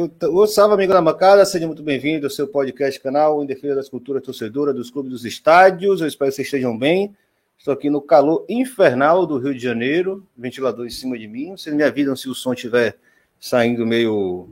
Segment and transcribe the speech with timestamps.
[0.00, 3.88] O, salve, amigo da bancada, seja muito bem-vindo ao seu podcast canal em defesa das
[3.90, 6.00] culturas torcedoras dos clubes dos estádios.
[6.00, 7.14] Eu espero que vocês estejam bem.
[7.58, 11.50] Estou aqui no calor infernal do Rio de Janeiro, ventilador em cima de mim.
[11.50, 12.96] Vocês me avisam se o som estiver
[13.38, 14.48] saindo meio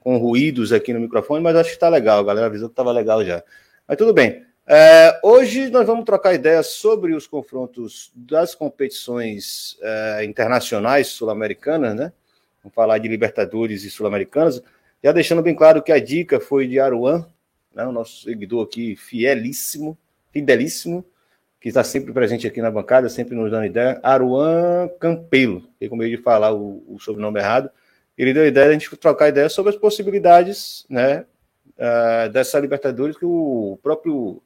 [0.00, 2.18] com ruídos aqui no microfone, mas acho que está legal.
[2.18, 3.44] A galera avisou que estava legal já.
[3.86, 4.44] Mas tudo bem.
[4.66, 12.12] É, hoje nós vamos trocar ideias sobre os confrontos das competições é, internacionais sul-americanas, né?
[12.64, 14.62] Vamos falar de Libertadores e Sul-Americanas.
[15.02, 17.26] Já deixando bem claro que a dica foi de Aruan,
[17.74, 17.84] né?
[17.84, 19.98] o nosso seguidor aqui, fielíssimo,
[20.32, 21.04] fidelíssimo,
[21.60, 24.00] que está sempre presente aqui na bancada, sempre nos dando ideia.
[24.02, 27.68] Aruan Campelo, que com medo de falar o, o sobrenome errado,
[28.16, 31.26] ele deu a ideia de a gente trocar ideias sobre as possibilidades, né?
[31.78, 34.42] uh, dessa Libertadores, que o próprio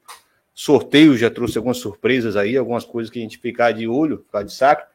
[0.53, 4.43] sorteio já trouxe algumas surpresas aí, algumas coisas que a gente ficar de olho, ficar
[4.43, 4.89] de saco,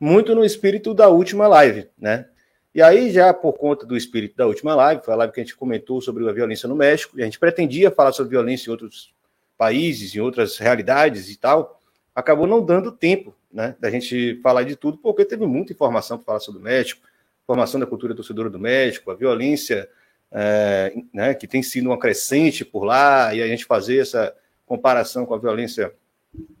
[0.00, 2.26] muito no espírito da última live, né?
[2.74, 5.44] E aí, já por conta do espírito da última live, foi a live que a
[5.44, 8.72] gente comentou sobre a violência no México, e a gente pretendia falar sobre violência em
[8.72, 9.12] outros
[9.58, 11.80] países, em outras realidades e tal,
[12.14, 16.24] acabou não dando tempo, né, da gente falar de tudo, porque teve muita informação para
[16.24, 17.02] falar sobre o México,
[17.46, 19.88] formação da cultura torcedora do México, a violência
[20.30, 25.26] é, né, que tem sido uma crescente por lá, e a gente fazer essa comparação
[25.26, 25.92] com a violência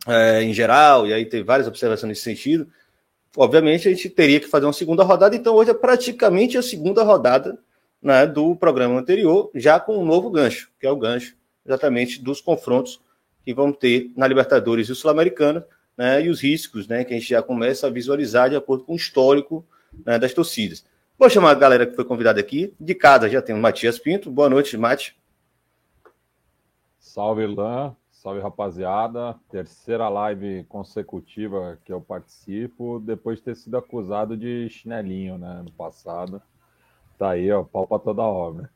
[0.06, 2.70] é, em geral, e aí tem várias observações nesse sentido.
[3.36, 7.02] Obviamente, a gente teria que fazer uma segunda rodada, então hoje é praticamente a segunda
[7.02, 7.58] rodada
[8.02, 11.34] né, do programa anterior, já com um novo gancho, que é o gancho
[11.64, 13.00] exatamente dos confrontos
[13.44, 15.64] que vão ter na Libertadores e Sul-Americana,
[15.96, 18.92] né, e os riscos né, que a gente já começa a visualizar de acordo com
[18.92, 19.64] o histórico
[20.04, 20.84] né, das torcidas.
[21.18, 22.74] Vou chamar a galera que foi convidada aqui.
[22.80, 24.30] De casa já tem o Matias Pinto.
[24.30, 25.16] Boa noite, Mate.
[26.98, 27.94] Salve, Lan.
[28.22, 29.34] Salve, rapaziada.
[29.50, 35.72] Terceira live consecutiva que eu participo, depois de ter sido acusado de chinelinho, né, no
[35.72, 36.40] passado.
[37.18, 38.70] Tá aí, ó, pau pra toda obra.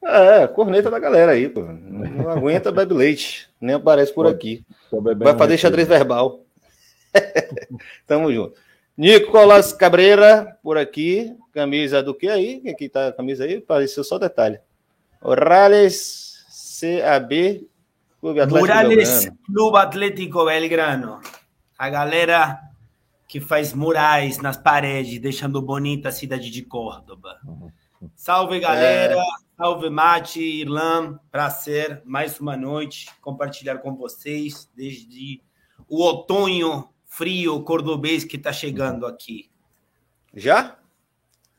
[0.00, 1.62] É, corneta da galera aí, pô.
[1.62, 3.50] Não aguenta, bebe leite.
[3.60, 4.64] Nem aparece por aqui.
[5.16, 6.44] Vai fazer xadrez verbal.
[8.06, 8.54] Tamo junto.
[8.96, 11.36] Nicolas Cabreira, por aqui.
[11.52, 12.60] Camisa do que aí?
[12.60, 13.56] Quem que tá a camisa aí?
[13.56, 14.60] Apareceu só detalhe.
[15.20, 16.46] Orales
[16.80, 17.66] CAB
[18.28, 19.38] Clube Atlético Morales Belgrano.
[19.46, 21.20] Clube Atlético Belgrano.
[21.78, 22.60] A galera
[23.26, 27.38] que faz murais nas paredes, deixando bonita a cidade de Córdoba.
[28.14, 29.14] Salve, galera.
[29.14, 29.24] É...
[29.56, 31.18] Salve, Mate, Irlan.
[31.30, 35.40] Prazer, mais uma noite compartilhar com vocês desde
[35.88, 39.50] o outono frio cordobês que tá chegando aqui.
[40.34, 40.76] Já?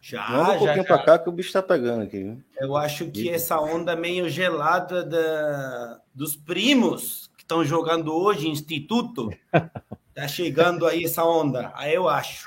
[0.02, 2.38] Já, Vamos um pouquinho para cá que o bicho tá pegando aqui.
[2.58, 8.52] Eu acho que essa onda meio gelada da, dos primos que estão jogando hoje em
[8.52, 9.30] Instituto,
[10.14, 11.72] tá chegando aí essa onda.
[11.76, 12.46] Aí eu acho.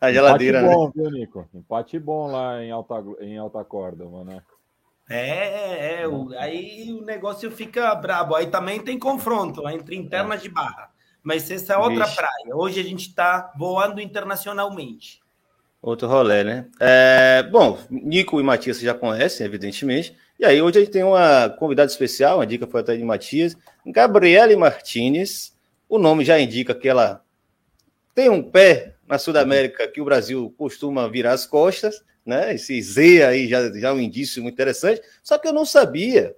[0.00, 0.92] A geladeira, Empate bom, né?
[0.94, 1.48] viu, Nico?
[1.52, 4.40] Empate bom lá em alta, em alta corda, mano.
[5.08, 8.36] É, é, o, aí o negócio fica brabo.
[8.36, 10.92] Aí também tem confronto entre internas de barra.
[11.24, 12.16] Mas essa é outra Vixe.
[12.16, 12.54] praia.
[12.54, 15.19] Hoje a gente está voando internacionalmente.
[15.82, 16.66] Outro rolê, né?
[16.78, 20.14] É, bom, Nico e Matias já conhecem, evidentemente.
[20.38, 23.56] E aí, hoje a gente tem uma convidada especial, uma dica foi até de Matias,
[23.86, 25.54] Gabriele Martinez.
[25.88, 27.24] O nome já indica que ela
[28.14, 32.54] tem um pé na Sudamérica que o Brasil costuma virar as costas, né?
[32.54, 35.00] Esse Z aí já, já é um indício muito interessante.
[35.22, 36.36] Só que eu não sabia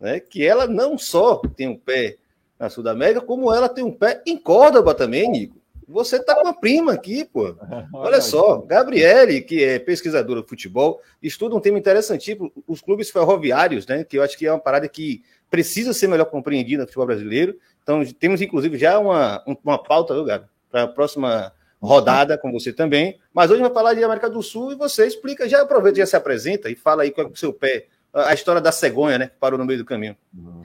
[0.00, 2.16] né, que ela não só tem um pé
[2.58, 5.59] na Sudamérica, como ela tem um pé em Córdoba também, Nico.
[5.90, 7.56] Você tá com a prima aqui, pô.
[7.92, 13.86] Olha só, Gabriele, que é pesquisadora de futebol, estuda um tema interessantíssimo, os clubes ferroviários,
[13.86, 14.04] né?
[14.04, 17.58] Que eu acho que é uma parada que precisa ser melhor compreendida no futebol brasileiro.
[17.82, 20.46] Então, temos, inclusive, já uma, uma pauta, viu, Gabi?
[20.70, 23.18] Para a próxima rodada com você também.
[23.32, 26.16] Mas hoje vai falar de América do Sul e você explica, já aproveita, já se
[26.16, 29.26] apresenta e fala aí com o seu pé, a história da cegonha, né?
[29.28, 30.16] Que parou no meio do caminho.
[30.36, 30.62] Uhum.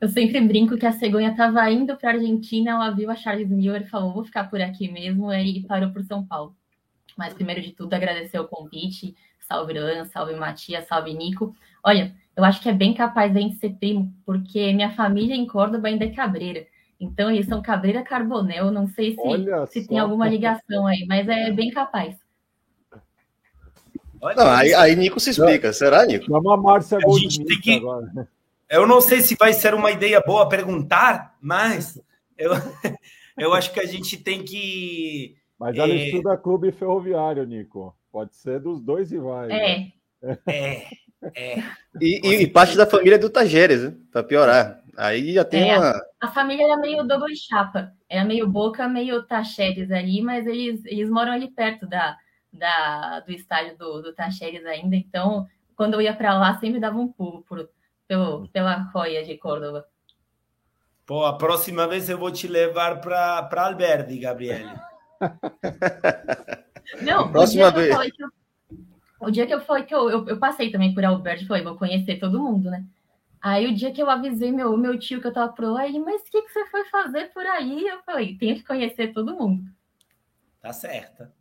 [0.00, 3.48] Eu sempre brinco que a cegonha estava indo para a Argentina, ela viu a Charles
[3.48, 6.54] Miller e falou: vou ficar por aqui mesmo, e parou por São Paulo.
[7.16, 9.16] Mas, primeiro de tudo, agradecer o convite.
[9.40, 11.54] Salve, Ana, salve, Matias, salve, Nico.
[11.82, 15.88] Olha, eu acho que é bem capaz de ser primo, porque minha família em Córdoba
[15.88, 16.66] ainda é cabreira.
[17.00, 18.70] Então, eles são cabreira carbonel.
[18.70, 22.16] Não sei se, se tem alguma ligação aí, mas é bem capaz.
[24.36, 25.72] Não, aí, aí Nico se explica.
[25.72, 26.26] Será, Nico?
[26.26, 27.76] Chama a Márcia Goldschmidt que...
[27.76, 28.28] agora.
[28.70, 32.00] Eu não sei se vai ser uma ideia boa perguntar, mas
[32.36, 32.52] eu,
[33.38, 35.36] eu acho que a gente tem que.
[35.58, 36.06] Mas ela é...
[36.06, 37.96] estuda clube ferroviário, Nico.
[38.12, 39.50] Pode ser dos dois rivais.
[39.50, 39.90] É.
[40.22, 40.38] Né?
[40.46, 40.88] É.
[41.36, 41.62] é.
[42.00, 43.96] E, e, e, parte da família é do Tajeres, né?
[44.12, 44.80] para piorar.
[44.96, 46.00] Aí já tem é, uma.
[46.20, 47.92] A família era meio double chapa.
[48.08, 52.16] Era meio boca, meio Tacheres ali, mas eles, eles moram ali perto da,
[52.52, 56.98] da, do estádio do, do Tacheres ainda, então quando eu ia para lá sempre dava
[56.98, 57.68] um pulo por,
[58.08, 59.86] pelo, pela roia de Córdoba.
[61.06, 64.72] Pô, a próxima vez eu vou te levar para Alberdi, Gabriele.
[67.02, 67.94] Não, próxima vez.
[68.18, 68.28] Eu,
[69.20, 71.76] o dia que eu falei que eu, eu, eu passei também por Alberdi, falei, vou
[71.76, 72.84] conhecer todo mundo, né?
[73.40, 75.98] Aí o dia que eu avisei meu, meu tio que eu tava por lá, ele,
[76.00, 77.86] mas o que, que você foi fazer por aí?
[77.86, 79.62] Eu falei, tenho que conhecer todo mundo.
[80.60, 81.32] Tá certa.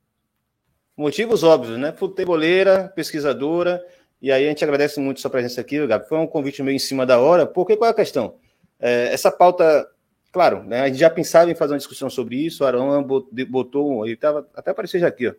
[0.96, 1.92] Motivos óbvios, né?
[1.92, 3.84] Futeboleira, pesquisadora,
[4.22, 6.08] e aí a gente agradece muito sua presença aqui, Gabi.
[6.08, 8.36] Foi um convite meio em cima da hora, porque qual é a questão?
[8.80, 9.88] É, essa pauta,
[10.32, 14.06] claro, né, a gente já pensava em fazer uma discussão sobre isso, o Arão botou,
[14.06, 15.34] ele estava até aparecendo aqui, ó.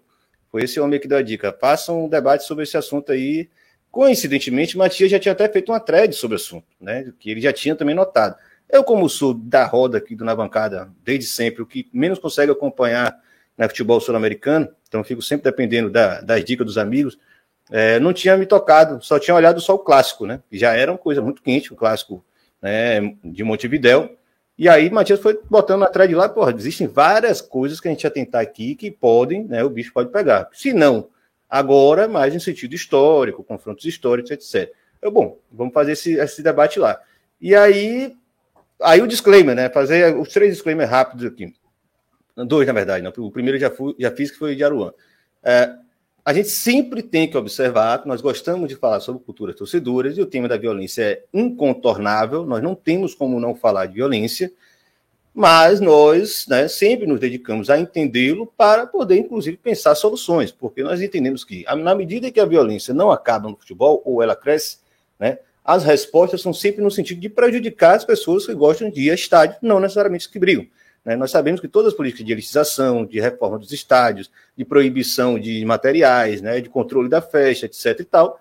[0.50, 1.54] Foi esse homem que deu a dica.
[1.60, 3.50] Faça um debate sobre esse assunto aí
[3.90, 7.10] Coincidentemente, Matias já tinha até feito uma thread sobre o assunto, né?
[7.18, 8.36] Que ele já tinha também notado.
[8.68, 12.52] Eu, como sou da roda aqui do Na Bancada desde sempre, o que menos consegue
[12.52, 13.12] acompanhar
[13.56, 17.18] na né, futebol sul-americano, então fico sempre dependendo da, das dicas dos amigos,
[17.70, 20.40] é, não tinha me tocado, só tinha olhado só o clássico, né?
[20.50, 22.24] Já era uma coisa muito quente, o clássico
[22.60, 24.16] né, de Montevidéu.
[24.56, 28.02] E aí, Matias foi botando na thread lá, porra, existem várias coisas que a gente
[28.02, 29.62] ia tentar aqui que podem, né?
[29.62, 30.48] O bicho pode pegar.
[30.52, 31.08] Se não
[31.48, 34.70] Agora, mais em sentido histórico, confrontos históricos, etc.
[35.00, 37.00] Eu, bom, vamos fazer esse, esse debate lá.
[37.40, 38.14] E aí,
[38.82, 39.70] aí o disclaimer, né?
[39.70, 41.54] Fazer os três disclaimers rápidos aqui.
[42.36, 43.02] Dois, na verdade.
[43.02, 43.12] Não.
[43.24, 44.92] O primeiro já, fui, já fiz, que foi de Aruan.
[45.42, 45.74] É,
[46.28, 50.26] a gente sempre tem que observar nós gostamos de falar sobre culturas torcedoras e o
[50.26, 54.52] tema da violência é incontornável, nós não temos como não falar de violência,
[55.32, 61.00] mas nós né, sempre nos dedicamos a entendê-lo para poder, inclusive, pensar soluções, porque nós
[61.00, 64.80] entendemos que, na medida que a violência não acaba no futebol, ou ela cresce,
[65.18, 69.12] né, as respostas são sempre no sentido de prejudicar as pessoas que gostam de ir
[69.12, 70.66] a estádio, não necessariamente as que brigam.
[71.08, 71.16] Né?
[71.16, 75.64] Nós sabemos que todas as políticas de elitização, de reforma dos estádios, de proibição de
[75.64, 78.00] materiais, né, de controle da festa, etc.
[78.00, 78.38] e tal,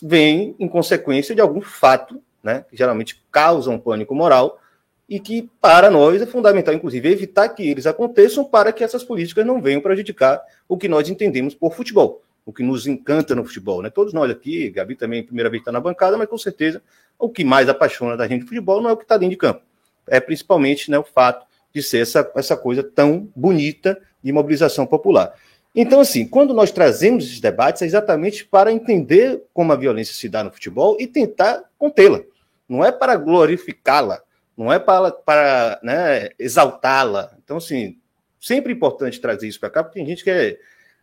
[0.00, 4.60] vêm em consequência de algum fato, né, que geralmente causa um pânico moral,
[5.08, 9.44] e que, para nós, é fundamental, inclusive, evitar que eles aconteçam para que essas políticas
[9.44, 13.82] não venham prejudicar o que nós entendemos por futebol, o que nos encanta no futebol.
[13.82, 13.90] Né?
[13.90, 16.80] Todos nós aqui, Gabi também, primeira vez está na bancada, mas com certeza
[17.18, 19.36] o que mais apaixona da gente de futebol não é o que está dentro de
[19.36, 19.62] campo,
[20.06, 25.34] é principalmente né, o fato de ser essa, essa coisa tão bonita de mobilização popular.
[25.74, 30.28] Então, assim, quando nós trazemos esses debates, é exatamente para entender como a violência se
[30.28, 32.20] dá no futebol e tentar contê-la.
[32.68, 34.22] Não é para glorificá-la,
[34.56, 37.36] não é para, para né, exaltá-la.
[37.42, 37.98] Então, assim,
[38.40, 40.56] sempre importante trazer isso para cá, porque tem gente que é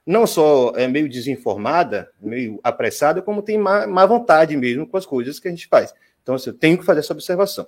[0.06, 5.06] não só é meio desinformada, meio apressada, como tem má, má vontade mesmo com as
[5.06, 5.94] coisas que a gente faz.
[6.24, 7.68] Então, assim, eu tenho que fazer essa observação.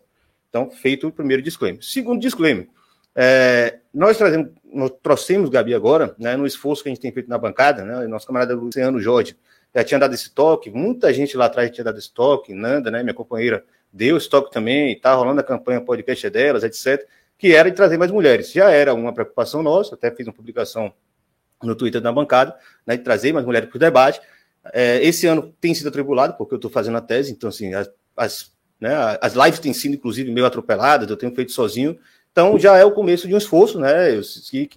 [0.49, 1.83] Então, feito o primeiro disclaimer.
[1.83, 2.67] Segundo disclaimer,
[3.15, 7.29] é, nós, trazemos, nós trouxemos, Gabi, agora, né, no esforço que a gente tem feito
[7.29, 9.37] na bancada, né, nosso camarada Luciano Jorge
[9.75, 13.01] já tinha dado esse toque, muita gente lá atrás tinha dado esse toque, Nanda, né,
[13.01, 17.69] minha companheira, deu esse toque também, está rolando a campanha podcast delas, etc., que era
[17.69, 18.51] de trazer mais mulheres.
[18.51, 20.93] Já era uma preocupação nossa, até fiz uma publicação
[21.61, 22.55] no Twitter da bancada,
[22.85, 24.21] né, de trazer mais mulheres para o debate.
[24.71, 27.89] É, esse ano tem sido atribulado, porque eu estou fazendo a tese, então, assim, as,
[28.15, 31.97] as, né, as lives têm sido, inclusive, meio atropeladas, eu tenho feito sozinho,
[32.33, 34.19] então já é o começo de um esforço, né?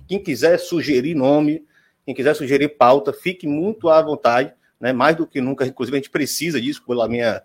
[0.07, 1.65] Quem quiser sugerir nome,
[2.05, 4.93] quem quiser sugerir pauta, fique muito à vontade, né?
[4.93, 7.43] Mais do que nunca, inclusive a gente precisa disso pela minha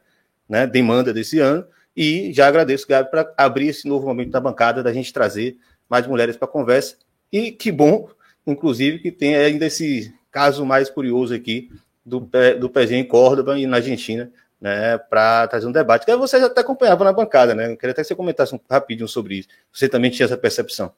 [0.49, 1.65] né, demanda desse ano.
[1.95, 5.57] E já agradeço, Gabi, para abrir esse novo momento da bancada, da gente trazer
[5.89, 6.97] mais mulheres para a conversa.
[7.31, 8.09] E que bom,
[8.45, 11.71] inclusive, que tem ainda esse caso mais curioso aqui
[12.05, 14.29] do, do pezinho em Córdoba e na Argentina,
[14.61, 16.05] né, para trazer um debate.
[16.05, 17.71] Que você já até acompanhava na bancada, né?
[17.71, 19.49] Eu queria até que você comentasse um, rapidinho sobre isso.
[19.73, 20.93] Você também tinha essa percepção.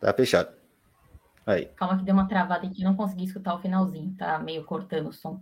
[0.00, 0.48] Tá fechado.
[1.46, 1.66] Aí.
[1.76, 5.12] Calma que deu uma travada aqui, não consegui escutar o finalzinho, tá meio cortando o
[5.12, 5.40] som.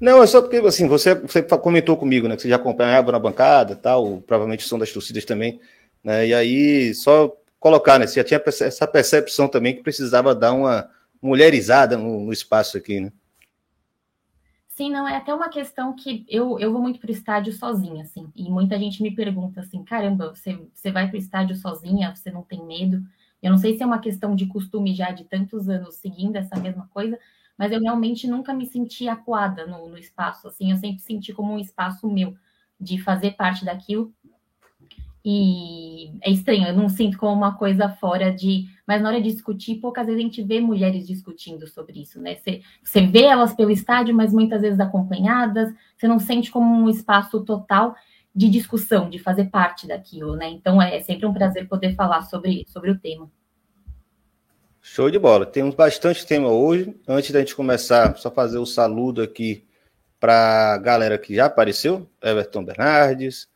[0.00, 2.34] Não, é só porque assim, você, você comentou comigo, né?
[2.34, 5.60] Que você já acompanhava na bancada tal, provavelmente o som das torcidas também.
[6.02, 8.06] Né, e aí, só colocar, né?
[8.06, 10.90] Você já tinha essa percepção também que precisava dar uma
[11.24, 13.10] mulherizada no, no espaço aqui, né?
[14.68, 18.02] Sim, não, é até uma questão que eu, eu vou muito para o estádio sozinha,
[18.02, 22.14] assim, e muita gente me pergunta assim, caramba, você, você vai para o estádio sozinha,
[22.14, 23.00] você não tem medo?
[23.40, 26.58] Eu não sei se é uma questão de costume já de tantos anos seguindo essa
[26.58, 27.16] mesma coisa,
[27.56, 31.52] mas eu realmente nunca me senti acuada no, no espaço, assim, eu sempre senti como
[31.52, 32.34] um espaço meu,
[32.80, 34.12] de fazer parte daquilo.
[35.24, 38.66] E é estranho, eu não sinto como uma coisa fora de.
[38.86, 42.36] Mas na hora de discutir, poucas vezes a gente vê mulheres discutindo sobre isso, né?
[42.36, 47.42] Você, vê elas pelo estádio, mas muitas vezes acompanhadas, você não sente como um espaço
[47.42, 47.94] total.
[48.36, 50.50] de discussão, de fazer parte daquilo, né?
[50.50, 53.30] Então é sempre um prazer poder falar sobre, sobre o tema.
[54.82, 55.46] Show de bola.
[55.46, 56.94] Temos bastante tema hoje.
[57.08, 59.64] Antes da gente começar, só fazer o saludo aqui
[60.20, 63.48] para a galera que já apareceu: Everton Bernardes,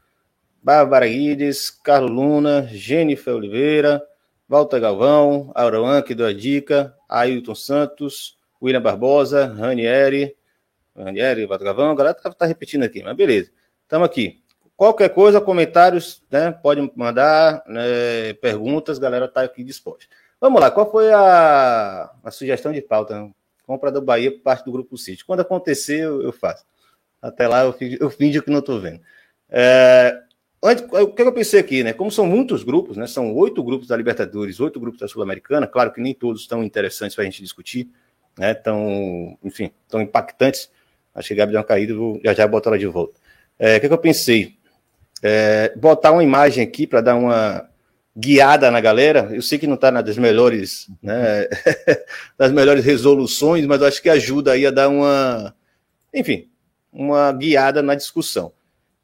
[0.68, 4.06] Bárbara Guides, Carlos Luna, Jennifer Oliveira,
[4.46, 10.36] Walter Galvão, Auroan, que deu a dica, Ailton Santos, William Barbosa, Ranieri,
[10.94, 13.50] Ranieri, Walter Galvão, a galera tá, tá repetindo aqui, mas beleza.
[13.82, 14.42] Estamos aqui.
[14.76, 16.52] Qualquer coisa, comentários, né?
[16.52, 20.04] Pode mandar né, perguntas, galera tá aqui disposta.
[20.38, 23.26] Vamos lá, qual foi a, a sugestão de pauta?
[23.66, 25.24] Compra do Bahia por parte do Grupo City.
[25.24, 26.66] Quando acontecer, eu, eu faço.
[27.22, 29.00] Até lá eu, eu que não estou vendo.
[29.48, 30.27] É,
[30.62, 31.92] antes, o que eu pensei aqui, né?
[31.92, 33.06] Como são muitos grupos, né?
[33.06, 35.66] São oito grupos da Libertadores, oito grupos da Sul-Americana.
[35.66, 37.88] Claro que nem todos estão interessantes para a gente discutir,
[38.38, 38.54] né?
[38.54, 40.70] Tão, enfim, tão impactantes.
[41.14, 43.18] Acho que Gabi deu uma caída, vou já já botar ela de volta.
[43.58, 44.56] É, o que, que eu pensei?
[45.22, 47.68] É, botar uma imagem aqui para dar uma
[48.16, 49.28] guiada na galera.
[49.32, 51.46] Eu sei que não está nas melhores, né,
[52.36, 55.54] das melhores resoluções, mas eu acho que ajuda aí a dar uma,
[56.12, 56.48] enfim,
[56.92, 58.52] uma guiada na discussão.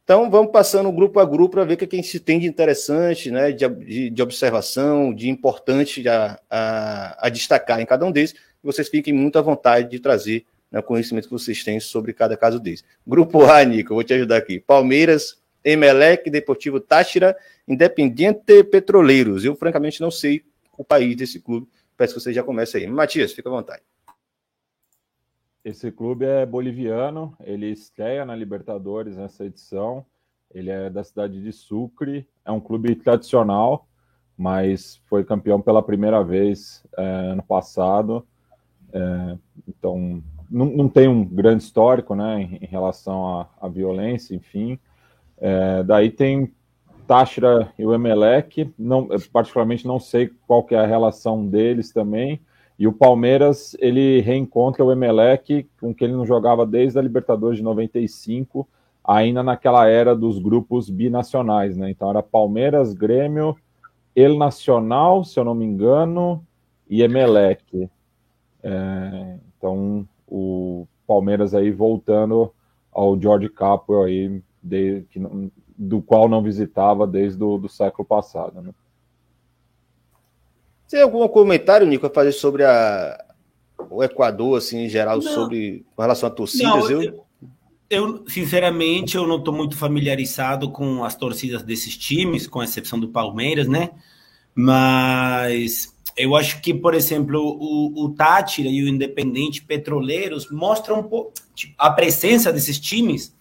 [0.05, 3.31] Então vamos passando grupo a grupo para ver o que a gente tem de interessante,
[3.31, 8.35] né, de, de, de observação, de importante a, a, a, destacar em cada um deles.
[8.63, 12.37] Vocês fiquem muito à vontade de trazer né, o conhecimento que vocês têm sobre cada
[12.37, 12.85] caso deles.
[13.07, 14.61] Grupo A, Nico, vou te ajudar aqui.
[14.61, 17.35] Palmeiras, Emelec, Deportivo Táchira,
[17.67, 19.43] Independiente Petroleiros.
[19.43, 20.45] Eu, francamente, não sei
[20.77, 21.67] o país desse clube.
[21.97, 22.87] Peço que você já comece aí.
[22.87, 23.81] Matias, fica à vontade.
[25.65, 30.05] Esse clube é boliviano, ele estreia na Libertadores nessa edição.
[30.53, 33.89] Ele é da cidade de Sucre, é um clube tradicional,
[34.37, 38.27] mas foi campeão pela primeira vez é, ano passado.
[38.93, 44.79] É, então, não, não, tem um grande histórico né, em, em relação à violência, enfim.
[45.39, 46.53] É, daí tem
[47.07, 52.41] Táchira e o Emelec, não, particularmente não sei qual que é a relação deles também.
[52.79, 57.59] E o Palmeiras, ele reencontra o Emelec, com que ele não jogava desde a Libertadores
[57.59, 58.67] de 95,
[59.05, 61.91] ainda naquela era dos grupos binacionais, né?
[61.91, 63.57] Então era Palmeiras, Grêmio,
[64.17, 66.45] El Nacional, se eu não me engano,
[66.89, 67.89] e Emelec.
[68.63, 72.53] É, então o Palmeiras aí voltando
[72.91, 75.21] ao George Capwell aí de, que
[75.77, 78.63] do qual não visitava desde o do século passado.
[78.63, 78.73] Né?
[80.89, 83.25] Tem algum comentário, Nico, a fazer sobre a,
[83.91, 85.33] o Equador, assim, em geral, não.
[85.33, 86.91] sobre com relação a torcidas?
[86.91, 87.25] Não, eu,
[87.91, 93.09] eu, sinceramente, eu não estou muito familiarizado com as torcidas desses times, com exceção do
[93.09, 93.91] Palmeiras, né?
[94.55, 101.03] Mas eu acho que, por exemplo, o, o Tátira e o Independente Petroleiros mostram um
[101.03, 103.35] pouco tipo, a presença desses times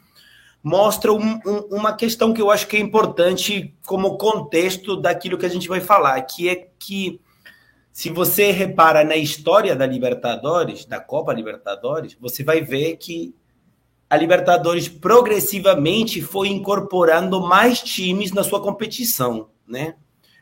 [0.64, 5.46] mostra um, um, uma questão que eu acho que é importante como contexto daquilo que
[5.46, 7.20] a gente vai falar, que é que
[7.94, 13.36] se você repara na história da Libertadores, da Copa Libertadores, você vai ver que
[14.10, 19.94] a Libertadores progressivamente foi incorporando mais times na sua competição, né?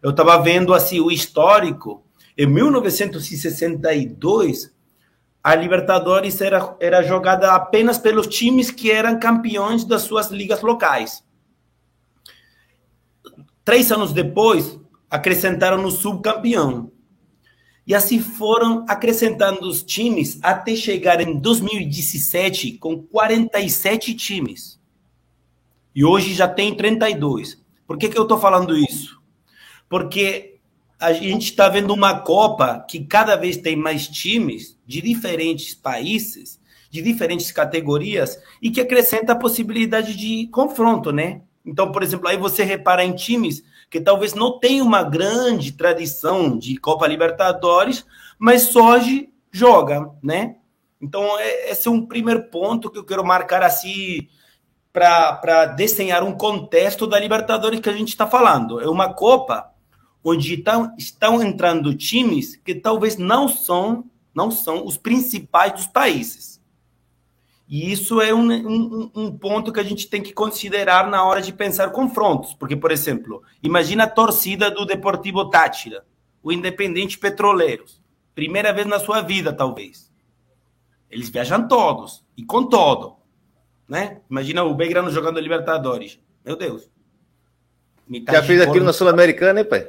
[0.01, 2.05] Eu estava vendo assim o histórico.
[2.37, 4.73] Em 1962,
[5.43, 11.21] a Libertadores era, era jogada apenas pelos times que eram campeões das suas ligas locais.
[13.65, 14.79] Três anos depois,
[15.09, 16.90] acrescentaram o subcampeão.
[17.85, 24.79] E assim foram acrescentando os times até chegar em 2017 com 47 times.
[25.93, 27.61] E hoje já tem 32.
[27.85, 29.19] Por que, que eu estou falando isso?
[29.89, 30.59] Porque
[30.99, 36.61] a gente está vendo uma Copa que cada vez tem mais times de diferentes países,
[36.89, 41.41] de diferentes categorias, e que acrescenta a possibilidade de confronto, né?
[41.65, 46.57] Então, por exemplo, aí você repara em times que talvez não tenham uma grande tradição
[46.57, 48.05] de Copa Libertadores,
[48.39, 50.55] mas hoje joga, né?
[51.01, 54.29] Então, é, esse é um primeiro ponto que eu quero marcar assim
[54.93, 58.79] para desenhar um contexto da Libertadores que a gente está falando.
[58.79, 59.69] É uma Copa
[60.23, 66.50] onde estão, estão entrando times que talvez não são, não são os principais dos países.
[67.71, 71.41] E isso é um, um, um, ponto que a gente tem que considerar na hora
[71.41, 72.53] de pensar confrontos.
[72.53, 76.05] Porque, por exemplo, imagina a torcida do Deportivo Táchira,
[76.43, 78.01] o Independente Petroleiros.
[78.35, 80.11] Primeira vez na sua vida, talvez.
[81.09, 83.15] Eles viajam todos, e com todo.
[83.87, 84.19] Né?
[84.29, 86.19] Imagina o Belgrano jogando Libertadores.
[86.43, 86.89] Meu Deus.
[88.29, 89.87] Já fez aquilo na Sul-Americana, hein, pai?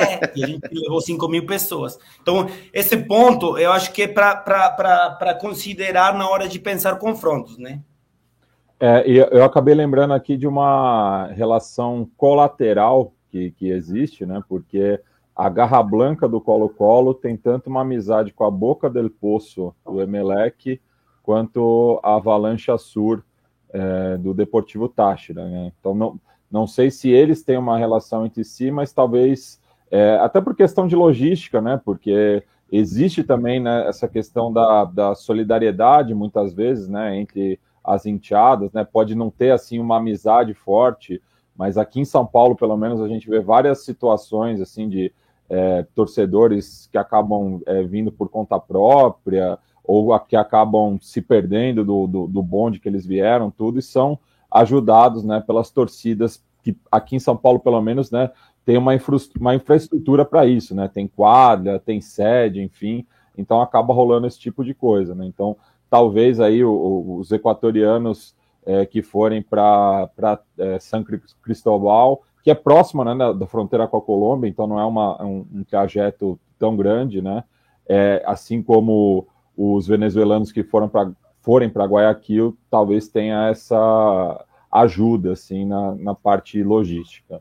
[0.00, 1.98] É, e a gente levou 5 mil pessoas.
[2.20, 7.80] Então, esse ponto eu acho que é para considerar na hora de pensar confrontos, né?
[8.80, 14.42] É, eu acabei lembrando aqui de uma relação colateral que, que existe, né?
[14.48, 15.00] Porque
[15.34, 20.00] a Garra Blanca do Colo-Colo tem tanto uma amizade com a Boca del Poço do
[20.00, 20.80] Emelec,
[21.22, 23.24] quanto a Avalanche Sur
[23.72, 25.44] é, do Deportivo Táchira.
[25.48, 25.72] Né?
[25.80, 26.20] Então, não,
[26.54, 30.86] não sei se eles têm uma relação entre si, mas talvez, é, até por questão
[30.86, 31.80] de logística, né?
[31.84, 38.72] porque existe também né, essa questão da, da solidariedade, muitas vezes, né, entre as enteadas,
[38.72, 41.20] né, pode não ter assim uma amizade forte,
[41.56, 45.12] mas aqui em São Paulo, pelo menos, a gente vê várias situações assim de
[45.50, 52.06] é, torcedores que acabam é, vindo por conta própria ou que acabam se perdendo do,
[52.06, 54.18] do, do, bonde que eles vieram, tudo, e são
[54.54, 58.30] ajudados né, pelas torcidas que aqui em São Paulo, pelo menos, né,
[58.64, 60.88] tem uma, infra uma infraestrutura para isso, né?
[60.88, 63.06] Tem quadra, tem sede, enfim,
[63.36, 65.26] então acaba rolando esse tipo de coisa, né?
[65.26, 65.56] Então,
[65.90, 68.34] talvez aí o, os equatorianos
[68.64, 70.08] é, que forem para
[70.58, 71.04] é, São
[71.42, 75.46] Cristóbal, que é próxima né, da, fronteira com a Colômbia, então não é uma, um,
[75.52, 77.44] um trajeto tão grande, né?
[77.86, 81.12] É, assim como os venezuelanos que foram para
[81.44, 87.40] forem para Guayaquil, talvez tenha essa ajuda assim na, na parte logística.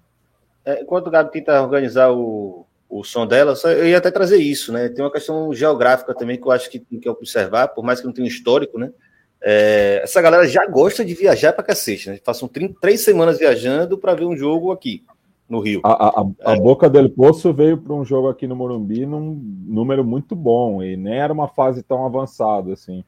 [0.65, 4.73] É, enquanto o Gabi tenta organizar o, o som dela, eu ia até trazer isso,
[4.73, 4.89] né?
[4.89, 8.05] Tem uma questão geográfica também que eu acho que tem que observar, por mais que
[8.05, 8.91] não tenha histórico, né?
[9.41, 12.19] É, essa galera já gosta de viajar para cacete, né?
[12.23, 12.49] Passam
[12.79, 15.03] três semanas viajando para ver um jogo aqui
[15.49, 15.81] no Rio.
[15.83, 16.59] A, a, a é.
[16.59, 20.97] Boca del Poço veio para um jogo aqui no Morumbi num número muito bom e
[20.97, 23.03] nem era uma fase tão avançada assim.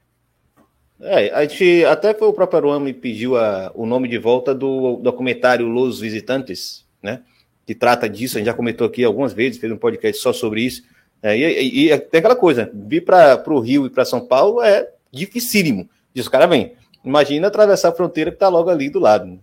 [1.00, 4.56] É, a gente até foi o próprio Aruan me pediu a, o nome de volta
[4.56, 7.22] do documentário Los Visitantes, né?
[7.66, 10.62] que trata disso, a gente já comentou aqui algumas vezes, fez um podcast só sobre
[10.62, 10.84] isso.
[11.22, 14.88] É, e, e, tem aquela coisa, vir para o Rio e para São Paulo é
[15.12, 15.90] dificílimo.
[16.14, 16.76] Diz o cara vem.
[17.04, 19.40] Imagina atravessar a fronteira que está logo ali do lado.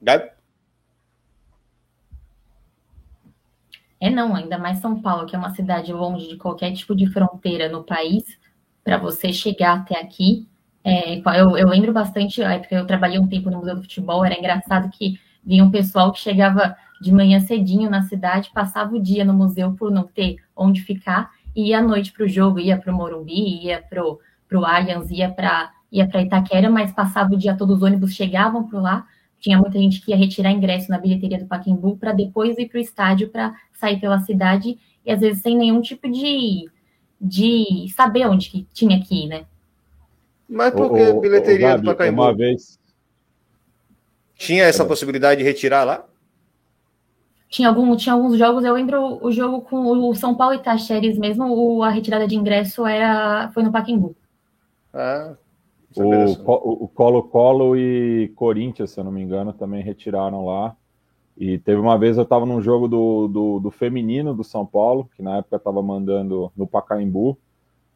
[0.00, 0.30] Gabi?
[3.98, 7.06] É não, ainda mais São Paulo, que é uma cidade longe de qualquer tipo de
[7.06, 8.24] fronteira no país,
[8.82, 10.48] para você chegar até aqui.
[10.84, 14.24] É, eu, eu, lembro bastante, a época eu trabalhei um tempo no Museu do Futebol,
[14.24, 19.02] era engraçado que vinha um pessoal que chegava de manhã cedinho na cidade, passava o
[19.02, 22.58] dia no museu por não ter onde ficar, e ia à noite para o jogo,
[22.60, 27.34] ia para o Morumbi, ia para o Allianz, ia para ia para Itaquera, mas passava
[27.34, 29.04] o dia todo, os ônibus chegavam por lá,
[29.38, 32.78] tinha muita gente que ia retirar ingresso na bilheteria do Pacaembu para depois ir para
[32.78, 36.64] o estádio para sair pela cidade, e às vezes sem nenhum tipo de,
[37.20, 39.44] de saber onde que tinha que ir, né?
[40.52, 42.22] Mas por que bilheteria Gabi, do Pacaembu?
[42.22, 42.78] Uma vez...
[44.34, 46.04] Tinha essa possibilidade de retirar lá?
[47.52, 51.18] tinha, algum, tinha alguns jogos, eu lembro o jogo com o São Paulo e Tacheres
[51.18, 54.16] mesmo, o, a retirada de ingresso era, foi no Pacaembu.
[54.92, 55.34] Ah,
[55.94, 60.74] o Colo-Colo e Corinthians, se eu não me engano, também retiraram lá.
[61.36, 65.10] E teve uma vez eu estava num jogo do, do, do, feminino do São Paulo,
[65.14, 67.36] que na época estava mandando no Pacaembu.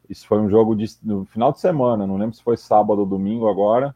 [0.09, 3.05] Isso foi um jogo de, no final de semana, não lembro se foi sábado ou
[3.05, 3.93] domingo agora.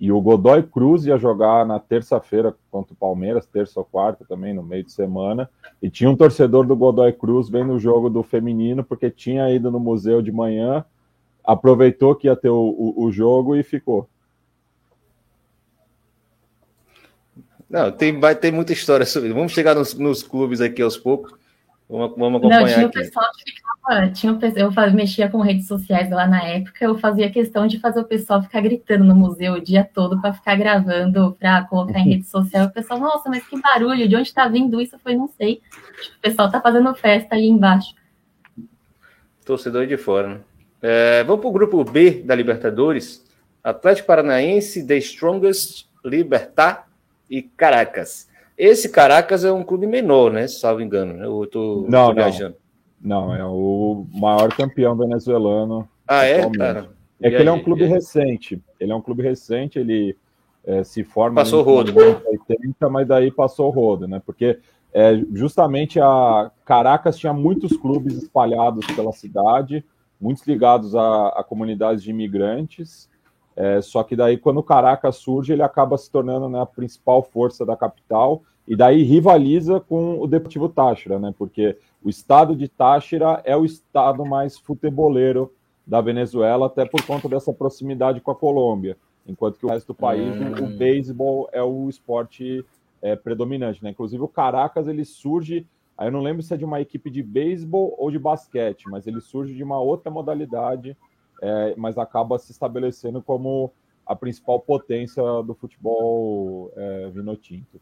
[0.00, 4.54] E o Godoy Cruz ia jogar na terça-feira contra o Palmeiras, terça ou quarta também,
[4.54, 5.50] no meio de semana.
[5.82, 9.70] E tinha um torcedor do Godoy Cruz vendo o jogo do feminino, porque tinha ido
[9.70, 10.82] no museu de manhã,
[11.44, 14.08] aproveitou que ia ter o, o, o jogo e ficou.
[17.68, 19.34] Não, tem, vai ter muita história sobre.
[19.34, 21.38] Vamos chegar nos, nos clubes aqui aos poucos.
[21.90, 22.98] Vamos, vamos acompanhar Não, tinha aqui.
[22.98, 26.96] o pessoal que ficava, tinha, eu fazia, mexia com redes sociais lá na época, eu
[26.96, 30.54] fazia questão de fazer o pessoal ficar gritando no museu o dia todo para ficar
[30.54, 32.66] gravando, para colocar em rede social.
[32.66, 34.94] O pessoal, nossa, mas que barulho, de onde está vindo isso?
[34.94, 35.60] Eu falei, não sei.
[36.18, 37.92] O pessoal está fazendo festa ali embaixo.
[39.44, 40.40] Torcedor de fora, né?
[40.80, 43.28] É, vamos para o grupo B da Libertadores.
[43.64, 46.88] Atlético Paranaense, The Strongest, Libertar
[47.28, 48.29] e Caracas.
[48.60, 50.46] Esse Caracas é um clube menor, né?
[50.46, 51.24] Salvo engano, né?
[51.24, 52.56] Eu tô, não, tô viajando.
[53.00, 53.28] Não.
[53.28, 55.88] não, é o maior campeão venezuelano.
[56.06, 56.90] Ah, é, cara?
[57.22, 58.62] É que aí, ele é um clube recente.
[58.78, 60.14] Ele é um clube recente, ele
[60.62, 61.36] é, se forma.
[61.36, 61.94] Passou o rodo.
[61.96, 64.20] 80, mas daí passou o rodo, né?
[64.26, 64.58] Porque
[64.92, 69.82] é, justamente a Caracas tinha muitos clubes espalhados pela cidade,
[70.20, 73.08] muitos ligados a, a comunidades de imigrantes.
[73.56, 77.22] É, só que daí, quando o Caracas surge, ele acaba se tornando né, a principal
[77.22, 81.34] força da capital e daí rivaliza com o Deportivo Táchira, né?
[81.36, 85.52] Porque o estado de Táchira é o estado mais futeboleiro
[85.84, 89.94] da Venezuela, até por conta dessa proximidade com a Colômbia, enquanto que o resto do
[89.96, 90.64] país, hum.
[90.64, 92.64] o, beisebol é o esporte
[93.02, 93.90] é, predominante, né?
[93.90, 95.66] Inclusive o Caracas ele surge,
[95.98, 99.04] aí eu não lembro se é de uma equipe de beisebol ou de basquete, mas
[99.04, 100.96] ele surge de uma outra modalidade,
[101.42, 103.72] é, mas acaba se estabelecendo como
[104.06, 107.80] a principal potência do futebol é, vinotinto.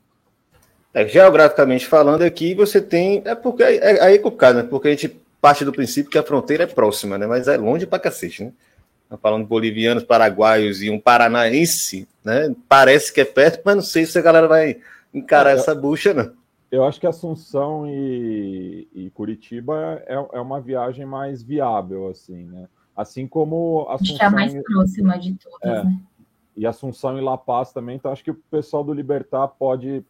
[0.92, 3.22] É, geograficamente falando aqui, você tem.
[3.24, 4.62] É porque é, é, aí é complicado, né?
[4.62, 7.26] Porque a gente parte do princípio que a fronteira é próxima, né?
[7.26, 8.52] Mas é longe pra cacete, né?
[9.08, 12.54] Tá falando de bolivianos, paraguaios e um paranaense, né?
[12.68, 14.78] Parece que é perto, mas não sei se a galera vai
[15.14, 16.32] encarar essa bucha, não.
[16.70, 22.68] Eu acho que Assunção e, e Curitiba é, é uma viagem mais viável, assim, né?
[22.94, 24.16] Assim como Assunção.
[24.16, 25.98] Acho que é a mais próxima de todas, é, né?
[26.54, 30.04] E Assunção e La Paz também, então acho que o pessoal do Libertar pode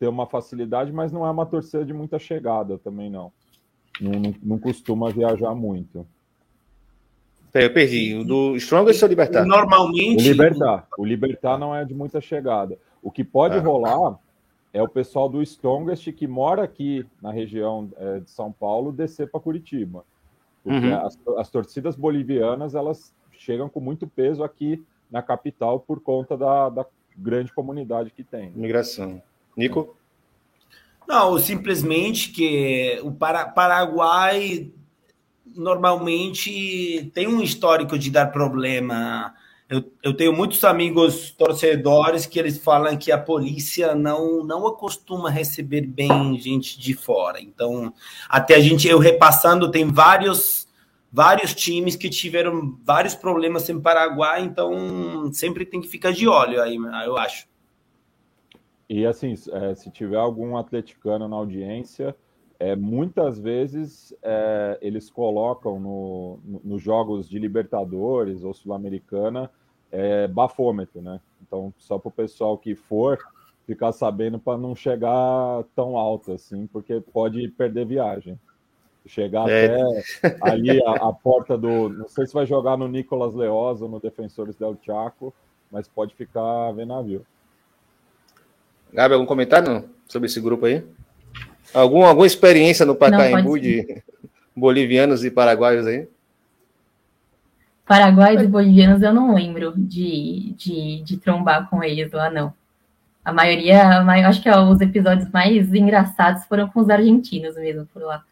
[0.00, 3.30] ter uma facilidade, mas não é uma torcida de muita chegada também, não.
[4.00, 6.06] Não, não, não costuma viajar muito.
[7.52, 8.14] Eu perdi.
[8.14, 9.44] O do Strongest ou Libertar?
[9.44, 10.24] Normalmente.
[10.24, 10.88] O Libertar.
[10.96, 12.78] O Libertar não é de muita chegada.
[13.02, 13.60] O que pode ah.
[13.60, 14.18] rolar
[14.72, 19.30] é o pessoal do Strongest que mora aqui na região é, de São Paulo descer
[19.30, 20.04] para Curitiba.
[20.64, 21.06] Porque uhum.
[21.06, 26.68] as, as, torcidas bolivianas elas chegam com muito peso aqui na capital por conta da,
[26.68, 26.86] da
[27.16, 28.50] grande comunidade que tem.
[28.54, 29.20] Migração.
[29.60, 29.96] Nico?
[31.06, 34.70] Não, simplesmente que o Paraguai
[35.54, 39.34] normalmente tem um histórico de dar problema.
[39.68, 45.30] Eu, eu tenho muitos amigos torcedores que eles falam que a polícia não não acostuma
[45.30, 47.40] receber bem gente de fora.
[47.40, 47.92] Então,
[48.28, 50.68] até a gente eu repassando tem vários
[51.12, 56.62] vários times que tiveram vários problemas em Paraguai, então sempre tem que ficar de olho
[56.62, 57.49] aí, eu acho.
[58.90, 62.12] E assim, é, se tiver algum atleticano na audiência,
[62.58, 69.48] é, muitas vezes é, eles colocam no, no, nos jogos de Libertadores ou Sul-Americana
[70.32, 71.20] bafômetro, né?
[71.42, 73.18] Então, só para o pessoal que for
[73.66, 78.38] ficar sabendo para não chegar tão alto assim, porque pode perder viagem.
[79.04, 79.66] Chegar é.
[79.66, 81.88] até ali a, a, porta do.
[81.88, 85.34] Não sei se vai jogar no Nicolas Leoz ou no Defensores del Chaco,
[85.72, 87.26] mas pode ficar vendo navio.
[88.92, 90.84] Gabi, algum comentário sobre esse grupo aí?
[91.72, 94.02] Algum, alguma experiência no Pacaembu de
[94.54, 96.08] bolivianos e paraguaios aí?
[97.86, 102.52] Paraguaios e bolivianos eu não lembro de, de, de trombar com eles lá, não.
[103.24, 108.24] A maioria, acho que os episódios mais engraçados foram com os argentinos mesmo por lá.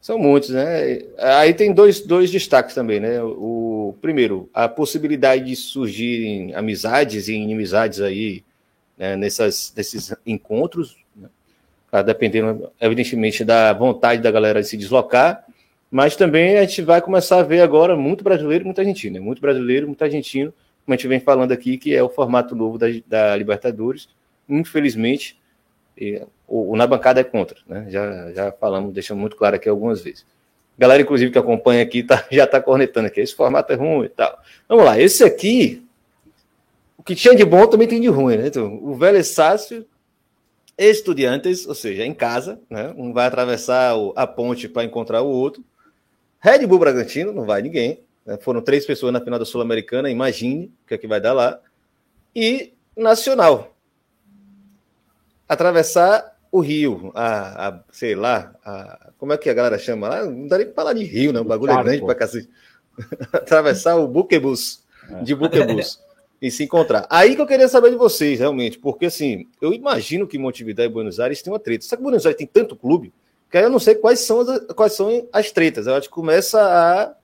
[0.00, 1.00] São muitos, né?
[1.18, 3.22] Aí tem dois, dois destaques também, né?
[3.22, 8.44] O primeiro, a possibilidade de surgirem amizades e inimizades aí
[8.96, 10.96] né, nessas, nesses encontros,
[11.90, 15.44] Tá dependendo, evidentemente, da vontade da galera de se deslocar,
[15.90, 19.20] mas também a gente vai começar a ver agora muito brasileiro e muita argentino, né?
[19.20, 20.52] muito brasileiro, muito argentino,
[20.84, 24.08] como a gente vem falando aqui, que é o formato novo da, da Libertadores.
[24.48, 25.38] Infelizmente,
[25.96, 27.86] e, o, o, na bancada é contra, né?
[27.88, 30.26] Já, já falamos, deixamos muito claro aqui algumas vezes.
[30.76, 33.20] Galera, inclusive, que acompanha aqui, tá, já está cornetando aqui.
[33.20, 34.38] Esse formato é ruim e tal.
[34.68, 35.85] Vamos lá, esse aqui,
[37.06, 38.48] que tinha de bom também tem de ruim, né?
[38.48, 39.86] Então, o velho Sácio
[40.76, 42.92] estudiantes, ou seja, em casa, né?
[42.96, 45.64] Um vai atravessar a ponte para encontrar o outro.
[46.38, 48.04] Red Bull Bragantino, não vai ninguém.
[48.26, 48.36] Né?
[48.38, 51.58] Foram três pessoas na final da Sul-Americana, imagine o que é que vai dar lá.
[52.34, 53.74] E Nacional.
[55.48, 60.24] Atravessar o rio, a, a sei lá, a, como é que a galera chama lá?
[60.24, 61.40] Não dá nem para falar de rio, né?
[61.40, 62.50] O bagulho é grande para cacete.
[63.32, 64.84] Atravessar o buquebus,
[65.22, 66.00] de buquebus
[66.40, 67.06] e se encontrar.
[67.08, 70.88] Aí que eu queria saber de vocês, realmente, porque assim, eu imagino que Montevideo e
[70.88, 71.84] Buenos Aires tem uma treta.
[71.84, 73.12] Só que Buenos Aires tem tanto clube
[73.50, 75.86] que aí eu não sei quais são as, quais são as tretas.
[75.86, 77.14] Eu acho que começa a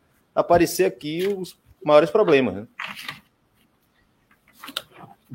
[0.40, 2.54] aparecer aqui os maiores problemas.
[2.54, 2.66] Né?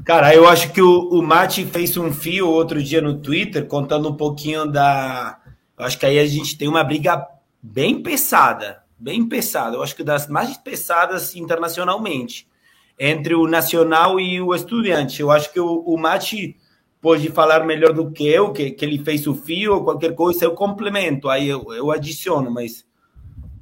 [0.06, 4.16] Cara, eu acho que o, o fez um fio outro dia no Twitter contando um
[4.16, 5.40] pouquinho da.
[5.78, 7.28] Eu acho que aí a gente tem uma briga
[7.62, 9.76] bem pesada, bem pesada.
[9.76, 12.48] Eu acho que das mais pesadas internacionalmente
[13.00, 15.22] entre o Nacional e o Estudiante.
[15.22, 16.58] Eu acho que o, o Mati
[17.02, 20.54] pode falar melhor do que eu, que, que ele fez o fio qualquer coisa, eu
[20.54, 22.86] complemento, aí eu, eu adiciono, mas,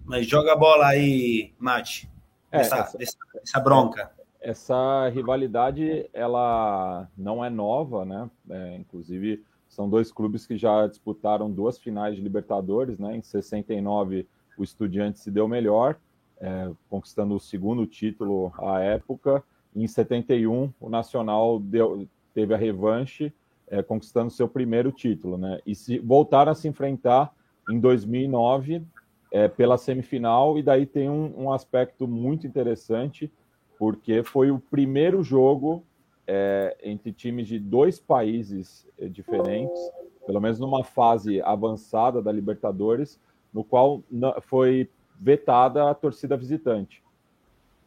[0.06, 2.10] mas joga a bola aí, Mati,
[2.52, 4.12] é, essa, essa, essa, essa bronca.
[4.39, 8.30] Essa rivalidade, ela não é nova, né?
[8.50, 13.17] É, inclusive, são dois clubes que já disputaram duas finais de Libertadores, né?
[13.17, 15.98] Em 69, o Estudiante se deu melhor,
[16.39, 19.43] é, conquistando o segundo título à época.
[19.76, 23.34] Em 71, o Nacional deu, teve a revanche,
[23.67, 25.60] é, conquistando seu primeiro título, né?
[25.65, 27.34] E se voltaram a se enfrentar
[27.69, 28.84] em 2009
[29.32, 33.32] é, pela semifinal, e daí tem um, um, aspecto muito interessante,
[33.78, 35.84] porque foi o primeiro jogo
[36.28, 39.80] é, entre times de dois países é, diferentes,
[40.26, 43.19] pelo menos numa fase avançada da Libertadores,
[43.54, 44.04] no qual
[44.41, 47.04] foi vetada a torcida visitante.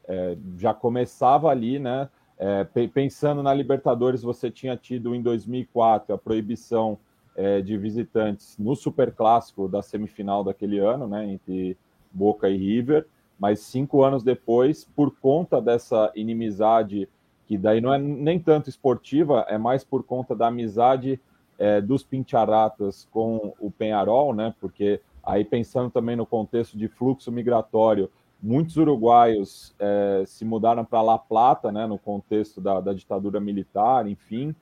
[0.08, 2.08] é, já começava ali, né?
[2.38, 2.64] É,
[2.94, 6.98] pensando na Libertadores, você tinha tido em 2004 a proibição
[7.36, 11.76] é, de visitantes no Superclássico da semifinal daquele ano, né, entre
[12.10, 13.06] Boca e River,
[13.38, 17.08] mas cinco anos depois, por conta dessa inimizade,
[17.46, 21.20] que daí não é nem tanto esportiva, é mais por conta da amizade
[21.58, 27.30] é, dos Pincharatas com o Penharol, né, porque aí pensando também no contexto de fluxo
[27.30, 28.10] migratório,
[28.42, 34.08] muitos uruguaios é, se mudaram para La Plata, né, no contexto da, da, ditadura militar,
[34.08, 34.54] enfim,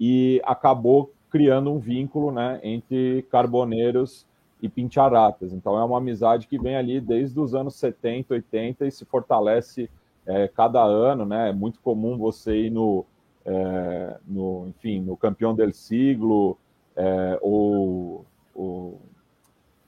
[0.00, 4.26] e acabou criando um vínculo né, entre carboneiros
[4.62, 5.52] e pincharatas.
[5.52, 9.90] Então é uma amizade que vem ali desde os anos 70, 80 e se fortalece
[10.24, 11.26] é, cada ano.
[11.26, 11.50] Né?
[11.50, 13.04] É muito comum você ir no,
[13.44, 16.56] é, no enfim, no campeão del siglo
[16.96, 19.00] é, ou, ou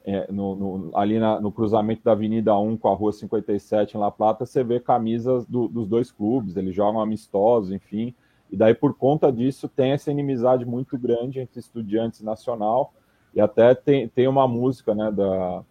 [0.06, 4.00] é, no, no, ali na, no cruzamento da Avenida 1 com a Rua 57 em
[4.00, 8.14] La Plata, você vê camisas do, dos dois clubes, eles jogam amistosos, enfim,
[8.50, 12.94] e daí por conta disso tem essa inimizade muito grande entre estudiantes nacional,
[13.34, 15.64] e até tem, tem uma música né, da,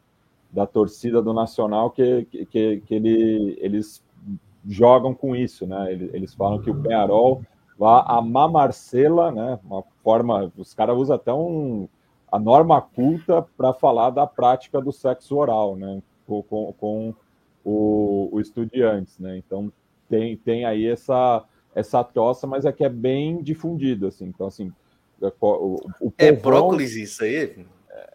[0.51, 4.03] da torcida do Nacional que, que, que ele, eles
[4.67, 5.91] jogam com isso, né?
[5.91, 7.41] Eles, eles falam que o Penharol
[7.77, 9.59] vai amar Marcela, né?
[9.63, 11.87] Uma forma, os caras usam até um
[12.35, 17.13] a norma culta para falar da prática do sexo oral, né, com, com, com
[17.63, 19.71] o, o estudiantes, né, então
[20.09, 21.43] tem, tem aí essa,
[21.73, 24.71] essa tossa, mas é que é bem difundido, assim, então, assim,
[25.21, 27.65] é, o, o é brócolis isso aí?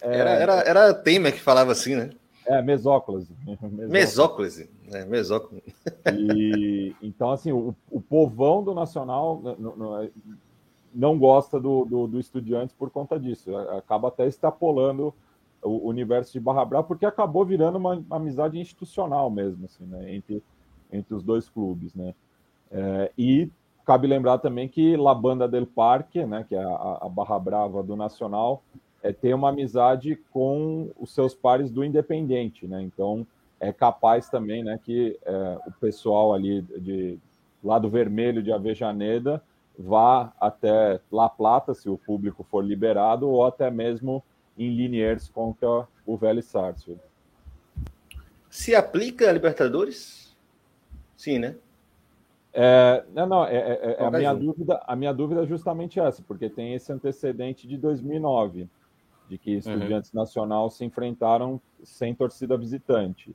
[0.02, 2.10] É, era, era, era Temer que falava assim, né?
[2.46, 3.32] É, mesóclise.
[3.88, 4.68] Mesóclise.
[4.92, 5.62] É, mesóclise.
[6.12, 9.40] E, então, assim, o, o povão do Nacional,
[10.94, 13.56] não gosta do, do, do Estudiantes por conta disso.
[13.56, 15.14] Acaba até extrapolando
[15.62, 20.14] o universo de Barra Brava, porque acabou virando uma, uma amizade institucional mesmo, assim, né,
[20.14, 20.42] entre,
[20.90, 22.14] entre os dois clubes, né.
[22.70, 23.50] É, e
[23.84, 27.82] cabe lembrar também que La Banda del Parque, né, que é a, a Barra Brava
[27.82, 28.62] do Nacional,
[29.02, 33.26] é, tem uma amizade com os seus pares do Independente, né, então
[33.58, 37.18] é capaz também, né, que é, o pessoal ali de
[37.62, 39.42] lado vermelho de Avejaneda
[39.78, 44.22] vá até La Plata, se o público for liberado, ou até mesmo
[44.58, 47.00] em Liniers contra o Vélez Sarsfield.
[48.50, 50.36] Se aplica a Libertadores?
[51.16, 51.56] Sim, né?
[52.52, 56.22] É, não, não, é, é, é a, minha dúvida, a minha dúvida é justamente essa,
[56.22, 58.68] porque tem esse antecedente de 2009,
[59.28, 60.20] de que estudantes uhum.
[60.20, 63.34] nacional se enfrentaram sem torcida visitante.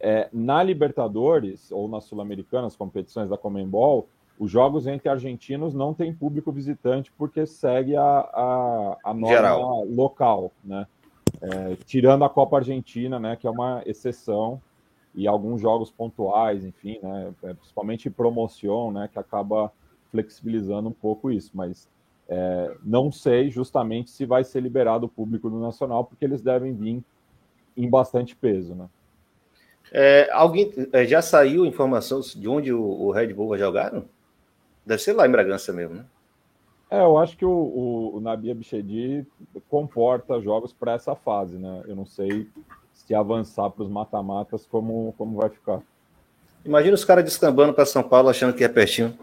[0.00, 6.14] É, na Libertadores, ou nas Sul-Americanas, competições da Comembol, os jogos entre argentinos não tem
[6.14, 9.84] público visitante porque segue a, a, a norma Geral.
[9.86, 10.86] local, né?
[11.40, 14.60] É, tirando a Copa Argentina, né, que é uma exceção,
[15.14, 19.72] e alguns jogos pontuais, enfim, né, é, principalmente promoção, né, que acaba
[20.10, 21.88] flexibilizando um pouco isso, mas
[22.28, 26.72] é, não sei justamente se vai ser liberado o público do Nacional, porque eles devem
[26.74, 27.02] vir
[27.76, 28.88] em bastante peso, né?
[29.92, 33.92] É, alguém é, já saiu informação de onde o, o Red Bull vai jogar?
[33.92, 34.04] Não?
[34.86, 36.04] Deve ser lá em Bragança mesmo, né?
[36.88, 39.26] É, eu acho que o, o, o Nabi Abichedi
[39.68, 41.82] comporta jogos para essa fase, né?
[41.88, 42.48] Eu não sei
[42.92, 45.80] se avançar para os mata-matas como, como vai ficar.
[46.64, 49.16] Imagina os caras descambando para São Paulo achando que é pertinho.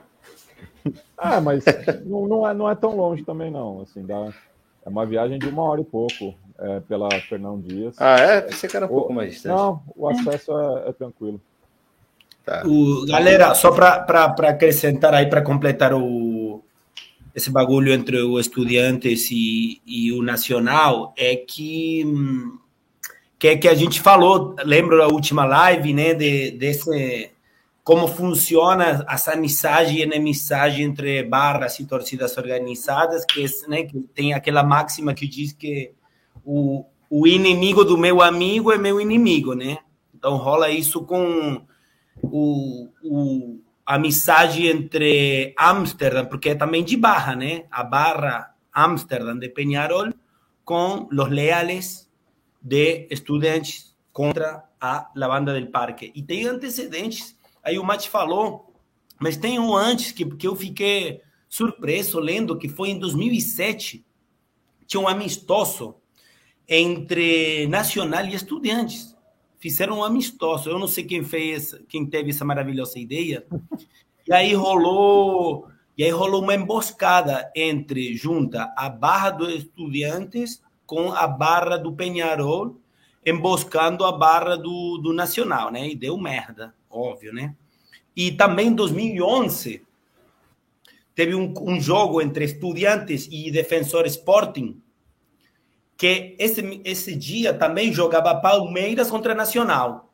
[1.17, 1.63] Ah, mas
[2.04, 3.80] não, não, é, não é tão longe também, não.
[3.80, 4.34] Assim, dá,
[4.86, 7.95] é uma viagem de uma hora e pouco é, pela Fernão Dias.
[7.97, 8.41] Ah, é?
[8.41, 9.56] Pensei que era um o, pouco mais distante.
[9.56, 11.39] Não, o acesso é, é tranquilo.
[12.45, 12.63] Tá.
[12.65, 16.62] O, galera, só para acrescentar aí, para completar o,
[17.34, 22.06] esse bagulho entre o Estudiantes e, e o Nacional, é que,
[23.39, 27.32] que é que a gente falou, lembro da última live, né, de, desse
[27.84, 34.34] como funciona essa amizade e inimizade entre barras e torcidas organizadas, que, né, que tem
[34.34, 35.91] aquela máxima que diz que
[36.45, 39.79] o, o inimigo do meu amigo é meu inimigo, né?
[40.15, 41.62] Então rola isso com
[42.23, 47.65] o, o, a amizade entre Amsterdã, porque é também de barra, né?
[47.69, 50.13] A barra Amsterdã de Peñarol
[50.63, 52.09] com os leales
[52.62, 56.12] de estudantes contra a Lavanda del Parque.
[56.15, 58.73] E tem antecedentes, aí o Mate falou,
[59.19, 64.05] mas tem um antes que, que eu fiquei surpreso lendo, que foi em 2007,
[64.88, 65.95] tinha um amistoso
[66.67, 69.12] entre Nacional e Estudiantes
[69.63, 70.69] fizeram um amistoso.
[70.69, 73.47] Eu não sei quem fez, quem teve essa maravilhosa ideia.
[74.28, 81.13] E aí rolou, e aí rolou uma emboscada entre junta a barra dos estudiantes com
[81.13, 82.78] a barra do Penharol,
[83.26, 85.88] emboscando a barra do, do Nacional, né?
[85.88, 87.56] E deu merda, óbvio, né?
[88.13, 89.82] E também em 2011
[91.15, 94.83] teve um, um jogo entre Estudiantes e Defensor Sporting,
[96.03, 100.13] que esse, esse dia também jogava Palmeiras contra Nacional.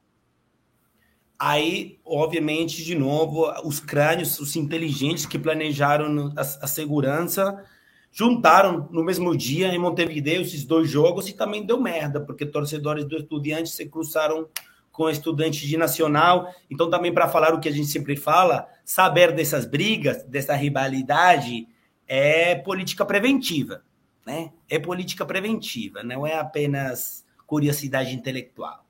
[1.40, 7.66] Aí, obviamente, de novo, os crânios, os inteligentes que planejaram a, a segurança,
[8.12, 13.06] juntaram no mesmo dia em Montevideo esses dois jogos e também deu merda, porque torcedores
[13.06, 14.48] do Estudiantes se cruzaram
[14.92, 16.54] com estudantes de Nacional.
[16.70, 21.68] Então, também para falar o que a gente sempre fala, saber dessas brigas, dessa rivalidade,
[22.08, 23.82] é política preventiva.
[24.26, 24.52] Né?
[24.70, 28.86] É política preventiva, não é apenas curiosidade intelectual.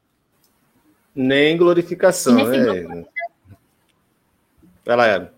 [1.16, 2.84] Nem glorificação, né?
[2.84, 3.10] Grupo...
[4.86, 5.32] Vai lá,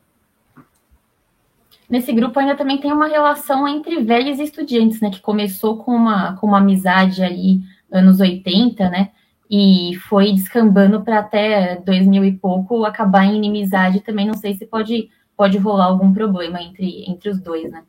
[1.92, 5.10] Nesse grupo ainda também tem uma relação entre velhos e estudantes, né?
[5.10, 7.60] Que começou com uma, com uma amizade aí,
[7.92, 9.12] anos 80, né?
[9.50, 14.26] E foi descambando para até 2000 e pouco acabar em inimizade também.
[14.26, 17.84] Não sei se pode, pode rolar algum problema entre, entre os dois, né?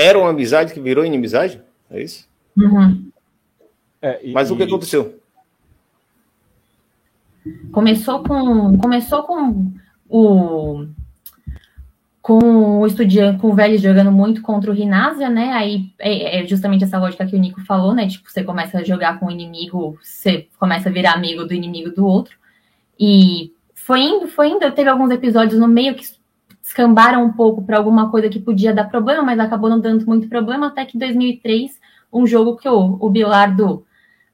[0.00, 1.60] Era uma amizade que virou inimizade?
[1.90, 2.28] É isso?
[2.56, 3.10] Uhum.
[4.00, 5.20] É, e, Mas o que aconteceu?
[7.72, 9.72] Começou com começou com
[10.08, 10.86] o
[12.22, 15.52] com o estudiante, com o velho jogando muito contra o Rinásia, né?
[15.52, 18.08] Aí é, é, justamente essa lógica que o Nico falou, né?
[18.08, 21.90] Tipo, você começa a jogar com o inimigo, você começa a virar amigo do inimigo
[21.90, 22.36] do outro.
[22.98, 24.70] E foi indo, foi indo.
[24.72, 26.04] Teve alguns episódios no meio que
[26.70, 30.28] escambaram um pouco para alguma coisa que podia dar problema, mas acabou não dando muito
[30.28, 31.78] problema, até que em 2003,
[32.12, 33.84] um jogo que o, o Bilardo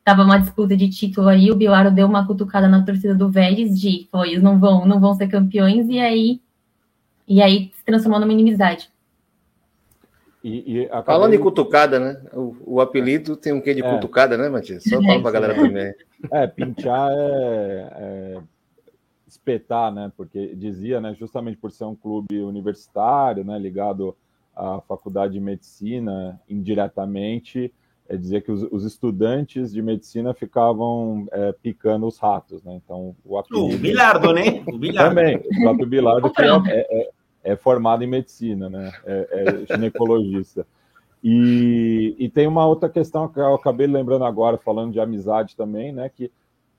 [0.05, 3.81] tava uma disputa de título aí, o Bilardo deu uma cutucada na torcida do Vélez
[3.81, 6.40] de, foi, eles não vão, não vão ser campeões, e aí
[7.27, 8.88] e aí se transformou numa inimizade.
[10.44, 12.20] E, e Falando em cutucada, né?
[12.33, 13.94] O, o, apelido tem um quê de é.
[13.94, 14.85] cutucada, né, Matias?
[14.85, 15.92] Só fala pra galera também.
[16.31, 18.38] É, pinchar é, é,
[19.37, 20.11] espetar, né?
[20.16, 24.16] Porque dizia, né, justamente por ser um clube universitário, né, ligado
[24.55, 27.72] à faculdade de medicina indiretamente,
[28.09, 32.81] é dizer que os, os, estudantes de medicina ficavam é, picando os ratos, né?
[32.83, 33.75] Então o apelido...
[33.75, 34.62] O Bilardo, né?
[34.66, 35.11] O Bilardo.
[35.11, 37.11] Também, o próprio Bilardo que é, é,
[37.42, 38.92] é, formado em medicina, né?
[39.05, 40.64] É, é, ginecologista.
[41.22, 45.92] E, e tem uma outra questão que eu acabei lembrando agora, falando de amizade também,
[45.92, 46.09] né?
[46.09, 46.31] Que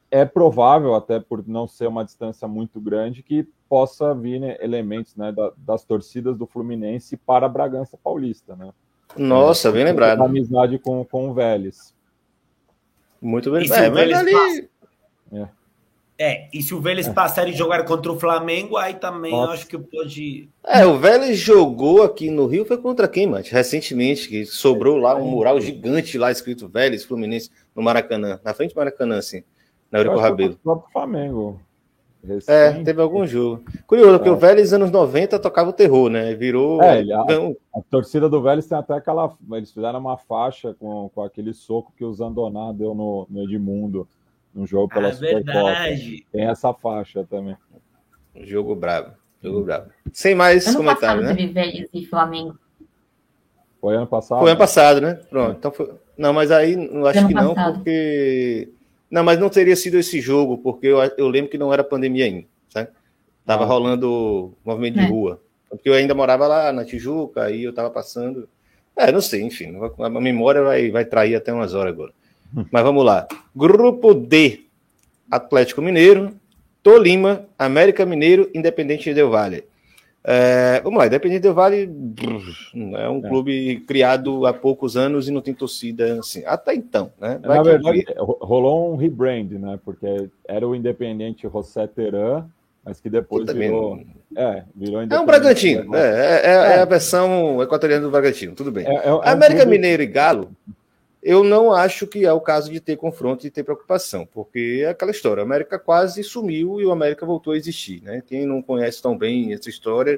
[0.09, 5.15] é provável, até por não ser uma distância muito grande, que possa vir né, elementos
[5.15, 8.71] né, da, das torcidas do Fluminense para a Bragança Paulista, né?
[9.15, 10.21] Nossa, bem lembrado.
[10.21, 11.93] Amizade com, com o Vélez.
[13.21, 13.65] Muito bem.
[13.71, 14.69] É, mas ali...
[15.31, 15.47] É.
[16.19, 16.49] é.
[16.53, 17.13] e se o Vélez é.
[17.13, 19.51] passar e jogar contra o Flamengo, aí também Nossa.
[19.51, 20.49] eu acho que pode.
[20.63, 23.43] É, o Vélez jogou aqui no Rio, foi contra quem, mano?
[23.49, 28.73] Recentemente, que sobrou lá um mural gigante lá escrito Vélez Fluminense no Maracanã, na frente
[28.73, 29.43] do Maracanã, assim,
[29.91, 30.53] Eurico Rabelo.
[30.53, 31.61] O próprio Flamengo.
[32.23, 32.51] Recente.
[32.51, 33.63] É, teve algum jogo.
[33.85, 34.31] Curioso, porque é.
[34.31, 36.33] o Vélez anos 90 tocava o terror, né?
[36.33, 36.81] Virou.
[36.81, 37.21] É, a,
[37.75, 39.33] a, torcida do Vélez tem até aquela.
[39.51, 44.07] Eles fizeram uma faixa com, com aquele soco que o Zandoná deu no, no Edmundo
[44.53, 45.73] no jogo pela ah, Supercopa.
[46.31, 47.55] Tem essa faixa também.
[48.35, 49.11] Jogo bravo.
[49.41, 49.89] Jogo bravo.
[50.11, 51.35] Sem mais ano comentário, né?
[51.35, 52.57] Teve Vélez e Flamengo.
[53.79, 54.39] Foi ano passado?
[54.39, 55.13] Foi ano passado, né?
[55.29, 55.57] Pronto.
[55.57, 55.93] Então foi...
[56.17, 58.73] Não, mas aí eu acho que não, porque
[59.09, 62.25] não, mas não teria sido esse jogo, porque eu, eu lembro que não era pandemia
[62.25, 62.89] ainda, sabe?
[63.45, 63.67] Tava ah.
[63.67, 65.05] rolando movimento é.
[65.05, 65.41] de rua.
[65.69, 68.47] Porque eu ainda morava lá na Tijuca, aí eu tava passando.
[68.95, 72.11] É, não sei, enfim, a memória vai, vai trair até umas horas agora.
[72.55, 72.65] Hum.
[72.71, 73.27] Mas vamos lá.
[73.55, 74.61] Grupo D:
[75.29, 76.33] Atlético Mineiro,
[76.81, 79.65] Tolima, América Mineiro, Independente Del Vale.
[80.29, 81.89] É, vamos lá, Independente Del Vale
[82.97, 83.29] é um é.
[83.29, 86.43] clube criado há poucos anos e não tem torcida assim.
[86.45, 87.39] Até então, né?
[87.41, 88.13] Vai Na verdade, que...
[88.17, 89.79] rolou um rebrand, né?
[89.85, 92.43] Porque era o Independente José Teran,
[92.83, 94.01] mas que depois virou.
[94.35, 98.69] É, virou É um Bragantino, é, é, é, é, a versão equatoriana do Bragantino, tudo
[98.69, 98.85] bem.
[98.85, 99.77] É, é, é América clube...
[99.77, 100.51] Mineiro e Galo,
[101.27, 104.91] eu não acho que é o caso de ter confronto e ter preocupação, porque é
[104.91, 105.43] aquela história.
[105.43, 108.01] A América quase sumiu e o América voltou a existir.
[108.01, 108.23] Né?
[108.25, 110.17] Quem não conhece tão bem essa história,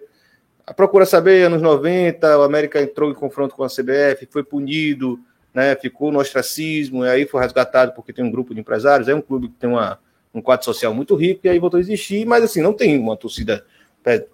[0.75, 5.19] procura saber, anos 90, o América entrou em confronto com a CBF, foi punido,
[5.51, 5.75] né?
[5.75, 9.21] ficou no ostracismo, e aí foi resgatado porque tem um grupo de empresários, é um
[9.21, 9.97] clube que tem uma,
[10.31, 13.17] um quadro social muito rico, e aí voltou a existir, mas assim, não tem uma
[13.17, 13.65] torcida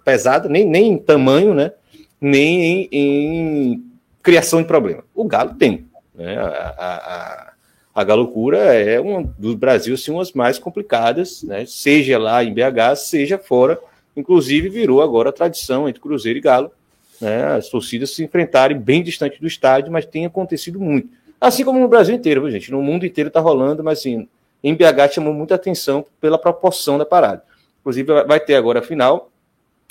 [0.04, 1.72] pesada, nem, nem em tamanho, né?
[2.20, 3.84] nem em, em
[4.22, 5.02] criação de problema.
[5.14, 5.86] O Galo tem.
[6.16, 6.36] Né?
[6.38, 7.52] A, a,
[7.94, 11.64] a Galocura é uma do Brasil umas mais complicadas, né?
[11.66, 13.78] seja lá em BH, seja fora.
[14.16, 16.72] Inclusive, virou agora a tradição entre Cruzeiro e Galo,
[17.20, 17.44] né?
[17.54, 21.08] as torcidas se enfrentarem bem distante do estádio, mas tem acontecido muito.
[21.40, 22.72] Assim como no Brasil inteiro, viu, gente?
[22.72, 24.26] No mundo inteiro está rolando, mas assim,
[24.64, 27.42] em BH chamou muita atenção pela proporção da parada.
[27.80, 29.30] Inclusive, vai ter agora a final.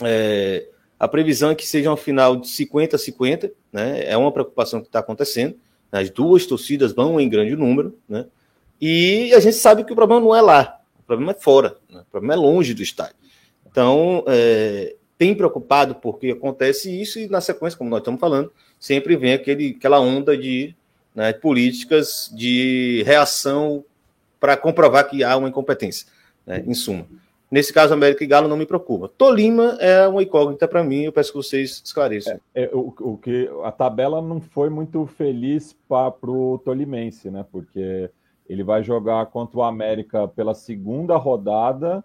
[0.03, 0.65] É,
[0.99, 4.03] a previsão é que seja uma final de 50 a 50, né?
[4.05, 5.55] É uma preocupação que está acontecendo.
[6.00, 8.26] As duas torcidas vão em grande número, né?
[8.80, 12.02] E a gente sabe que o problema não é lá, o problema é fora, né?
[12.02, 13.16] o problema é longe do estádio.
[13.66, 19.16] Então, é, tem preocupado porque acontece isso e na sequência, como nós estamos falando, sempre
[19.16, 20.76] vem aquele, aquela onda de
[21.14, 23.84] né, políticas de reação
[24.39, 26.08] para comprovar que há uma incompetência,
[26.46, 27.08] né, em suma.
[27.56, 29.08] Nesse caso, América e Galo não me preocupa.
[29.08, 32.38] Tolima é uma incógnita para mim, eu peço que vocês esclareçam.
[32.53, 37.45] É, é, o, o, que a tabela não foi muito feliz para o Tolimense, né?
[37.49, 38.12] Porque
[38.49, 42.03] ele vai jogar contra o América pela segunda rodada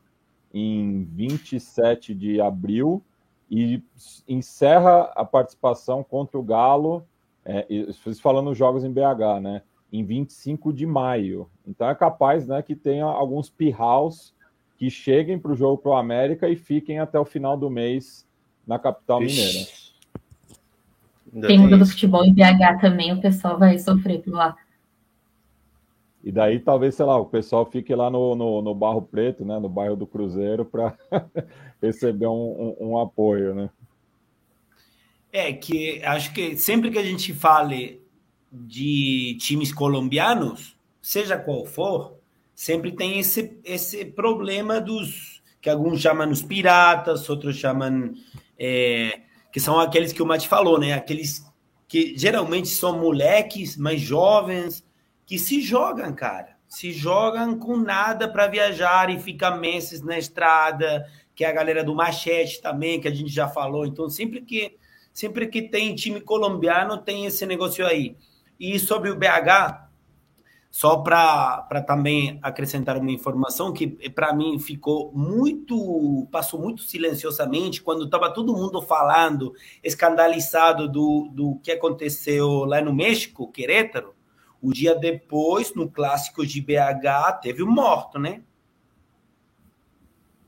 [0.55, 3.03] em 27 de abril
[3.51, 3.83] e
[4.29, 7.05] encerra a participação contra o Galo,
[7.45, 7.67] é,
[8.23, 9.63] falando jogos em BH, né?
[9.93, 11.51] Em 25 de maio.
[11.67, 14.33] Então é capaz né, que tenha alguns pirraus
[14.81, 18.27] que cheguem para o jogo para o América e fiquem até o final do mês
[18.67, 19.69] na capital mineira.
[21.47, 24.57] Tem mundo do futebol em BH também, o pessoal vai sofrer por lá.
[26.25, 29.59] E daí talvez, sei lá, o pessoal fique lá no, no, no Barro Preto, né,
[29.59, 30.97] no bairro do Cruzeiro, para
[31.83, 33.69] receber um, um, um, apoio, né?
[35.31, 38.01] É que acho que sempre que a gente fale
[38.51, 42.20] de times colombianos, seja qual for,
[42.61, 48.13] sempre tem esse, esse problema dos que alguns chamam os piratas, outros chamam
[48.59, 50.93] é, que são aqueles que o Mate falou, né?
[50.93, 51.43] Aqueles
[51.89, 54.85] que geralmente são moleques mais jovens
[55.25, 61.07] que se jogam, cara, se jogam com nada para viajar e ficar meses na estrada,
[61.35, 63.87] que é a galera do Machete também, que a gente já falou.
[63.87, 64.77] Então, sempre que
[65.15, 68.19] sempre que tem time colombiano, tem esse negócio aí.
[68.59, 69.89] E sobre o BH,
[70.71, 78.05] só para também acrescentar uma informação que para mim ficou muito, passou muito silenciosamente quando
[78.05, 79.53] estava todo mundo falando,
[79.83, 84.15] escandalizado do, do que aconteceu lá no México, Querétaro.
[84.63, 88.43] O dia depois, no clássico de BH, teve um morto, né?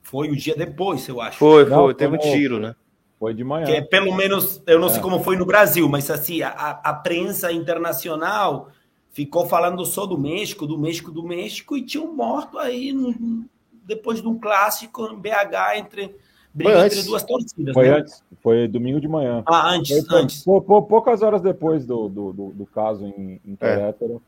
[0.03, 1.39] Foi o dia depois, eu acho.
[1.39, 2.77] Foi, foi, Não, teve um tiro, né?
[3.19, 3.65] Foi de manhã.
[3.65, 4.91] Que é, pelo menos, eu não é.
[4.91, 8.71] sei como foi no Brasil, mas assim, a, a prensa internacional
[9.13, 13.45] ficou falando só do México, do México, do México, e tinha um morto aí no,
[13.87, 16.17] depois de um clássico em BH entre,
[16.59, 17.75] entre duas torcidas.
[17.75, 17.99] Foi né?
[17.99, 19.43] antes, foi domingo de manhã.
[19.47, 20.43] Ah, antes, foi, antes.
[20.43, 24.21] Pou, pou, poucas horas depois do, do, do, do caso em, em Querétaro.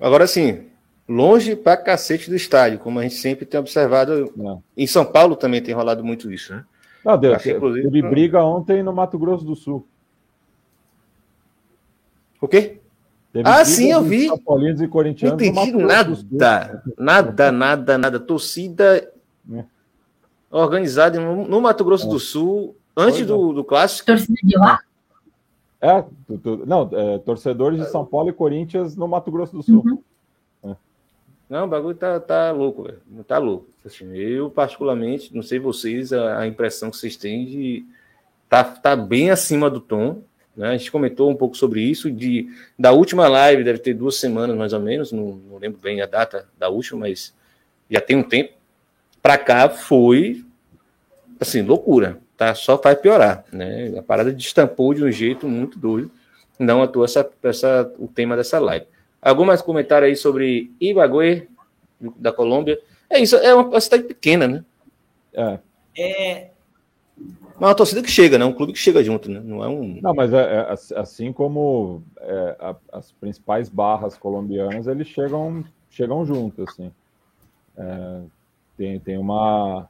[0.00, 0.06] É.
[0.06, 0.66] Agora sim,
[1.08, 4.32] longe pra cacete do estádio, como a gente sempre tem observado.
[4.36, 4.62] Não.
[4.76, 6.64] Em São Paulo também tem rolado muito isso, né?
[7.04, 9.86] Não, Deus, Aqui, teve briga ontem no Mato Grosso do Sul.
[12.38, 12.80] O quê?
[13.32, 14.28] Teve ah, sim, eu vi.
[14.44, 15.40] Paulinos e corintianos.
[15.40, 16.82] Não entendi nada.
[16.98, 18.20] Nada, nada, nada.
[18.20, 19.08] Torcida
[19.52, 19.64] é.
[20.50, 22.10] organizada no, no, Mato Grosso é.
[22.10, 23.54] do Sul, antes do, é.
[23.54, 24.06] do clássico.
[24.06, 24.80] Torcida de lá?
[25.80, 29.62] É, tu, tu, não, é, torcedores de São Paulo e Corinthians no Mato Grosso do
[29.62, 29.82] Sul.
[29.86, 30.70] Uhum.
[30.70, 30.76] É.
[31.48, 32.98] Não, o bagulho tá, tá louco, velho.
[33.26, 33.66] Tá louco.
[33.86, 37.86] Assim, eu, particularmente, não sei vocês, a, a impressão que vocês têm de.
[38.48, 40.20] Tá, tá bem acima do tom.
[40.56, 40.68] Né?
[40.68, 42.10] A gente comentou um pouco sobre isso.
[42.10, 42.48] De,
[42.78, 46.06] da última live, deve ter duas semanas mais ou menos, não, não lembro bem a
[46.06, 47.34] data da última, mas
[47.90, 48.52] já tem um tempo.
[49.22, 50.44] Para cá foi
[51.40, 52.54] assim, loucura, tá?
[52.54, 53.94] Só vai piorar, né?
[53.98, 56.10] A parada destampou de um jeito muito doido.
[56.58, 58.86] Não à toa essa, essa, o tema dessa live.
[59.22, 61.46] Algum mais comentário aí sobre Ibagué,
[62.16, 62.78] da Colômbia?
[63.08, 64.64] É isso, é uma cidade pequena, né?
[65.32, 65.58] É.
[65.96, 66.49] é
[67.60, 68.44] mas é uma torcida que chega, né?
[68.46, 69.38] Um clube que chega junto, né?
[69.44, 70.00] Não é um.
[70.00, 76.24] Não, mas é, é assim como é, a, as principais barras colombianas, eles chegam, chegam
[76.24, 76.90] juntos, assim.
[77.76, 78.20] É,
[78.78, 79.86] tem, tem uma,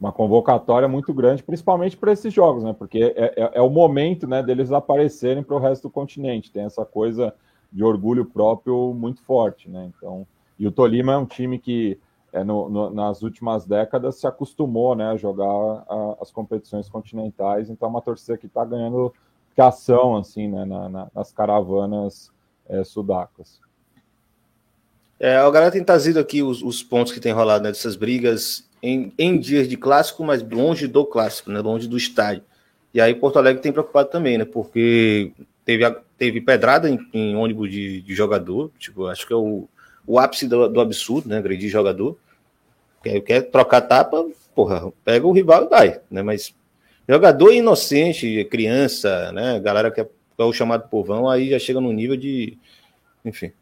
[0.00, 2.72] uma convocatória muito grande, principalmente para esses jogos, né?
[2.72, 6.50] Porque é, é, é, o momento, né, deles aparecerem para o resto do continente.
[6.50, 7.34] Tem essa coisa
[7.70, 9.92] de orgulho próprio muito forte, né?
[9.94, 10.26] Então,
[10.58, 11.98] e o Tolima é um time que
[12.34, 17.70] é, no, no, nas últimas décadas se acostumou né, a jogar a, as competições continentais,
[17.70, 19.14] então é uma torcida que está ganhando
[19.56, 22.32] ação assim, né, na, na, nas caravanas
[22.68, 23.60] é, sudacas.
[25.20, 28.68] É, a galera tem trazido aqui os, os pontos que tem rolado né, dessas brigas
[28.82, 32.42] em, em, dias de clássico, mas longe do clássico, né, longe do estádio.
[32.92, 35.30] E aí Porto Alegre tem preocupado também, né, porque
[35.64, 39.68] teve, teve pedrada em, em ônibus de, de, jogador, tipo, acho que é o,
[40.04, 42.18] o ápice do, do absurdo, né, agredir jogador.
[43.04, 46.22] Quer, quer trocar tapa, porra, pega o rival e vai, né?
[46.22, 46.54] Mas
[47.06, 49.60] jogador inocente, criança, né?
[49.60, 52.58] Galera que é, é o chamado povão, aí já chega no nível de.
[53.22, 53.52] Enfim.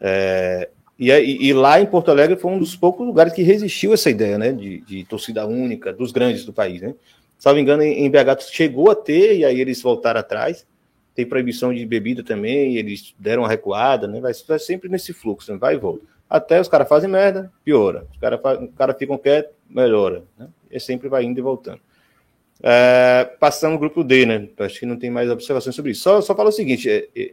[0.00, 4.08] É, E, e, lá em Porto Alegre foi um dos poucos lugares que resistiu essa
[4.08, 4.50] ideia, né?
[4.50, 6.94] De, de torcida única, dos grandes do país, né?
[7.38, 10.66] Salvo engano, em, em BH chegou a ter, e aí eles voltaram atrás.
[11.14, 14.20] Tem proibição de bebida também, eles deram uma recuada, né?
[14.20, 15.58] Vai, vai sempre nesse fluxo, né?
[15.58, 16.15] vai e volta.
[16.28, 18.06] Até os caras fazem merda, piora.
[18.12, 18.40] Os caras
[18.76, 20.24] cara ficam quietos, melhora.
[20.38, 20.48] Né?
[20.70, 21.80] E sempre vai indo e voltando.
[22.62, 24.48] É, passando no grupo D, né?
[24.58, 26.02] Acho que não tem mais observações sobre isso.
[26.02, 27.30] Só, só fala o seguinte: é, é,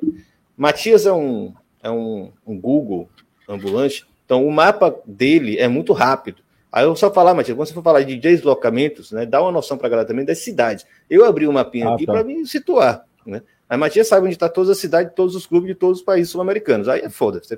[0.55, 3.09] Matias é um, é um, um Google
[3.47, 6.43] ambulante, então o mapa dele é muito rápido.
[6.71, 9.77] Aí eu só falar, Matias, quando você for falar de deslocamentos, né, dá uma noção
[9.77, 10.85] para a galera também das cidades.
[11.07, 12.13] Eu abri um mapinha ah, aqui tá.
[12.13, 13.05] para me situar.
[13.25, 13.43] Né?
[13.69, 16.31] A Matias sabe onde está todas as cidades, todos os clubes de todos os países
[16.31, 16.89] sul-americanos.
[16.89, 17.39] Aí é foda.
[17.43, 17.55] Você,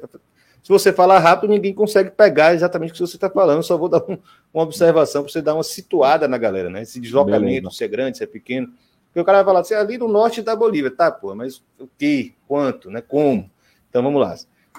[0.66, 3.62] se você falar rápido, ninguém consegue pegar exatamente o que você está falando.
[3.62, 4.18] só vou dar um,
[4.52, 6.82] uma observação para você dar uma situada na galera, né?
[6.82, 7.70] Esse deslocamento, Beleza.
[7.70, 8.74] se é grande, se é pequeno.
[9.06, 10.90] Porque o cara vai falar assim, ali no norte da Bolívia.
[10.90, 12.34] Tá, pô, mas o que?
[12.48, 12.90] Quanto?
[12.90, 13.00] Né?
[13.00, 13.48] Como?
[13.88, 14.36] Então vamos lá.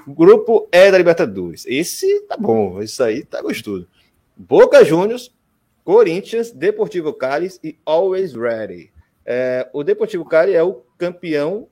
[0.08, 1.64] Grupo E da Libertadores.
[1.68, 3.86] Esse tá bom, isso aí tá gostoso.
[4.36, 5.32] Boca Juniors,
[5.84, 8.90] Corinthians, Deportivo Cali e Always Ready.
[9.24, 11.68] É, o Deportivo Cali é o campeão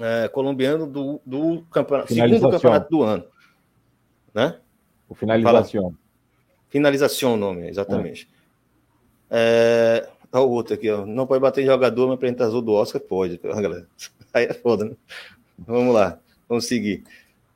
[0.00, 3.24] é, colombiano do, do campeonato, segundo campeonato do ano.
[4.32, 4.58] Né?
[5.08, 5.94] O finalização.
[6.68, 8.28] Finalização o nome, exatamente.
[9.30, 10.08] É.
[10.10, 10.14] é...
[10.32, 11.06] Olha o outro aqui, ó.
[11.06, 13.86] Não pode bater em jogador, mas apresentador do Oscar pode, galera.
[14.34, 14.96] Aí é foda, né?
[15.56, 16.18] Vamos lá,
[16.48, 17.04] vamos seguir.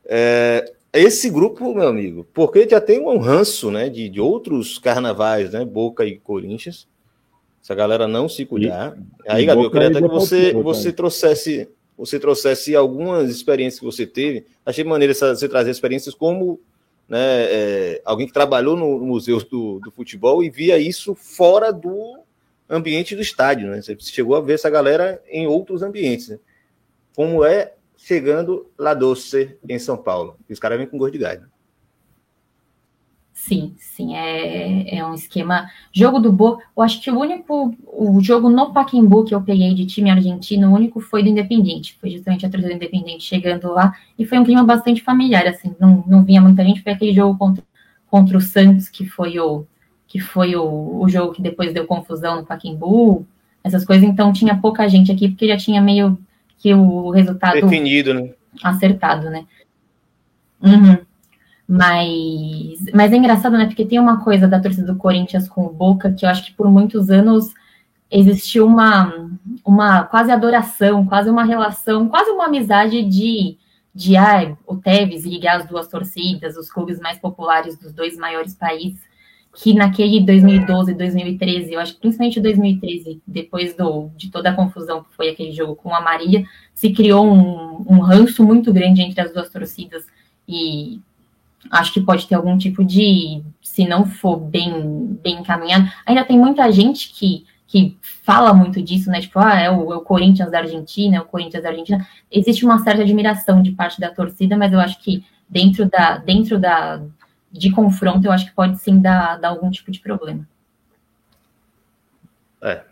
[0.05, 5.53] É, esse grupo, meu amigo, porque já tem um ranço, né, de, de outros carnavais,
[5.53, 6.87] né, Boca e Corinthians.
[7.61, 8.97] Se a galera não se cuidar.
[9.27, 11.69] E, aí, Gabriel, eu queria até que você, você trouxesse
[11.99, 14.47] você trouxesse algumas experiências que você teve.
[14.65, 16.61] Achei maneiro você trazer experiências como
[17.09, 22.21] né, é, alguém que trabalhou no museu do, do, futebol e via isso fora do
[22.71, 23.69] ambiente do estádio.
[23.71, 23.83] Né?
[23.83, 26.29] Você chegou a ver essa galera em outros ambientes.
[26.29, 26.39] Né?
[27.17, 30.37] Como é chegando lá doce em São Paulo.
[30.49, 31.41] Os caras vêm com gosto de gás.
[31.41, 31.49] Né?
[33.41, 35.71] Sim, sim, é, é um esquema.
[35.93, 39.73] Jogo do Boca, eu acho que o único, o jogo no Pacaembu que eu peguei
[39.75, 43.73] de time argentino, o único foi do Independente, foi justamente a torcida do Independente chegando
[43.73, 47.15] lá, e foi um clima bastante familiar, assim, não, não vinha muita gente, foi aquele
[47.15, 47.63] jogo contra,
[48.11, 49.65] contra o Santos, que foi o
[50.09, 53.25] que foi o, o jogo que depois deu confusão no Pacaembu,
[53.63, 56.19] essas coisas, então tinha pouca gente aqui, porque já tinha meio
[56.59, 57.55] que o resultado...
[57.55, 58.31] Definido, né?
[58.65, 59.47] Acertado, né?
[60.61, 61.08] Uhum.
[61.69, 63.67] Mas, mas é engraçado, né?
[63.67, 66.53] Porque tem uma coisa da torcida do Corinthians com o Boca que eu acho que
[66.55, 67.53] por muitos anos
[68.11, 69.31] existiu uma,
[69.63, 73.59] uma quase adoração, quase uma relação, quase uma amizade de,
[73.95, 78.55] de ah, o Tevez ligar as duas torcidas, os clubes mais populares dos dois maiores
[78.55, 79.03] países,
[79.55, 85.05] que naquele 2012, 2013, eu acho que principalmente 2013, depois do, de toda a confusão
[85.05, 89.21] que foi aquele jogo com a Maria, se criou um, um ranço muito grande entre
[89.21, 90.07] as duas torcidas
[90.49, 91.01] e
[91.71, 96.39] acho que pode ter algum tipo de, se não for bem, bem encaminhado, ainda tem
[96.39, 99.21] muita gente que, que fala muito disso, né?
[99.21, 102.07] Tipo, ah, é o, é o Corinthians da Argentina, é o Corinthians da Argentina.
[102.31, 106.59] Existe uma certa admiração de parte da torcida, mas eu acho que dentro da, dentro
[106.59, 107.01] da
[107.51, 110.47] de confronto, eu acho que pode sim dar, dar algum tipo de problema.
[112.61, 112.83] É,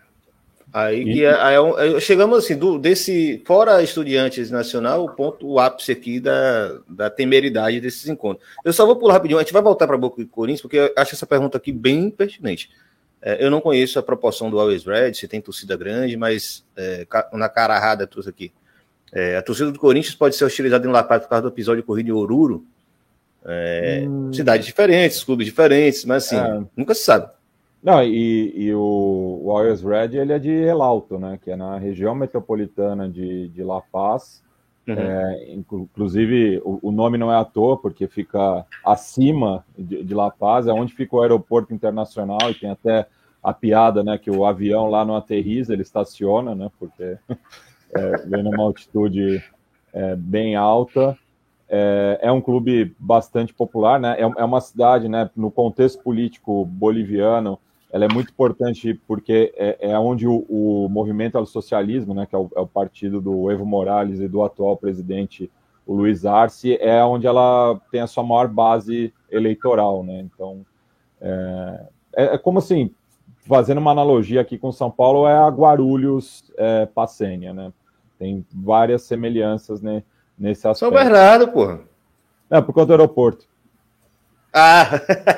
[0.77, 1.25] Aí, e...
[1.25, 6.21] É, aí, aí, chegamos assim, do, desse, fora Estudiantes Nacional, o ponto, o ápice aqui
[6.21, 8.47] da, da temeridade desses encontros.
[8.63, 10.93] Eu só vou pular rapidinho, a gente vai voltar para Boca e Corinthians, porque eu
[10.95, 12.69] acho essa pergunta aqui bem pertinente.
[13.23, 17.07] É, eu não conheço a proporção do Always Red, se tem torcida grande, mas é,
[17.33, 18.53] na cara errada trouxe aqui.
[19.11, 21.81] É, a torcida do Corinthians pode ser hostilizada em La Paz por causa do episódio
[21.81, 22.67] de corrida de Oruro.
[23.47, 24.31] É, hum...
[24.31, 26.67] Cidades diferentes, clubes diferentes, mas assim, é.
[26.77, 27.31] nunca se sabe.
[27.87, 31.39] Não, e, e o, o Always Red ele é de El Alto, né?
[31.41, 34.43] Que é na região metropolitana de, de La Paz.
[34.89, 34.95] Uhum.
[34.99, 40.33] É, inclusive, o, o, nome não é à toa, porque fica acima de, de, La
[40.33, 43.07] Paz, é onde fica o aeroporto internacional, e tem até
[43.41, 44.19] a piada, né?
[44.19, 46.69] Que o avião lá não aterriza, ele estaciona, né?
[46.81, 47.17] Porque
[47.95, 49.45] é, vem numa altitude
[49.93, 51.17] é, bem alta.
[51.69, 54.17] É, é, um clube bastante popular, né?
[54.19, 55.31] É, é uma cidade, né?
[55.37, 57.61] No contexto político boliviano,
[57.93, 62.35] ela é muito importante porque é, é onde o, o, movimento ao socialismo, né, que
[62.35, 65.51] é o, é o, partido do Evo Morales e do atual presidente,
[65.87, 70.19] o Luiz Arce, é onde ela tem a sua maior base eleitoral, né?
[70.21, 70.67] Então,
[71.21, 72.91] é, é, é como assim,
[73.47, 77.73] fazendo uma analogia aqui com São Paulo, é a Guarulhos é, Passênia, né?
[78.19, 80.03] Tem várias semelhanças né,
[80.37, 80.79] nesse aspecto.
[80.79, 81.81] São Bernardo, porra.
[82.51, 83.47] É, por conta do aeroporto.
[84.59, 84.89] Ah,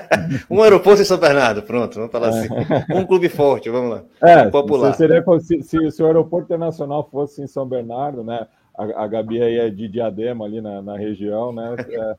[0.49, 2.49] um aeroporto em São Bernardo, pronto, vamos falar assim.
[2.95, 4.05] Um clube forte, vamos lá.
[4.23, 4.95] É, popular.
[4.95, 8.47] Seria, se, se, se, o aeroporto internacional fosse em São Bernardo, né?
[8.79, 11.75] a, a Gabi aí é de Diadema ali na, na região, né?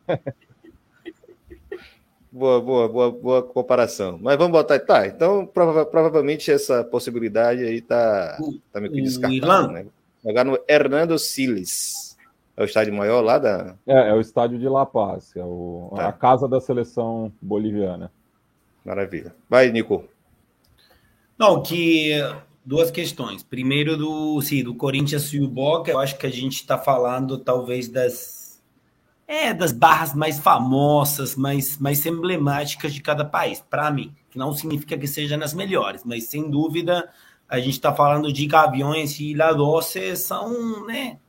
[0.08, 0.20] É.
[2.32, 4.20] Boa, boa, boa, boa comparação.
[4.22, 4.78] Mas vamos botar.
[4.80, 8.38] Tá, então prova, provavelmente essa possibilidade aí tá,
[8.72, 9.86] tá meio que descartada, né?
[10.24, 12.09] Jogar no Hernando Siles.
[12.60, 13.78] É o estádio maior lá da.
[13.88, 16.10] É, é o estádio de La Paz, é o, tá.
[16.10, 18.12] a casa da seleção boliviana.
[18.84, 19.34] Maravilha.
[19.50, 20.04] Vai, Nico.
[21.38, 22.20] Não, que
[22.66, 23.44] duas questões.
[23.44, 27.38] Primeiro do, sim, do Corinthians e o Boca, eu acho que a gente está falando
[27.38, 28.62] talvez das
[29.26, 33.64] é, das barras mais famosas, mais, mais emblemáticas de cada país.
[33.70, 37.10] Para mim, que não significa que seja nas melhores, mas sem dúvida
[37.48, 41.20] a gente está falando de Gaviões e La Doce são, né,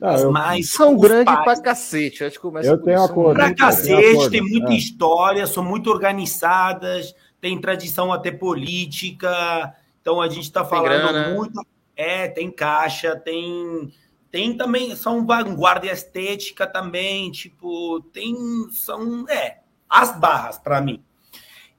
[0.00, 2.24] ah, as mais são grandes pra cacete.
[2.24, 3.34] Acho que eu tenho acordo.
[3.34, 4.76] Pra cacete, tem muita é.
[4.76, 9.74] história, são muito organizadas, tem tradição até política.
[10.00, 11.60] Então a gente está falando muito.
[11.96, 13.92] É, tem caixa, tem.
[14.30, 18.36] Tem também, são vanguarda estética também, tipo, tem,
[18.70, 21.02] são, é, as barras para mim.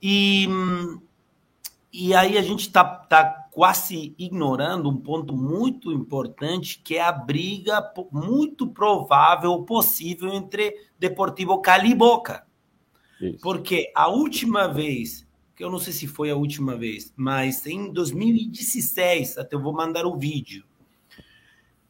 [0.01, 0.47] E,
[1.93, 7.11] e aí a gente tá, tá quase ignorando um ponto muito importante, que é a
[7.11, 12.45] briga muito provável, possível, entre Deportivo Cali e Boca.
[13.19, 13.39] Isso.
[13.41, 17.91] Porque a última vez, que eu não sei se foi a última vez, mas em
[17.91, 20.63] 2016, até eu vou mandar o vídeo,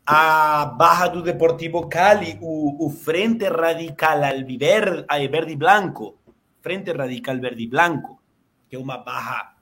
[0.05, 6.17] a barra do Deportivo Cali, o, o Frente Radical Alviverde, Verde Blanco,
[6.61, 8.21] Frente Radical Verde Blanco,
[8.69, 9.57] que é uma barra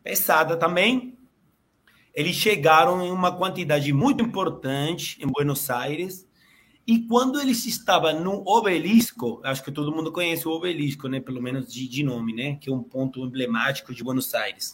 [0.00, 1.13] pesada também,
[2.14, 6.26] eles chegaram em uma quantidade muito importante em Buenos Aires.
[6.86, 11.18] E quando eles estavam no obelisco, acho que todo mundo conhece o obelisco, né?
[11.18, 12.56] Pelo menos de, de nome, né?
[12.60, 14.72] Que é um ponto emblemático de Buenos Aires.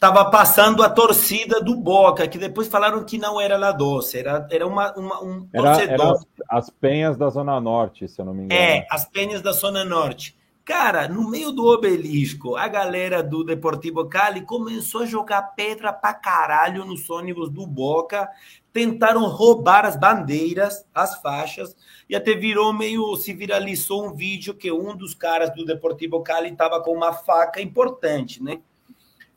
[0.00, 4.46] Tava passando a torcida do Boca, que depois falaram que não era La Doce, era,
[4.50, 6.06] era uma, uma um era, torcedor.
[6.06, 8.60] Era as, as penhas da Zona Norte, se eu não me engano.
[8.60, 10.36] É, as penhas da Zona Norte.
[10.68, 16.12] Cara, no meio do obelisco, a galera do Deportivo Cali começou a jogar pedra pra
[16.12, 18.28] caralho nos ônibus do Boca,
[18.70, 21.74] tentaram roubar as bandeiras, as faixas,
[22.06, 23.16] e até virou meio.
[23.16, 27.62] se viralizou um vídeo que um dos caras do Deportivo Cali estava com uma faca
[27.62, 28.60] importante, né?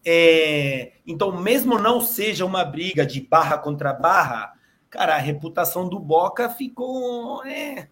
[0.03, 4.51] É, então, mesmo não seja uma briga de barra contra barra,
[4.89, 7.41] cara, a reputação do Boca ficou.
[7.45, 7.88] É,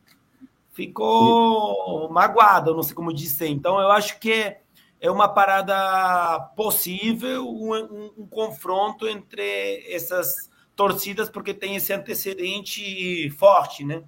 [0.80, 3.50] ficou magoado, não sei como dizer.
[3.50, 4.56] Então, eu acho que
[5.02, 13.30] é uma parada possível, um, um, um confronto entre essas torcidas, porque tem esse antecedente
[13.32, 14.04] forte, né?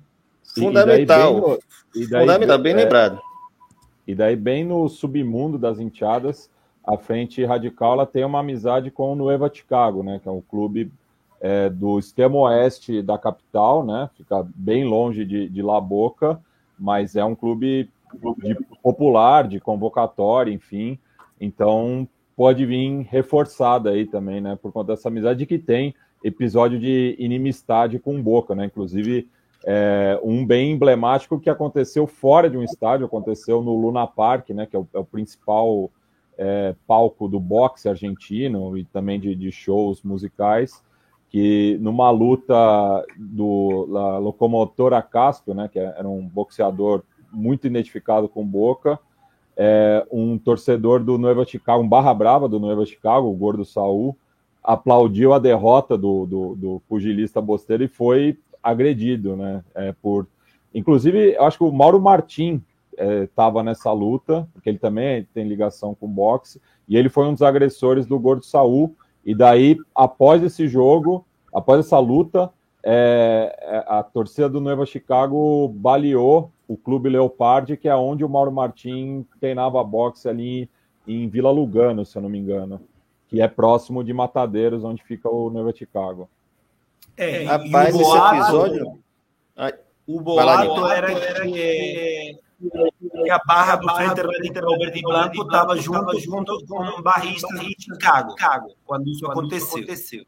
[0.56, 1.60] Fundamental.
[1.94, 3.22] E daí bem, Fundamental, bem é, lembrado.
[4.08, 6.50] E daí, bem no submundo das enteadas,
[6.86, 10.22] a frente radical ela tem uma amizade com o Nueva Chicago, né?
[10.24, 10.90] Que é um clube
[11.42, 14.10] é, do extremo oeste da capital, né?
[14.16, 16.42] Fica bem longe de, de La Boca
[16.82, 17.88] mas é um clube
[18.40, 20.98] de popular, de convocatória, enfim.
[21.40, 24.58] Então pode vir reforçada aí também, né?
[24.60, 28.66] Por conta dessa amizade que tem episódio de inimistade com Boca, né?
[28.66, 29.30] Inclusive
[29.64, 34.66] é, um bem emblemático que aconteceu fora de um estádio, aconteceu no Luna Park, né?
[34.66, 35.92] Que é o, é o principal
[36.36, 40.82] é, palco do boxe argentino e também de, de shows musicais
[41.32, 42.54] que numa luta
[43.18, 49.00] do la Locomotora Castro, né, que era um boxeador muito identificado com Boca,
[49.56, 54.16] é, um torcedor do Nueva Chicago, um barra brava do Nueva Chicago, o Gordo Saul,
[54.62, 60.28] aplaudiu a derrota do, do, do pugilista Bosteiro e foi agredido, né, é, por...
[60.76, 62.62] Inclusive, eu acho que o Mauro Martim
[63.24, 67.34] estava é, nessa luta, porque ele também tem ligação com boxe, e ele foi um
[67.34, 68.94] dos agressores do Gordo Saul,
[69.26, 72.52] e daí, após esse jogo, após essa luta,
[72.84, 78.30] é, é, a torcida do Nova Chicago baleou o Clube Leopard, que é onde o
[78.30, 80.70] Mauro Martin treinava boxe ali
[81.08, 82.82] em Vila Lugano, se eu não me engano,
[83.28, 86.30] que é próximo de Matadeiros, onde fica o Nova Chicago.
[87.18, 89.00] É, Rapaz, esse episódio.
[90.08, 92.40] O boato era, era que
[92.70, 98.36] que a barra do Frente Verde e Branco estava junto, junto com barristas de Chicago,
[98.86, 100.26] quando isso aconteceu.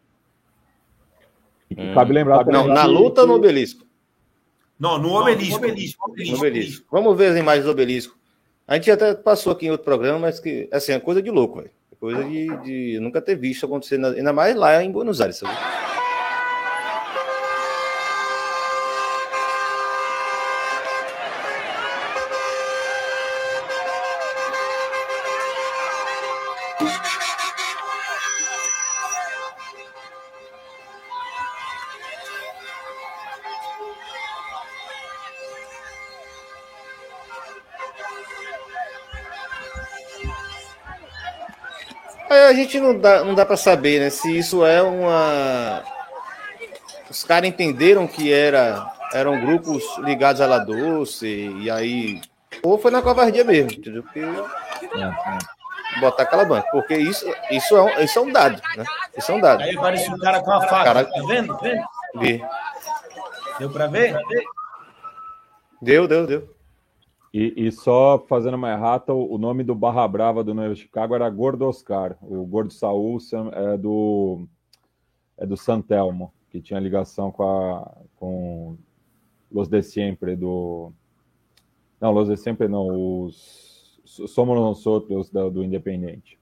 [1.77, 1.93] Hum.
[1.93, 3.85] Cabe lembrar Não, na luta ou no obelisco?
[4.79, 5.59] Não, no obelisco.
[5.59, 6.87] No obelisco, obelisco, obelisco.
[6.91, 8.17] Vamos ver as imagens do obelisco.
[8.67, 11.57] A gente até passou aqui em outro programa, mas que, assim, é coisa de louco,
[11.57, 11.71] velho.
[11.91, 15.82] É coisa de, de nunca ter visto acontecer, ainda mais lá em Buenos Aires, sabe?
[42.53, 44.09] A gente não dá, não dá para saber, né?
[44.09, 45.83] Se isso é uma.
[47.09, 52.21] Os caras entenderam que era, eram grupos ligados à La Doce, e aí.
[52.61, 54.03] Ou foi na covardia mesmo, entendeu?
[54.03, 54.19] Porque.
[54.19, 55.99] É, é.
[55.99, 56.67] Botar aquela banca.
[56.71, 58.83] Porque isso, isso, é, um, isso é um dado, né?
[59.15, 59.61] Isso é um dado.
[59.61, 60.83] Aí aparece um cara com a faca.
[60.83, 61.05] Cara...
[61.05, 61.57] Tá vendo?
[61.59, 61.83] vendo?
[62.15, 62.43] Vi.
[63.59, 64.17] Deu para ver?
[65.81, 66.49] Deu, deu, deu.
[67.33, 71.27] E, e, só fazendo uma errata, o nome do Barra Brava do Novo Chicago era
[71.31, 72.15] Gordo Oscar.
[72.21, 73.17] O Gordo Saul
[73.53, 74.47] é do,
[75.39, 78.77] é do Santelmo, que tinha ligação com, a, com
[79.51, 80.93] Los de Siempre do.
[81.99, 86.37] Não, Los de Siempre não, os Somos Nós Outros do, do Independente.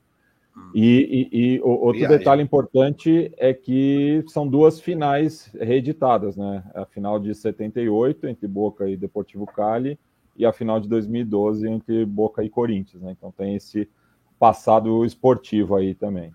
[0.75, 2.17] E, e, e outro Viagem.
[2.17, 6.69] detalhe importante é que são duas finais reeditadas, né?
[6.75, 9.97] A final de 78 entre Boca e Deportivo Cali
[10.35, 13.11] e a final de 2012 entre Boca e Corinthians, né?
[13.11, 13.89] Então tem esse
[14.39, 16.33] passado esportivo aí também.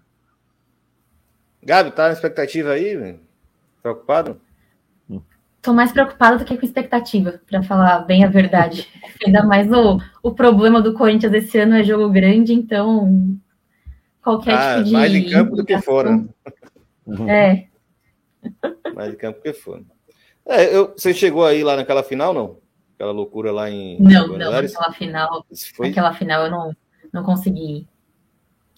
[1.63, 3.19] Gabi, tá na expectativa aí?
[3.83, 4.41] Preocupado?
[5.67, 8.89] Tô mais preocupado do que com expectativa, para falar bem a verdade.
[9.27, 13.37] Ainda mais o, o problema do Corinthians esse ano é jogo grande, então
[14.23, 14.93] qualquer ah, tipo de.
[14.93, 16.25] Mais em campo do que fora.
[17.27, 17.67] É.
[18.95, 19.83] Mais em campo do que fora.
[20.47, 22.59] É, eu, você chegou aí lá naquela final, não?
[22.97, 24.01] Aquela loucura lá em.
[24.01, 25.47] Não, não, naquela final.
[25.77, 25.89] Foi...
[25.89, 26.77] Naquela final eu não,
[27.13, 27.87] não consegui.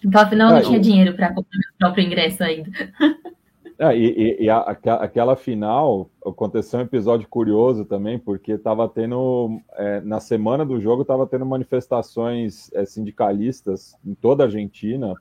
[0.02, 2.68] Naquela final eu não ah, tinha dinheiro para comprar meu próprio ingresso ainda.
[3.78, 10.00] É, e, e a, aquela final aconteceu um episódio curioso também, porque estava tendo, é,
[10.00, 15.14] na semana do jogo, estava tendo manifestações é, sindicalistas em toda a Argentina,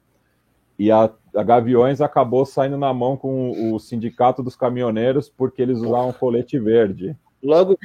[0.79, 5.77] e a, a, Gaviões acabou saindo na mão com o sindicato dos caminhoneiros porque eles
[5.79, 7.15] usavam colete verde.
[7.41, 7.77] Logo,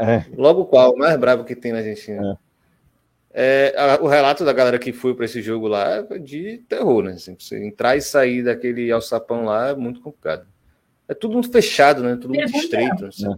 [0.00, 0.24] é.
[0.36, 2.38] Logo qual, o mais bravo que tem na Argentina.
[3.32, 3.74] É.
[3.74, 7.02] é a, o relato da galera que foi para esse jogo lá é de terror,
[7.02, 7.12] né?
[7.12, 10.46] Assim, você entrar e sair daquele alçapão lá é muito complicado.
[11.06, 12.16] É tudo muito fechado, né?
[12.16, 13.06] Tudo muito estreito.
[13.06, 13.34] Assim.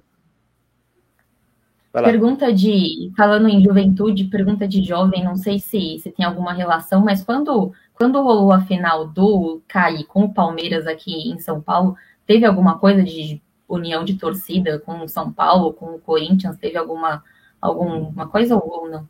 [1.92, 3.12] Pergunta de.
[3.16, 7.72] Falando em juventude, pergunta de jovem, não sei se, se tem alguma relação, mas quando,
[7.92, 11.94] quando rolou a final do CAI com o Palmeiras aqui em São Paulo,
[12.26, 13.42] teve alguma coisa de
[13.74, 16.56] união de torcida com o São Paulo, com o Corinthians?
[16.56, 17.22] Teve alguma,
[17.60, 19.08] alguma coisa ou não?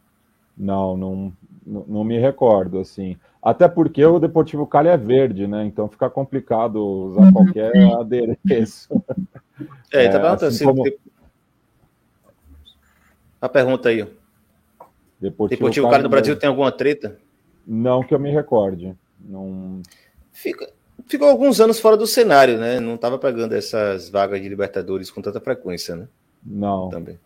[0.56, 1.32] Não, não,
[1.64, 3.16] não me recordo, assim.
[3.42, 5.64] Até porque o Deportivo Cali é verde, né?
[5.64, 7.32] Então fica complicado usar uhum.
[7.32, 9.02] qualquer adereço.
[9.92, 10.84] É, tá é, assim como...
[13.40, 14.06] A pergunta aí.
[15.20, 17.18] Deportivo, Deportivo Cali no Brasil tem alguma treta?
[17.66, 18.96] Não que eu me recorde.
[19.20, 19.82] Não...
[20.32, 20.72] Fica,
[21.06, 22.80] ficou alguns anos fora do cenário, né?
[22.80, 26.08] Não estava pegando essas vagas de Libertadores com tanta frequência, né?
[26.44, 26.88] Não.
[26.88, 27.18] Também.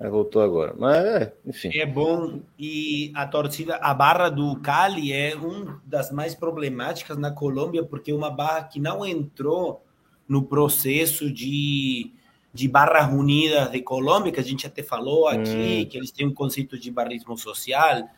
[0.00, 0.74] Aí voltou agora.
[0.76, 1.70] Mas, é, enfim.
[1.74, 2.40] É bom.
[2.58, 8.10] E a torcida, a barra do Cali é uma das mais problemáticas na Colômbia, porque
[8.10, 9.84] é uma barra que não entrou
[10.28, 12.12] no processo de,
[12.52, 15.88] de barras unidas de Colômbia, que a gente até falou aqui, hum.
[15.88, 18.08] que eles têm um conceito de barrismo social.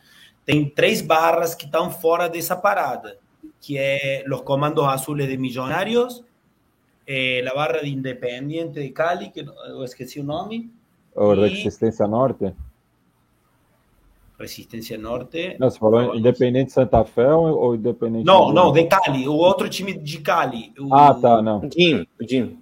[0.45, 3.19] Tem três barras que estão fora dessa parada
[3.65, 6.23] que los comandos azules de Millonarios,
[7.05, 9.45] eh, la barra de Independiente de Cali, que
[9.83, 10.67] es que sí un nombre.
[11.15, 12.53] O Resistencia Norte.
[14.37, 15.57] Resistência Norte.
[15.59, 18.23] Não, você falou Independente Santa Fé ou Independente?
[18.23, 20.71] Não, não, de Cali, o outro time de Cali.
[20.79, 20.93] O...
[20.93, 21.59] Ah, tá, não.
[21.59, 22.57] O Jim, o.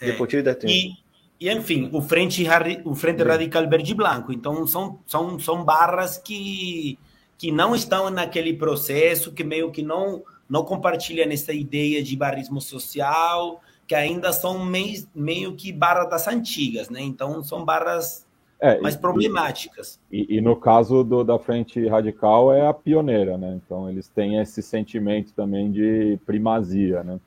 [0.00, 0.92] É, Deportivo da e,
[1.38, 2.46] e, enfim, o Frente,
[2.84, 4.32] o Frente Radical Verde e Blanco.
[4.32, 6.98] Então, são, são, são barras que
[7.38, 12.60] que não estão naquele processo, que meio que não, não compartilham essa ideia de barismo
[12.60, 17.00] social, que ainda são meio, meio que barras das antigas, né?
[17.00, 18.26] Então, são barras
[18.60, 20.00] é, mais problemáticas.
[20.10, 23.60] E, e, no caso do, da Frente Radical é a pioneira, né?
[23.64, 27.20] Então, eles têm esse sentimento também de primazia, né?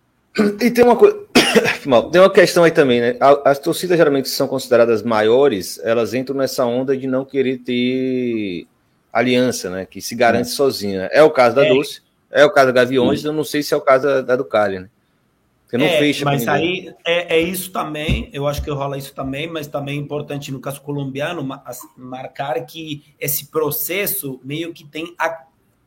[0.62, 1.18] E tem uma coisa...
[2.12, 3.18] Tem uma questão aí também, né?
[3.44, 8.68] As torcidas geralmente são consideradas maiores, elas entram nessa onda de não querer ter
[9.12, 9.86] aliança, né?
[9.86, 10.54] Que se garante é.
[10.54, 11.10] sozinha.
[11.12, 11.70] É o caso da é.
[11.70, 12.02] Doce,
[12.32, 14.46] é o caso da Gaviões, eu não sei se é o caso da, da do
[14.46, 14.90] Cali, né?
[15.64, 16.26] Porque não é, fecha.
[16.26, 20.02] Mas aí é, é, isso também, eu acho que rola isso também, mas também é
[20.02, 21.48] importante no caso colombiano
[21.96, 25.44] marcar que esse processo meio que tem a,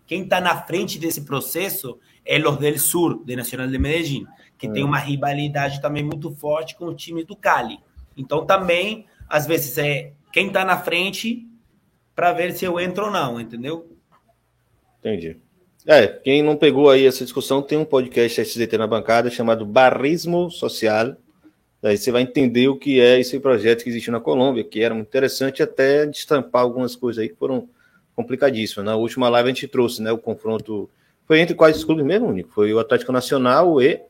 [0.06, 4.68] quem está na frente desse processo é los del Sur, de Nacional de Medellín, que
[4.68, 4.70] é.
[4.70, 7.80] tem uma rivalidade também muito forte com o time do Cali.
[8.16, 11.44] Então também, às vezes, é quem está na frente
[12.14, 13.88] para ver se eu entro ou não, entendeu?
[15.00, 15.36] Entendi.
[15.86, 20.48] É, quem não pegou aí essa discussão, tem um podcast SZT na bancada chamado Barrismo
[20.50, 21.16] Social.
[21.80, 24.94] Daí você vai entender o que é esse projeto que existe na Colômbia, que era
[24.94, 27.68] muito interessante até destampar algumas coisas aí que foram
[28.14, 28.84] complicadíssima.
[28.84, 30.88] Na última live a gente trouxe, né, o confronto
[31.26, 32.50] foi entre quais clubes mesmo, único?
[32.50, 34.00] Foi o Atlético Nacional e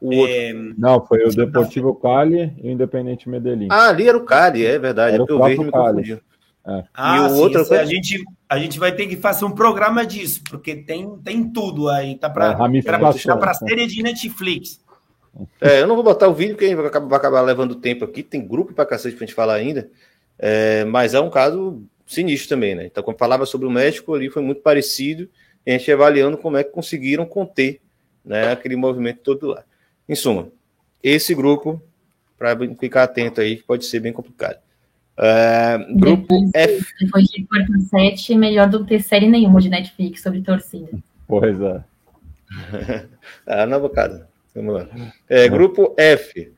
[0.00, 0.34] o outro.
[0.34, 0.52] É...
[0.76, 3.68] Não, foi o Deportivo Cali e o Independente Medellín.
[3.70, 5.14] Ah, ali era o Cali, é verdade.
[5.14, 6.18] Era é o vejo me confundiu.
[6.66, 6.84] É.
[6.94, 7.78] Ah, e o sim, outro foi...
[7.78, 11.88] a gente a gente vai ter que fazer um programa disso, porque tem, tem tudo
[11.88, 14.80] aí, tá para é, tá para série de Netflix.
[15.60, 18.22] É, eu não vou botar o vídeo porque vai acabar, vai acabar levando tempo aqui,
[18.22, 19.90] tem grupo para cacete pra gente falar ainda.
[20.38, 22.84] É, mas é um caso sinistro também, né?
[22.84, 25.28] Então, quando falava sobre o México ali, foi muito parecido,
[25.64, 27.80] e a gente avaliando como é que conseguiram conter
[28.24, 29.64] né, aquele movimento todo lá.
[30.08, 30.48] Em suma,
[31.02, 31.80] esse grupo,
[32.36, 34.58] para ficar atento aí, pode ser bem complicado.
[35.18, 36.86] Uh, grupo depois, F.
[37.00, 40.88] Depois de quarto set, melhor do que ter série nenhuma de Netflix sobre torcida.
[41.28, 41.84] Pois é.
[43.46, 44.28] ah, na bocada.
[44.54, 44.88] Vamos lá.
[45.28, 46.52] É, grupo F.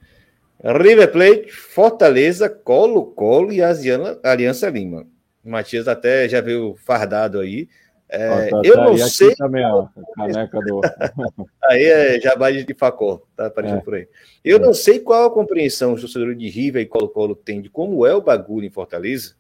[0.63, 5.07] River Plate, Fortaleza, Colo Colo e Aliança Lima.
[5.45, 7.69] O Matias até já veio fardado aí.
[8.15, 9.35] É, tá, eu não sei.
[9.35, 10.81] Também, ó, caneca do...
[11.65, 13.83] aí é jabá de facó, tá aparecendo é.
[13.83, 14.09] por aí.
[14.45, 14.61] Eu é.
[14.61, 18.15] não sei qual a compreensão os torcedores de River e Colo-Colo têm de como é
[18.15, 19.35] o bagulho em Fortaleza,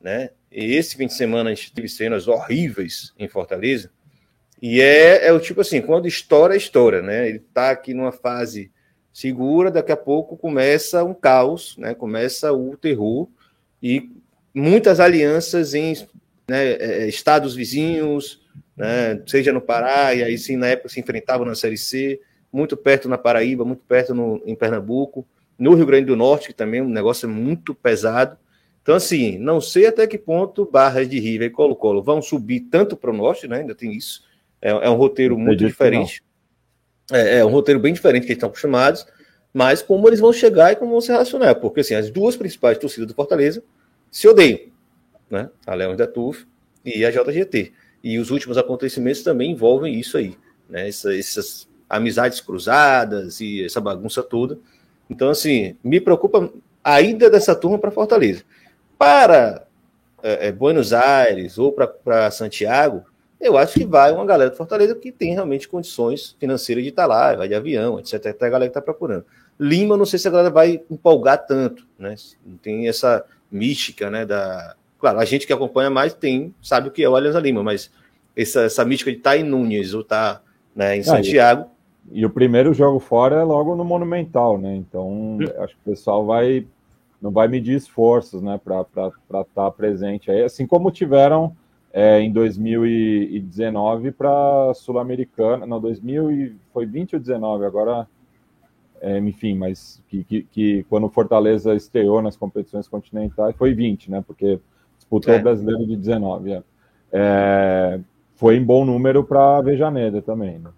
[0.00, 0.30] né?
[0.50, 3.90] E esse fim de semana a gente teve cenas horríveis em Fortaleza.
[4.60, 7.28] E é, é o tipo assim, quando estoura, estoura, né?
[7.28, 8.70] Ele tá aqui numa fase
[9.12, 11.94] segura, daqui a pouco começa um caos, né?
[11.94, 13.28] Começa o terror
[13.82, 14.10] e
[14.54, 15.94] muitas alianças em
[16.48, 18.40] né, é, é, estados vizinhos,
[18.76, 22.20] né, seja no Pará, e aí sim, na época se enfrentavam na Série C,
[22.52, 25.26] muito perto na Paraíba, muito perto no, em Pernambuco,
[25.58, 28.36] no Rio Grande do Norte, que também é um negócio muito pesado.
[28.82, 32.96] Então, assim, não sei até que ponto Barras de Riva e Colo-Colo vão subir tanto
[32.96, 33.58] para o norte, né?
[33.58, 34.24] Ainda tem isso.
[34.60, 36.22] É, é um roteiro muito diferente.
[37.12, 39.06] É, é, um roteiro bem diferente que eles estão acostumados,
[39.54, 41.54] mas como eles vão chegar e como vão se relacionar.
[41.54, 43.62] Porque, assim, as duas principais torcidas do Fortaleza
[44.10, 44.71] se odeiam
[45.32, 45.48] né?
[45.66, 46.46] A Leões da TUF
[46.84, 47.72] e a JGT.
[48.04, 50.36] E os últimos acontecimentos também envolvem isso aí,
[50.68, 50.88] né?
[50.88, 54.58] Essa, essas amizades cruzadas e essa bagunça toda.
[55.08, 56.52] Então, assim, me preocupa
[56.84, 58.44] a ida dessa turma para Fortaleza.
[58.98, 59.66] Para
[60.22, 63.04] é, é, Buenos Aires ou para Santiago,
[63.40, 67.06] eu acho que vai uma galera de Fortaleza que tem realmente condições financeiras de estar
[67.06, 68.26] lá, vai de avião, etc.
[68.26, 69.24] Até a galera que está procurando.
[69.58, 72.14] Lima, não sei se a galera vai empolgar tanto, né?
[72.44, 76.92] Não tem essa mística, né, da, Claro, a gente que acompanha mais tem, sabe o
[76.92, 77.90] que é o Alianza Lima, mas
[78.36, 80.42] essa, essa mística de estar tá em Nunes ou estar tá,
[80.76, 81.68] né, em Santiago.
[82.08, 84.76] e, e, o primeiro jogo fora é logo no Monumental, né?
[84.76, 86.64] Então acho que o pessoal vai
[87.20, 91.56] não vai medir esforços, né, para estar tá presente aí, assim como tiveram
[91.92, 98.06] é, em 2019 para Sul-Americana, não, 2000 e, foi 20 ou 19, agora,
[99.00, 104.22] é, enfim, mas que, que, que, quando Fortaleza estreou nas competições continentais foi 20, né,
[104.24, 104.60] porque
[105.12, 105.38] disputou é.
[105.38, 106.52] o brasileiro de 19.
[106.52, 106.62] É.
[107.12, 108.00] É,
[108.36, 110.58] foi em bom número para Vejaneda também.
[110.58, 110.70] Né?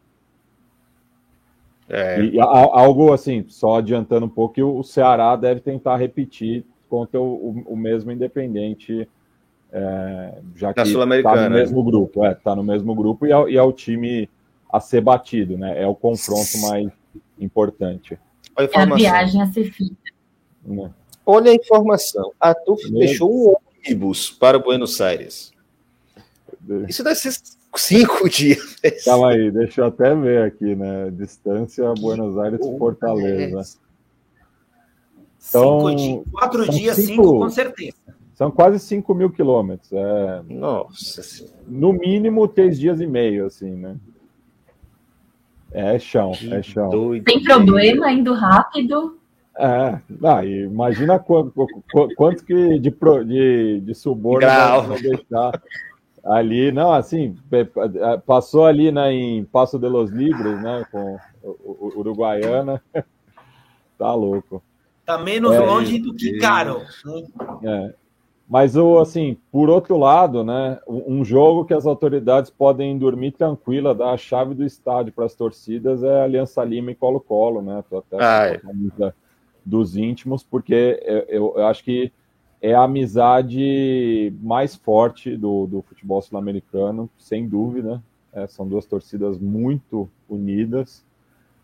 [1.88, 2.20] É.
[2.20, 7.76] E, algo assim, só adiantando um pouco, o Ceará deve tentar repetir contra o, o
[7.76, 9.08] mesmo Independente,
[9.72, 12.24] é, já que está no mesmo grupo.
[12.24, 14.28] É, está no mesmo grupo e é, e é, o time
[14.72, 15.80] a ser batido, né?
[15.80, 16.88] É o confronto mais
[17.38, 18.18] importante.
[18.56, 19.94] É a viagem a ser feita.
[20.64, 20.90] Né?
[21.26, 22.32] Olha a informação.
[22.40, 23.54] A TUF deixou um
[23.84, 25.52] ônibus para Buenos Aires.
[26.88, 27.34] Isso deve ser
[27.76, 28.76] cinco dias.
[29.04, 31.10] Calma aí, deixa eu até ver aqui, né?
[31.10, 33.78] Distância Buenos Aires Fortaleza.
[35.48, 36.24] Então, cinco dias.
[36.32, 37.96] Quatro dias, cinco, cinco, com certeza.
[38.34, 39.92] São quase 5 mil quilômetros.
[39.92, 43.96] É, Nossa No mínimo, três dias e meio, assim, né?
[45.70, 46.90] É chão, que é chão.
[46.90, 47.24] Doido.
[47.24, 49.18] Tem problema indo rápido.
[49.56, 51.66] É, ah, imagina quanto,
[52.16, 52.90] quanto que de,
[53.26, 54.46] de, de suborno
[54.88, 55.62] vai deixar
[56.24, 56.72] ali.
[56.72, 57.36] Não, assim,
[58.26, 62.82] passou ali né, em Passo de los Libres, né, com o, o Uruguaiana.
[63.98, 64.62] tá louco.
[65.06, 66.80] Tá menos é, longe do que caro.
[67.04, 67.24] Né?
[67.64, 67.94] É.
[68.48, 73.94] Mas, o, assim, por outro lado, né, um jogo que as autoridades podem dormir tranquila,
[73.94, 77.82] dar a chave do estádio para as torcidas é Aliança Lima e Colo-Colo, né?
[77.88, 78.60] Tô até
[79.64, 82.12] dos íntimos, porque eu, eu acho que
[82.60, 88.02] é a amizade mais forte do, do futebol sul-americano, sem dúvida.
[88.32, 91.04] É, são duas torcidas muito unidas,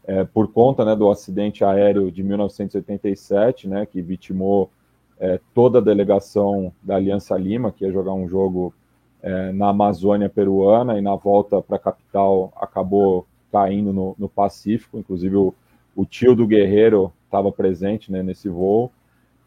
[0.04, 4.70] é, por conta né, do acidente aéreo de 1987, né, que vitimou
[5.18, 8.74] é, toda a delegação da Aliança Lima, que ia jogar um jogo
[9.22, 14.98] é, na Amazônia peruana, e na volta para a capital acabou caindo no, no Pacífico.
[14.98, 15.54] Inclusive, o,
[15.96, 18.90] o tio do Guerreiro estava presente né, nesse voo.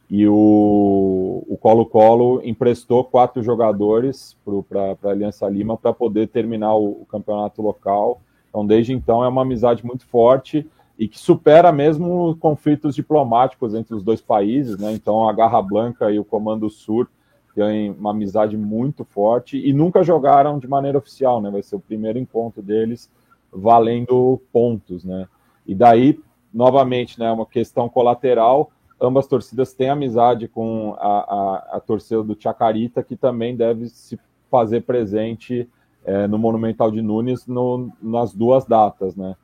[0.10, 7.06] E o, Colo-Colo emprestou quatro jogadores para a Aliança Lima para poder terminar o, o,
[7.06, 8.22] campeonato local.
[8.50, 10.70] Então, desde então, é uma amizade muito forte
[11.00, 14.78] e que supera mesmo conflitos diplomáticos entre os dois países.
[14.78, 14.92] Né?
[14.92, 17.08] Então, a Garra Blanca e o Comando Sur
[17.56, 21.42] têm uma amizade muito forte e nunca jogaram de maneira oficial.
[21.42, 21.50] Né?
[21.50, 23.10] Vai ser o primeiro encontro deles
[23.52, 25.06] valendo pontos.
[25.06, 25.28] Né?
[25.66, 26.20] E daí,
[26.54, 28.72] novamente, né, uma questão colateral
[29.04, 34.18] ambas torcidas têm amizade com a, a, a torcida do Chacarita, que também deve se
[34.50, 35.68] fazer presente
[36.06, 39.36] é, no Monumental de Nunes no, nas duas datas, né?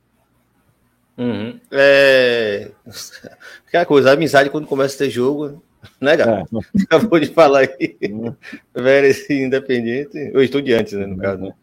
[1.18, 1.60] Uhum.
[1.72, 2.72] É...
[3.68, 5.62] Aquela coisa, a amizade quando começa a ter jogo,
[6.00, 6.42] né, cara?
[6.42, 6.84] É.
[6.84, 7.98] Acabou de falar aí.
[8.10, 8.34] Uhum.
[8.74, 11.20] Velho independente, ou estudiantes, né, no uhum.
[11.20, 11.54] caso, né?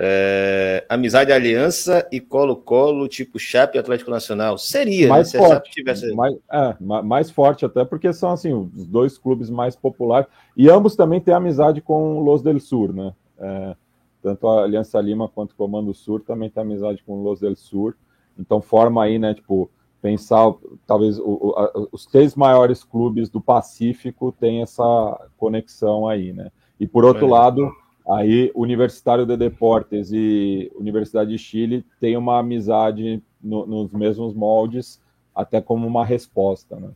[0.00, 4.56] É, amizade Aliança e Colo-Colo, tipo Chape Atlético Nacional.
[4.56, 5.40] Seria, né, mais né?
[5.40, 6.14] forte, tivesse...
[6.14, 10.28] mais, é, mais forte até, porque são assim, os dois clubes mais populares.
[10.56, 13.12] E ambos também têm amizade com Los del Sur, né?
[13.40, 13.76] É,
[14.22, 17.96] tanto a Aliança Lima quanto o Comando Sur também tem amizade com Los del Sur.
[18.38, 19.68] Então forma aí, né, tipo,
[20.00, 20.54] pensar,
[20.86, 26.52] talvez o, o, a, os três maiores clubes do Pacífico têm essa conexão aí, né?
[26.78, 27.68] E por outro lado
[28.10, 35.00] Aí, Universitário de Deportes e Universidade de Chile têm uma amizade no, nos mesmos moldes,
[35.34, 36.88] até como uma resposta, né?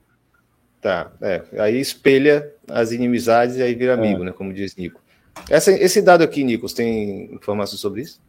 [0.80, 1.42] Tá, é.
[1.58, 4.26] Aí espelha as inimizades e aí vira amigo, é.
[4.26, 4.32] né?
[4.32, 5.00] Como diz Nico.
[5.48, 8.20] Essa, esse dado aqui, Nicos, tem informação sobre isso?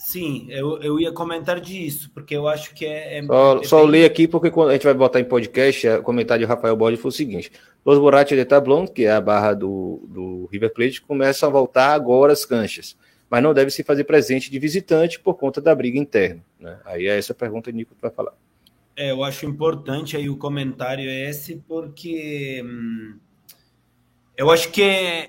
[0.00, 3.18] Sim, eu, eu ia comentar disso, porque eu acho que é.
[3.18, 3.90] é só, é só bem...
[3.90, 6.96] ler aqui, porque quando a gente vai botar em podcast, o comentário de Rafael Bode
[6.96, 7.52] foi o seguinte:
[7.84, 11.92] Los Borrachos de Tablon, que é a barra do, do River Plate, começam a voltar
[11.92, 12.96] agora às canchas,
[13.28, 16.42] mas não deve se fazer presente de visitante por conta da briga interna.
[16.58, 16.78] Né?
[16.86, 18.32] Aí é essa pergunta, Nico, vai falar.
[18.96, 23.18] É, eu acho importante aí o comentário esse, porque hum,
[24.34, 25.28] eu acho que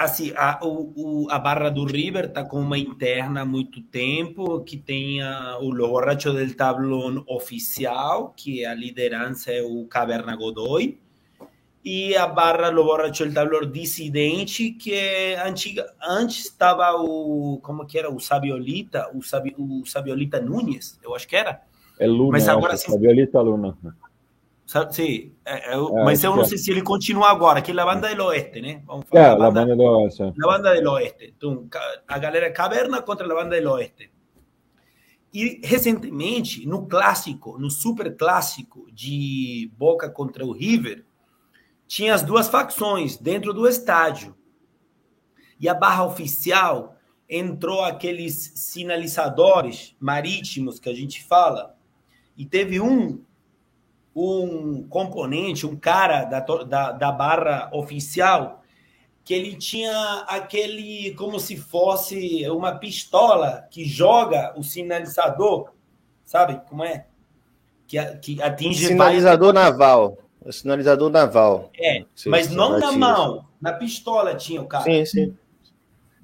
[0.00, 4.78] assim, a, o, a barra do River está com uma interna há muito tempo, que
[4.78, 10.98] tem a, o borracho del tablón oficial, que a liderança é o Caverna Godoy,
[11.84, 17.86] e a barra do borracho del tablón dissidente, que é antiga, antes estava o, como
[17.86, 21.60] que era, o Sabiolita, o, Sabi, o Sabiolita Nunes, eu acho que era.
[21.98, 23.76] É Luna, Mas agora, sim, Sabiolita Luna.
[24.90, 27.84] Sim, é, eu, é, mas eu não sei se ele continua agora, que é a
[27.84, 28.80] banda do oeste, né?
[28.86, 29.22] Vamos falar.
[29.22, 30.22] É, a banda, banda do oeste.
[30.22, 31.34] A banda do oeste.
[31.36, 31.66] Então,
[32.06, 34.12] a galera Caverna contra a banda do oeste.
[35.34, 41.04] E recentemente, no clássico, no super clássico de Boca contra o River,
[41.88, 44.36] tinha as duas facções dentro do estádio.
[45.58, 46.96] E a barra oficial
[47.28, 51.76] entrou aqueles sinalizadores marítimos que a gente fala,
[52.36, 53.20] e teve um
[54.14, 58.62] um componente, um cara da, da, da barra oficial,
[59.24, 65.70] que ele tinha aquele, como se fosse uma pistola que joga o sinalizador,
[66.24, 67.06] sabe como é?
[67.86, 68.86] Que, que atinge.
[68.86, 69.72] Sinalizador várias...
[69.72, 70.18] naval.
[70.40, 71.70] O sinalizador naval.
[71.78, 74.84] É, mas não na mão, na pistola tinha o cara.
[74.84, 75.36] Sim, sim.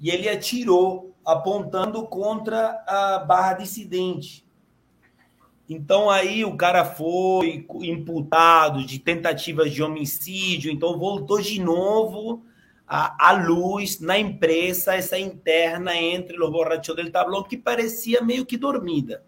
[0.01, 4.46] E ele atirou apontando contra a barra dissidente.
[5.69, 12.45] Então aí o cara foi imputado de tentativas de homicídio, então voltou de novo
[12.87, 18.55] à, luz na imprensa essa interna entre os borrachos del tablão que parecia meio que
[18.55, 19.23] dormida.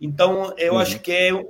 [0.00, 0.78] Então eu uhum.
[0.78, 1.44] acho que é,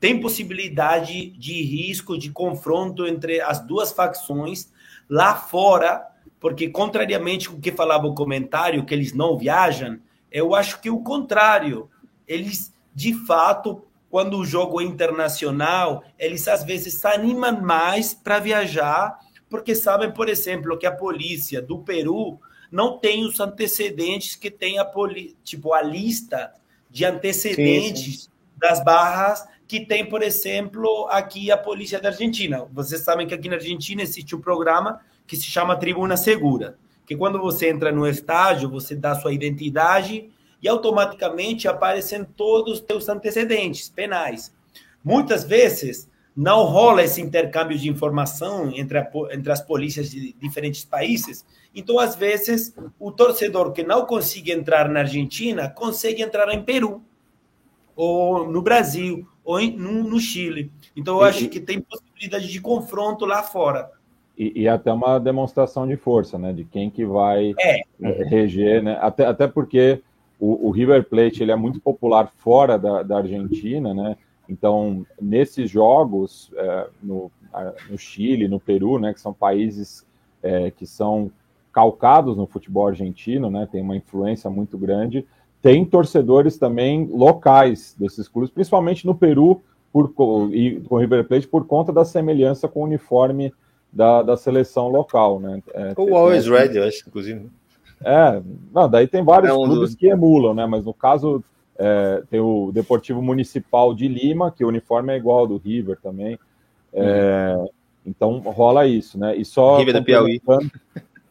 [0.00, 4.72] tem possibilidade de risco de confronto entre as duas facções
[5.10, 6.08] lá fora,
[6.40, 9.98] porque contrariamente ao que falava o comentário que eles não viajam,
[10.30, 11.90] eu acho que o contrário,
[12.26, 18.38] eles de fato, quando o jogo é internacional, eles às vezes se animam mais para
[18.38, 19.18] viajar,
[19.48, 22.38] porque sabem, por exemplo, que a polícia do Peru
[22.70, 26.52] não tem os antecedentes que tem a polícia, tipo a lista
[26.90, 28.30] de antecedentes sim, sim.
[28.56, 32.66] das barras que tem, por exemplo, aqui a polícia da Argentina.
[32.70, 36.76] Vocês sabem que aqui na Argentina existe um programa que se chama Tribuna Segura,
[37.06, 40.30] que quando você entra no estádio, você dá sua identidade
[40.62, 44.54] e automaticamente aparecem todos os teus antecedentes penais.
[45.04, 50.84] Muitas vezes não rola esse intercâmbio de informação entre, a, entre as polícias de diferentes
[50.84, 51.44] países.
[51.74, 57.02] Então, às vezes, o torcedor que não consegue entrar na Argentina consegue entrar em Peru,
[57.94, 60.70] ou no Brasil, ou em, no, no Chile.
[60.96, 63.90] Então, eu acho que tem possibilidade de confronto lá fora.
[64.38, 66.54] E, e, até uma demonstração de força, né?
[66.54, 67.82] De quem que vai é.
[68.24, 68.98] reger, né?
[69.00, 70.02] Até, até porque
[70.42, 74.16] o, o, River Plate ele é muito popular fora da, da Argentina, né?
[74.48, 77.30] Então, nesses jogos, é, no,
[77.88, 80.04] no, Chile, no Peru, né, que são países
[80.42, 81.30] é, que são
[81.72, 85.24] calcados no futebol argentino, né, tem uma influência muito grande,
[85.62, 89.62] tem torcedores também locais desses clubes, principalmente no Peru
[89.92, 90.12] por,
[90.52, 93.54] e com o River Plate por conta da semelhança com o uniforme
[93.92, 95.62] da, da seleção local, né?
[95.72, 97.48] É, o Always Red, eu acho, inclusive.
[98.04, 98.42] É,
[98.72, 100.66] não, daí tem vários é um clubes que emulam, né?
[100.66, 101.42] Mas no caso
[101.78, 105.98] é, tem o Deportivo Municipal de Lima, que o uniforme é igual ao do River
[106.00, 106.38] também.
[106.92, 107.68] É, uhum.
[108.04, 109.36] Então rola isso, né?
[109.36, 110.40] E só River da Piauí.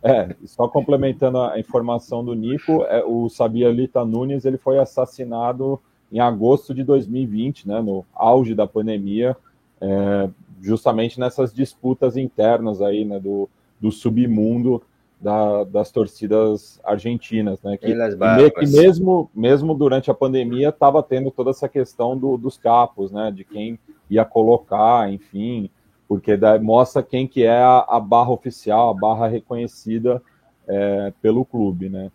[0.04, 5.80] É, só complementando a informação do Nico, é, o Sabia Lita Nunes ele foi assassinado
[6.12, 9.38] em agosto de 2020, né, no auge da pandemia,
[9.80, 10.28] é,
[10.60, 13.48] justamente nessas disputas internas aí, né, do,
[13.80, 14.82] do submundo
[15.22, 17.86] da, das torcidas argentinas, né, que,
[18.50, 23.32] que mesmo, mesmo durante a pandemia estava tendo toda essa questão do, dos capos, né,
[23.32, 25.70] de quem ia colocar, enfim,
[26.08, 30.22] porque mostra quem que é a, a, barra oficial, a barra reconhecida
[30.68, 32.12] é, pelo clube, né?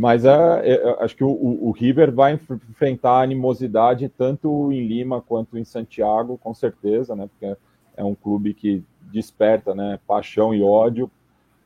[0.00, 0.32] Mas é,
[0.64, 6.40] é, acho que o, o, River vai enfrentar animosidade tanto em Lima quanto em Santiago,
[6.42, 7.28] com certeza, né?
[7.28, 7.56] Porque
[7.96, 8.82] é um clube que
[9.12, 10.00] desperta, né?
[10.06, 11.08] Paixão e ódio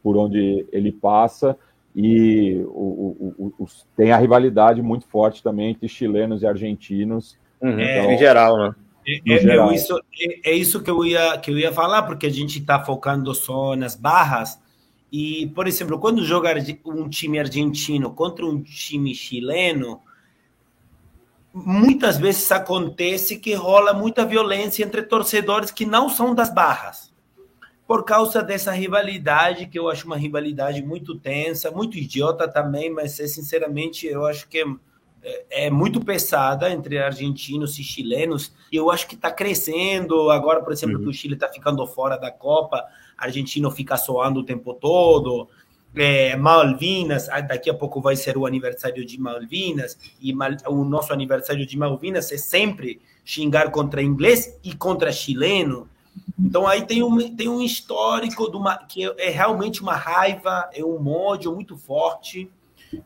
[0.02, 1.56] por onde ele passa
[1.94, 7.36] e o, tem a rivalidade muito forte também entre chilenos e argentinos.
[7.60, 8.74] Uhum, então, em geral, né?
[9.06, 12.30] É, é, isso, é, é, isso que eu, ia, que eu ia falar, porque a
[12.30, 14.60] gente está focando só nas barras.
[15.10, 16.54] E, por exemplo, quando joga
[16.86, 20.00] um time argentino contra um time chileno,
[21.52, 27.09] muitas vezes acontece que rola muita violência entre torcedores que não são das barras.
[27.90, 33.18] Por causa dessa rivalidade, que eu acho uma rivalidade muito tensa, muito idiota também, mas
[33.18, 34.64] é, sinceramente eu acho que é
[35.20, 38.54] é, é muito pesada entre argentinos e chilenos.
[38.70, 40.30] E eu acho que está crescendo.
[40.30, 41.02] Agora, por exemplo, uhum.
[41.02, 42.86] que o Chile está ficando fora da Copa,
[43.18, 45.48] argentino fica soando o tempo todo.
[45.92, 51.12] É, Malvinas, daqui a pouco vai ser o aniversário de Malvinas, e Mal, o nosso
[51.12, 55.88] aniversário de Malvinas é sempre xingar contra inglês e contra chileno.
[56.38, 61.08] Então aí tem um, tem um histórico uma, que é realmente uma raiva, é um
[61.08, 62.50] ódio muito forte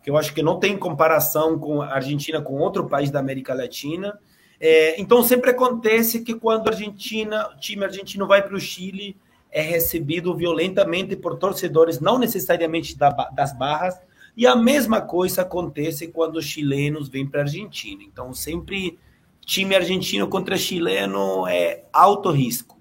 [0.02, 3.54] que eu acho que não tem comparação com a Argentina com outro país da América
[3.54, 4.18] Latina.
[4.58, 9.16] É, então sempre acontece que quando a Argentina, o time argentino vai para o Chile,
[9.50, 14.00] é recebido violentamente por torcedores, não necessariamente da, das barras,
[14.36, 18.02] e a mesma coisa acontece quando os chilenos vêm para a Argentina.
[18.02, 18.98] Então sempre
[19.44, 22.73] time argentino contra chileno é alto risco.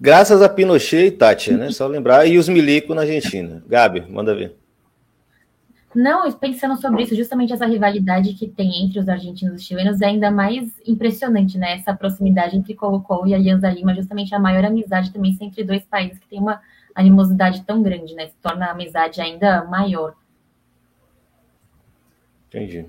[0.00, 1.70] Graças a Pinochet e Tati, né?
[1.70, 2.26] Só lembrar.
[2.26, 3.62] E os milico na Argentina.
[3.68, 4.56] Gabi, manda ver.
[5.94, 10.00] Não, pensando sobre isso, justamente essa rivalidade que tem entre os argentinos e os chilenos
[10.00, 11.74] é ainda mais impressionante, né?
[11.74, 16.18] Essa proximidade entre Colo-Colo e Alianza Lima, justamente a maior amizade também entre dois países
[16.18, 16.62] que tem uma
[16.94, 18.28] animosidade tão grande, né?
[18.28, 20.14] Se torna a amizade ainda maior.
[22.48, 22.86] Entendi.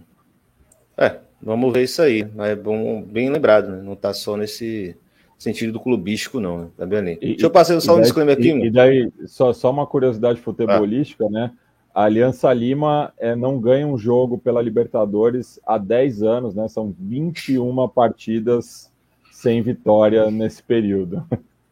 [0.96, 2.26] É, vamos ver isso aí.
[2.38, 3.82] É bom, bem lembrado, né?
[3.82, 4.96] Não está só nesse
[5.42, 6.68] sentido do clubístico, não, né?
[6.78, 7.16] Tá bem ali.
[7.16, 8.52] Deixa eu passar só um disclaimer aqui.
[8.52, 11.30] E, e daí, só, só uma curiosidade futebolística, ah.
[11.30, 11.52] né?
[11.94, 16.68] A Aliança Lima é, não ganha um jogo pela Libertadores há 10 anos, né?
[16.68, 18.92] São 21 partidas
[19.32, 21.26] sem vitória nesse período.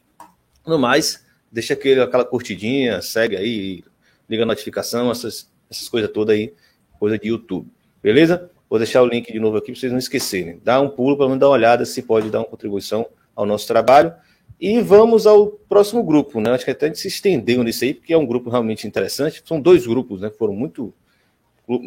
[0.66, 3.84] No mais, deixa aquele, aquela curtidinha, segue aí,
[4.30, 6.54] liga a notificação, essas, essas coisas todas aí,
[7.00, 7.68] coisa de YouTube.
[8.02, 8.52] Beleza?
[8.70, 10.62] Vou deixar o link de novo aqui para vocês não esquecerem.
[10.64, 14.14] Dá um pulo para dar uma olhada se pode dar uma contribuição ao nosso trabalho.
[14.60, 16.52] E vamos ao próximo grupo, né?
[16.52, 19.42] Acho que até a gente se estendeu nisso aí, porque é um grupo realmente interessante.
[19.46, 20.30] São dois grupos, né?
[20.30, 20.94] Foram muito.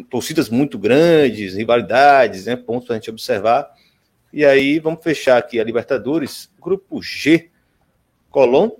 [0.09, 2.55] torcidas muito grandes, rivalidades, né?
[2.55, 3.71] Pontos para a gente observar.
[4.31, 7.51] E aí vamos fechar aqui a Libertadores, grupo G.
[8.31, 8.71] Colom,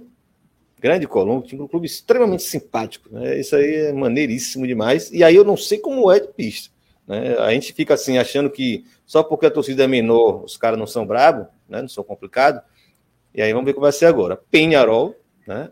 [0.80, 3.40] grande Colom, tinha um clube extremamente simpático, né?
[3.40, 5.11] Isso aí é maneiríssimo demais.
[5.11, 6.74] E aí eu não sei como é de pista.
[7.07, 7.38] Né?
[7.38, 10.88] A gente fica assim achando que só porque a torcida é menor os caras não
[10.88, 11.82] são bravos, né?
[11.82, 12.64] não são complicados.
[13.34, 14.39] E aí vamos ver como vai ser agora.
[14.49, 15.15] Penharol,
[15.47, 15.69] né?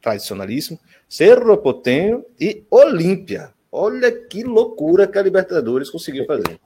[0.00, 0.78] tradicionalíssimo,
[1.08, 3.50] Cerro Porteño e Olímpia.
[3.70, 6.58] Olha que loucura que a Libertadores conseguiu fazer.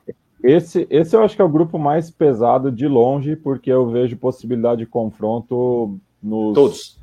[0.43, 4.16] Esse, esse eu acho que é o grupo mais pesado de longe, porque eu vejo
[4.16, 6.99] possibilidade de confronto nos todos,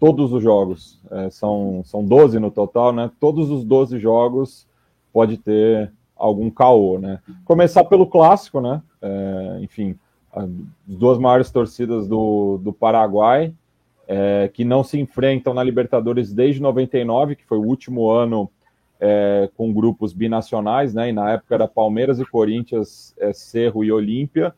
[0.00, 1.00] todos os jogos.
[1.10, 3.10] É, são, são 12 no total, né?
[3.20, 4.66] Todos os 12 jogos
[5.12, 7.20] pode ter algum caô, né?
[7.44, 8.82] Começar pelo clássico, né?
[9.00, 9.96] É, enfim,
[10.32, 10.48] as
[10.86, 13.54] duas maiores torcidas do, do Paraguai,
[14.08, 18.50] é, que não se enfrentam na Libertadores desde 99, que foi o último ano
[19.00, 21.08] é, com grupos binacionais, né?
[21.08, 24.54] E na época era Palmeiras e Corinthians, é, Cerro e Olímpia.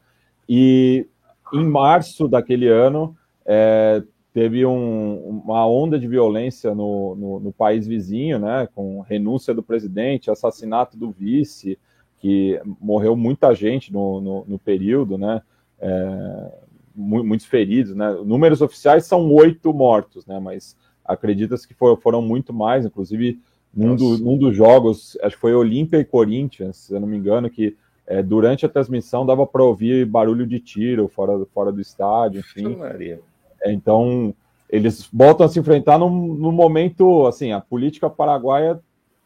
[0.49, 1.07] E
[1.53, 4.03] em março daquele ano é,
[4.35, 9.63] teve um, uma onda de violência no, no, no, país vizinho, né, com renúncia do
[9.63, 11.79] presidente, assassinato do vice,
[12.19, 15.41] que morreu muita gente no, no, período, né,
[15.81, 16.53] é,
[16.95, 22.53] muitos feridos, né, números oficiais são oito mortos, né, mas acredita-se que for, foram muito
[22.53, 23.41] mais, inclusive
[23.75, 27.17] num, do, num, dos jogos, acho que foi Olímpia e Corinthians, se eu não me
[27.17, 27.77] engano, que
[28.07, 32.77] é, durante a transmissão dava para ouvir barulho de tiro fora, fora do estádio, enfim.
[32.77, 33.21] Maria.
[33.67, 34.35] Então,
[34.69, 38.81] eles voltam a se enfrentar num, num, momento, assim, a política paraguaia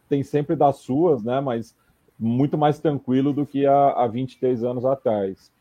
[0.09, 1.77] tem sempre das suas, né, mas
[2.19, 5.53] muito mais tranquilo do que há, há 23 anos atrás.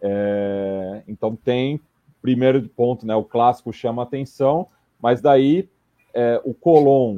[0.00, 1.80] É, então tem,
[2.20, 4.68] primeiro ponto, né, o clássico chama atenção,
[5.00, 5.68] mas daí
[6.14, 7.16] é, o Colón,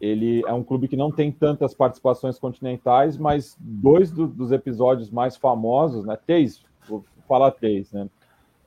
[0.00, 5.10] ele é um clube que não tem tantas participações continentais, mas dois do, dos episódios
[5.10, 8.08] mais famosos, né, três, vou falar três, né,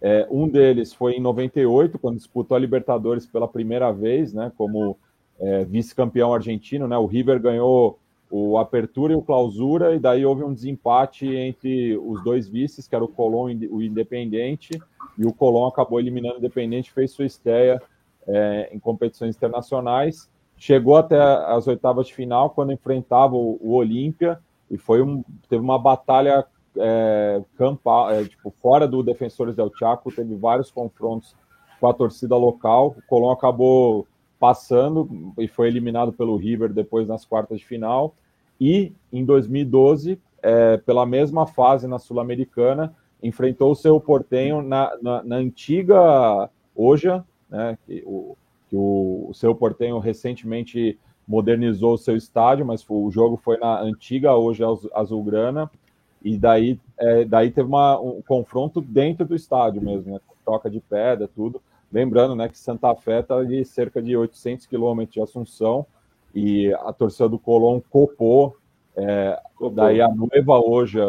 [0.02, 4.98] é, um deles foi em 98, quando disputou a Libertadores pela primeira vez, né, como
[5.40, 6.88] é, vice-campeão argentino.
[6.88, 8.00] Né, o River ganhou
[8.30, 12.96] o Apertura e o Clausura, e daí houve um desempate entre os dois vices, que
[12.96, 14.82] era o Colón e o Independente,
[15.18, 17.82] e o Colón acabou eliminando o Independente, fez sua estreia
[18.28, 20.30] é, em competições internacionais.
[20.58, 24.40] Chegou até as oitavas de final, quando enfrentava o, o Olímpia,
[24.70, 26.46] e foi um, teve uma batalha
[26.78, 31.36] é, campa, é, tipo, fora do Defensores del Chaco, teve vários confrontos
[31.80, 32.96] com a torcida local.
[32.98, 34.08] O Colón acabou
[34.46, 38.14] passando e foi eliminado pelo River depois nas quartas de final.
[38.62, 45.24] E em 2012, é, pela mesma fase na Sul-Americana, enfrentou o seu Portenho na, na,
[45.24, 48.38] na antiga Oja, né, que o,
[48.70, 53.82] que o, o seu Portenho recentemente modernizou o seu estádio, mas o jogo foi na
[53.82, 55.72] antiga Oja Azulgrana.
[56.24, 60.20] E daí, é, daí teve uma, um confronto dentro do estádio mesmo, né?
[60.46, 61.60] Troca de pedra, tudo.
[61.91, 65.86] Lembrando né, que Santa Fé está de cerca de 800 quilômetros de Assunção
[66.34, 68.57] e a torcida do Colón copou,
[68.95, 69.40] é,
[69.74, 70.99] daí a Nueva hoje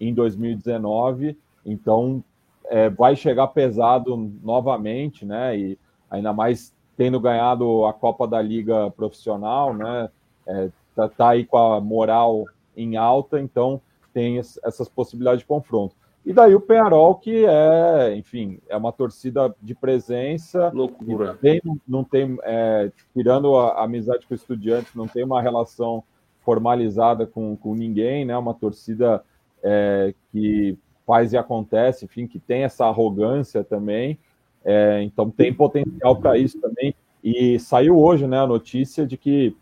[0.00, 1.38] em 2019.
[1.64, 2.24] Então
[2.64, 5.58] é, vai chegar pesado novamente, né?
[5.58, 5.78] E
[6.10, 10.08] ainda mais tendo ganhado a Copa da Liga profissional, né?
[10.46, 12.44] É, tá, tá aí com a moral
[12.76, 13.80] em alta, então
[14.12, 15.94] tem essas possibilidades de confronto.
[16.24, 20.70] E daí o Penharol, que é, enfim, é uma torcida de presença.
[20.74, 21.38] Loucura.
[21.40, 26.04] Tem, não tem, é, tirando a, a, amizade com o estudiante, não tem uma relação
[26.40, 28.36] formalizada com, com ninguém, né?
[28.36, 29.24] Uma torcida
[29.62, 34.18] é, que faz e acontece, enfim, que tem essa arrogância também.
[34.64, 36.94] É, então tem potencial para isso também.
[37.24, 39.56] E saiu hoje né, a notícia de que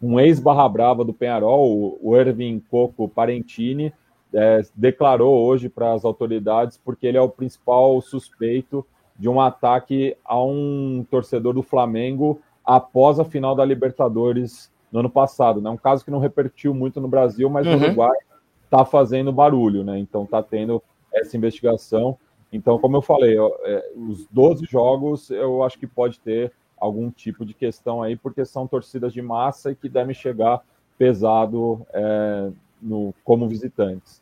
[0.00, 3.92] um ex-barra brava do Penharol, o Ervin Coco Parentini,
[4.32, 8.84] é, declarou hoje para as autoridades porque ele é o principal suspeito
[9.18, 15.10] de um ataque a um torcedor do Flamengo após a final da Libertadores no ano
[15.10, 15.60] passado.
[15.60, 15.70] É né?
[15.70, 17.76] um caso que não repercutiu muito no Brasil, mas uhum.
[17.76, 18.16] no Uruguai
[18.64, 19.98] está fazendo barulho, né?
[19.98, 20.82] Então está tendo
[21.12, 22.16] essa investigação.
[22.52, 27.44] Então, como eu falei, é, os 12 jogos eu acho que pode ter algum tipo
[27.44, 30.62] de questão aí, porque são torcidas de massa e que devem chegar
[30.96, 32.50] pesado é,
[32.82, 34.20] no, como visitantes.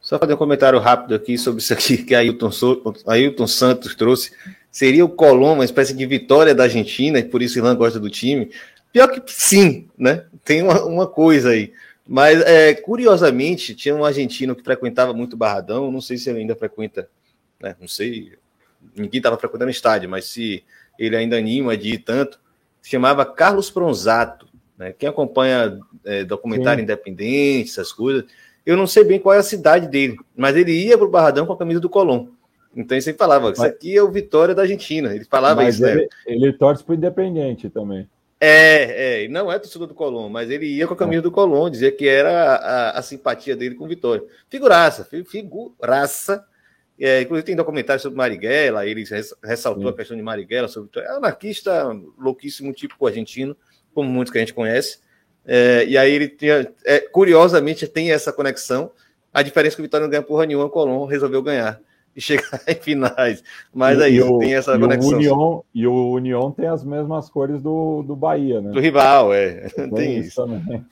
[0.00, 2.50] Só fazer um comentário rápido aqui sobre isso aqui que Ailton,
[3.06, 4.32] Ailton Santos trouxe.
[4.70, 8.08] Seria o Colom uma espécie de vitória da Argentina, e por isso Ilan gosta do
[8.08, 8.50] time?
[8.92, 10.24] Pior que sim, né?
[10.44, 11.72] Tem uma, uma coisa aí.
[12.06, 16.56] Mas, é, curiosamente, tinha um argentino que frequentava muito Barradão, não sei se ele ainda
[16.56, 17.08] frequenta,
[17.60, 17.76] né?
[17.80, 18.32] não sei,
[18.96, 20.64] ninguém estava frequentando estádio, mas se
[20.98, 22.40] ele ainda anima de ir tanto,
[22.82, 24.48] chamava Carlos Pronzato.
[24.80, 24.94] Né?
[24.98, 26.84] Quem acompanha é, documentário Sim.
[26.84, 28.24] independente, essas coisas,
[28.64, 31.44] eu não sei bem qual é a cidade dele, mas ele ia para o Barradão
[31.44, 32.28] com a camisa do Colón.
[32.74, 35.14] Então ele sempre falava, isso aqui é o Vitória da Argentina.
[35.14, 36.08] Ele falava mas isso, ele, né?
[36.26, 38.08] Ele torce para o Independente também.
[38.40, 41.68] É, é, não é torcedor do Colón, mas ele ia com a camisa do Colón,
[41.68, 44.24] dizia que era a, a simpatia dele com o Vitória.
[44.48, 46.42] Figuraça, figuraça.
[46.98, 49.04] É, inclusive tem documentário sobre Marighella, ele
[49.42, 49.88] ressaltou Sim.
[49.88, 51.82] a questão de Marighella, sobre é anarquista
[52.18, 53.56] louquíssimo, típico argentino,
[53.94, 54.98] como muitos que a gente conhece.
[55.44, 58.90] É, e aí ele tinha, é, curiosamente, tem essa conexão.
[59.32, 61.80] A diferença é que o Vitória não ganha porra nenhuma, o Colón resolveu ganhar
[62.14, 63.42] e chegar em finais.
[63.72, 65.12] Mas e, aí o, tem essa conexão.
[65.12, 68.70] O União, e o União tem as mesmas cores do, do Bahia, né?
[68.70, 69.68] Do rival, é.
[69.68, 70.44] Tem, tem isso.
[70.44, 70.84] Também.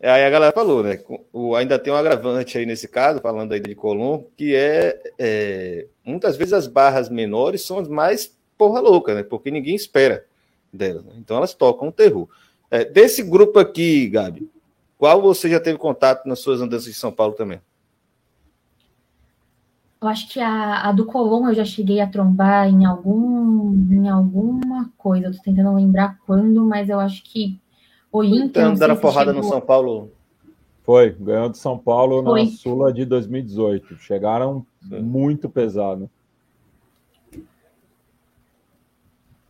[0.00, 0.98] É, aí a galera falou, né?
[1.32, 5.86] O, ainda tem um agravante aí nesse caso, falando aí de Colombo, que é, é,
[6.04, 9.22] muitas vezes as barras menores são as mais porra louca, né?
[9.22, 10.24] Porque ninguém espera
[10.72, 11.04] delas.
[11.04, 11.12] Né?
[11.18, 12.28] Então elas tocam o terror.
[12.70, 14.50] É, desse grupo aqui, Gabi,
[14.96, 17.60] qual você já teve contato nas suas andanças em São Paulo também?
[20.00, 24.08] Eu acho que a, a do Colom eu já cheguei a trombar em algum em
[24.08, 25.26] alguma coisa.
[25.26, 27.60] Eu tô tentando lembrar quando, mas eu acho que
[28.10, 28.64] o Inter.
[28.64, 29.42] Então, deram porrada chegou...
[29.42, 30.10] no São Paulo.
[30.82, 32.44] Foi, ganhou de São Paulo Foi.
[32.44, 33.96] na Sula de 2018.
[33.98, 35.00] Chegaram Sim.
[35.00, 36.10] muito pesado.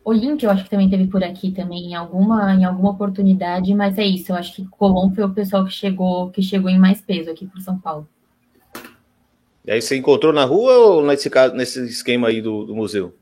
[0.05, 3.73] O Link eu acho que também teve por aqui também em alguma em alguma oportunidade,
[3.73, 4.31] mas é isso.
[4.31, 7.45] Eu acho que Colom foi o pessoal que chegou que chegou em mais peso aqui
[7.45, 8.07] para São Paulo.
[9.65, 13.15] E aí você encontrou na rua ou nesse, caso, nesse esquema aí do, do museu?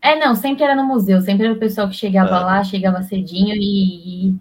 [0.00, 2.44] É, não, sempre era no museu, sempre era o pessoal que chegava ah.
[2.44, 4.34] lá, chegava cedinho e, e,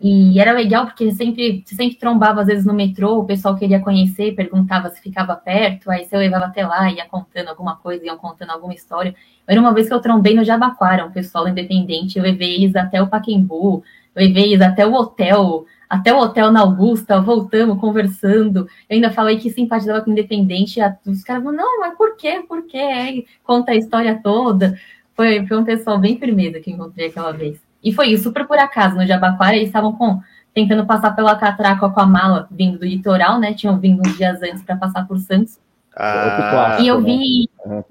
[0.00, 4.34] e, era legal porque sempre, sempre trombava às vezes no metrô, o pessoal queria conhecer,
[4.34, 8.50] perguntava se ficava perto, aí você levava até lá, ia contando alguma coisa, iam contando
[8.50, 9.14] alguma história.
[9.46, 13.00] Era uma vez que eu trombei no Jabaquara, um pessoal independente, eu levei eles até
[13.00, 13.82] o Paquembu,
[14.14, 18.68] levei eles até o hotel, até o hotel na Augusta, voltamos, conversando.
[18.88, 20.80] Eu ainda falei que simpatizava com o Independente.
[21.06, 22.44] Os caras falaram, não, mas por quê?
[22.46, 23.24] Por quê?
[23.44, 24.78] Conta a história toda.
[25.14, 27.65] Foi, foi um pessoal bem firmeza que encontrei aquela vez.
[27.82, 30.20] E foi isso, super por acaso, no Jabaquara, eles estavam com,
[30.54, 33.54] tentando passar pela catraca com a mala, vindo do litoral, né?
[33.54, 35.58] Tinham vindo uns dias antes para passar por Santos.
[35.94, 37.48] Ah, e eu vi.
[37.64, 37.84] Né?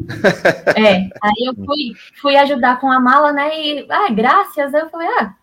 [0.76, 3.50] É, aí eu fui, fui ajudar com a mala, né?
[3.60, 4.76] E, ah, graças.
[4.76, 5.34] Aí eu falei, ah,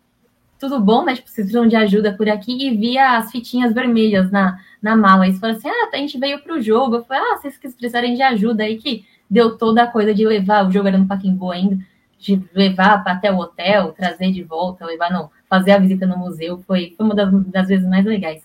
[0.63, 4.95] tudo bom, mas precisam de ajuda por aqui, e via as fitinhas vermelhas na, na
[4.95, 5.27] mala.
[5.27, 6.97] E falaram assim: ah, a gente veio para o jogo.
[6.97, 10.25] Eu falei: ah, vocês que precisarem de ajuda aí, que deu toda a coisa de
[10.25, 11.79] levar, o jogo era no Paquimbu ainda,
[12.23, 16.63] de levar até o hotel, trazer de volta, levar, não, fazer a visita no museu.
[16.67, 18.43] Foi, foi uma das, das vezes mais legais.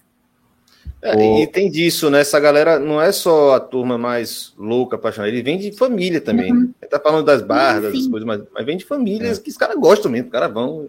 [0.99, 2.21] É, e tem disso, né?
[2.21, 6.51] Essa galera não é só a turma mais louca, apaixonada, ele vem de família também.
[6.51, 6.73] Uhum.
[6.81, 9.41] Ele tá falando das barras, das coisas, mas, mas vem de famílias é.
[9.41, 10.87] que os caras gostam mesmo, os caras vão.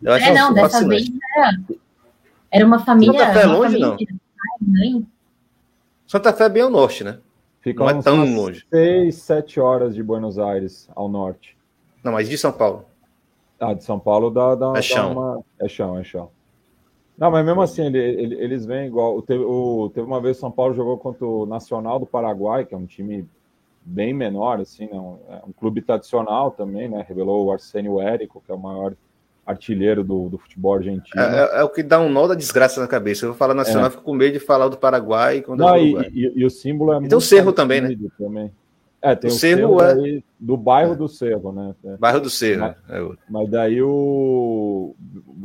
[0.00, 1.58] Eu acho é, não, dessa vez era,
[2.52, 3.18] era uma família.
[3.18, 3.96] Santa Fé é longe, não?
[6.06, 7.18] Santa Fé é bem ao norte, né?
[7.60, 8.64] Fica não é tão longe.
[8.70, 11.57] Seis, sete horas de Buenos Aires ao norte.
[12.02, 12.84] Não, mas de São Paulo.
[13.60, 15.14] Ah, de São Paulo dá, dá, é chão.
[15.14, 15.44] Dá uma...
[15.60, 16.30] É chão, é chão.
[17.18, 19.20] Não, mas mesmo assim, ele, ele, eles vêm igual.
[19.22, 22.78] Teve, o, teve uma vez São Paulo jogou contra o Nacional do Paraguai, que é
[22.78, 23.28] um time
[23.84, 24.98] bem menor, assim, né?
[24.98, 27.04] um, é um clube tradicional também, né?
[27.08, 28.94] Revelou o Arsênio Érico, que é o maior
[29.44, 31.20] artilheiro do, do futebol argentino.
[31.20, 33.24] É, é, é, o que dá um nó da desgraça na cabeça.
[33.24, 33.90] Eu vou falar nacional, é.
[33.90, 35.40] fico com medo de falar do Paraguai.
[35.40, 37.96] Quando Não, e, e, e, o símbolo é e Tem o Cerro também, né?
[38.18, 38.52] Também.
[39.00, 39.92] É, tem o, o Cerro, é...
[39.92, 40.96] Aí, do bairro é.
[40.96, 41.74] do Cerro, né?
[41.98, 44.94] Bairro do Cerro, mas, é mas daí o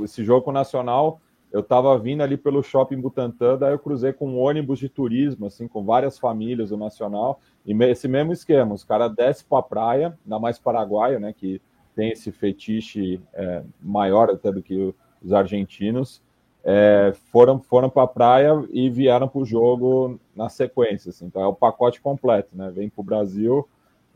[0.04, 1.22] esse jogo nacional,
[1.52, 5.46] eu tava vindo ali pelo shopping Butantã, daí eu cruzei com um ônibus de turismo,
[5.46, 10.18] assim, com várias famílias do Nacional, e esse mesmo esquema, os caras descem pra praia,
[10.26, 11.62] ainda mais paraguaio, né, que
[11.96, 16.23] tem esse fetiche é, maior até do que os argentinos,
[16.64, 21.10] é, foram, foram para a praia e vieram para o jogo na sequência.
[21.10, 21.26] Assim.
[21.26, 22.72] Então é o pacote completo, né?
[22.73, 23.68] Vem para o Brasil,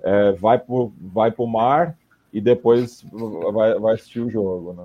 [0.01, 1.97] é, vai para vai o mar
[2.31, 3.05] e depois
[3.53, 4.73] vai, vai assistir o jogo.
[4.73, 4.83] Né?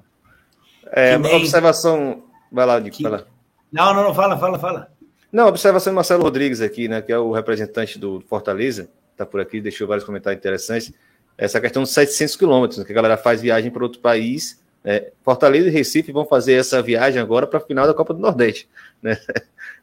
[0.92, 1.36] É, nem...
[1.36, 2.22] observação.
[2.50, 3.02] Vai lá, Nico, que...
[3.02, 3.24] vai lá.
[3.70, 4.88] Não, não, não, fala, fala, fala.
[5.30, 7.00] Não, observação do Marcelo Rodrigues aqui, né?
[7.00, 10.92] Que é o representante do Fortaleza, está por aqui, deixou vários comentários interessantes
[11.36, 14.61] essa questão dos 700 quilômetros, né, que a galera faz viagem para outro país.
[14.84, 15.10] Né?
[15.22, 18.68] Fortaleza e Recife vão fazer essa viagem agora para a final da Copa do Nordeste.
[19.00, 19.16] Né?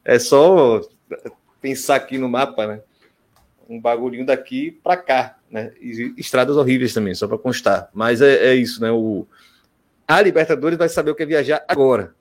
[0.03, 0.81] É só
[1.61, 2.81] pensar aqui no mapa, né?
[3.67, 5.73] Um bagulhinho daqui para cá, né?
[5.79, 7.89] E estradas horríveis também, só para constar.
[7.93, 8.91] Mas é, é, isso, né?
[8.91, 9.27] O,
[10.07, 12.15] a Libertadores vai saber o que é viajar agora.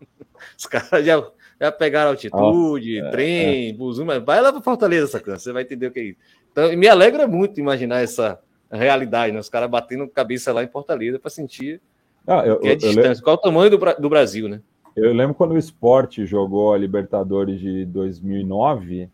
[0.58, 1.30] Os caras já,
[1.60, 4.04] já pegaram altitude, Nossa, trem, é, é.
[4.04, 6.18] mas vai lá para Fortaleza, sacana, você vai entender o que é isso.
[6.50, 8.40] Então, me alegra muito imaginar essa
[8.70, 9.38] realidade, né?
[9.38, 11.80] Os caras batendo cabeça lá em Fortaleza para sentir
[12.26, 13.22] ah, eu, que é distância.
[13.22, 14.60] Qual o tamanho do, do Brasil, né?
[14.96, 19.08] Eu lembro quando o esporte jogou a Libertadores de 2009,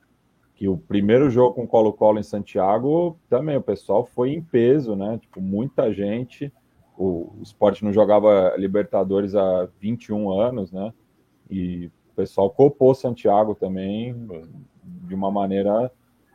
[0.55, 5.19] que o primeiro jogo com Colo-Colo em Santiago, também o pessoal foi em peso, né?
[5.19, 6.53] Tipo, muita gente.
[6.97, 10.93] O, o esporte não jogava Libertadores há 21 anos, né?
[11.51, 14.15] E o pessoal copou Santiago também
[14.83, 15.91] de uma maneira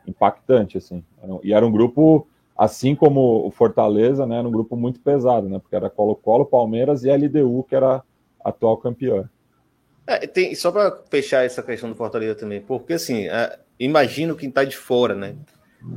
[0.06, 1.04] impactante, assim.
[1.42, 2.26] E era um grupo,
[2.56, 4.38] assim como o Fortaleza, né?
[4.38, 5.58] Era um grupo muito pesado, né?
[5.58, 8.02] Porque era Colo-Colo, Palmeiras e LDU, que era
[8.44, 9.28] atual campeão.
[10.06, 14.48] É, tem, só para fechar essa questão do Fortaleza também, porque assim, é, imagino quem
[14.48, 15.34] está de fora, né?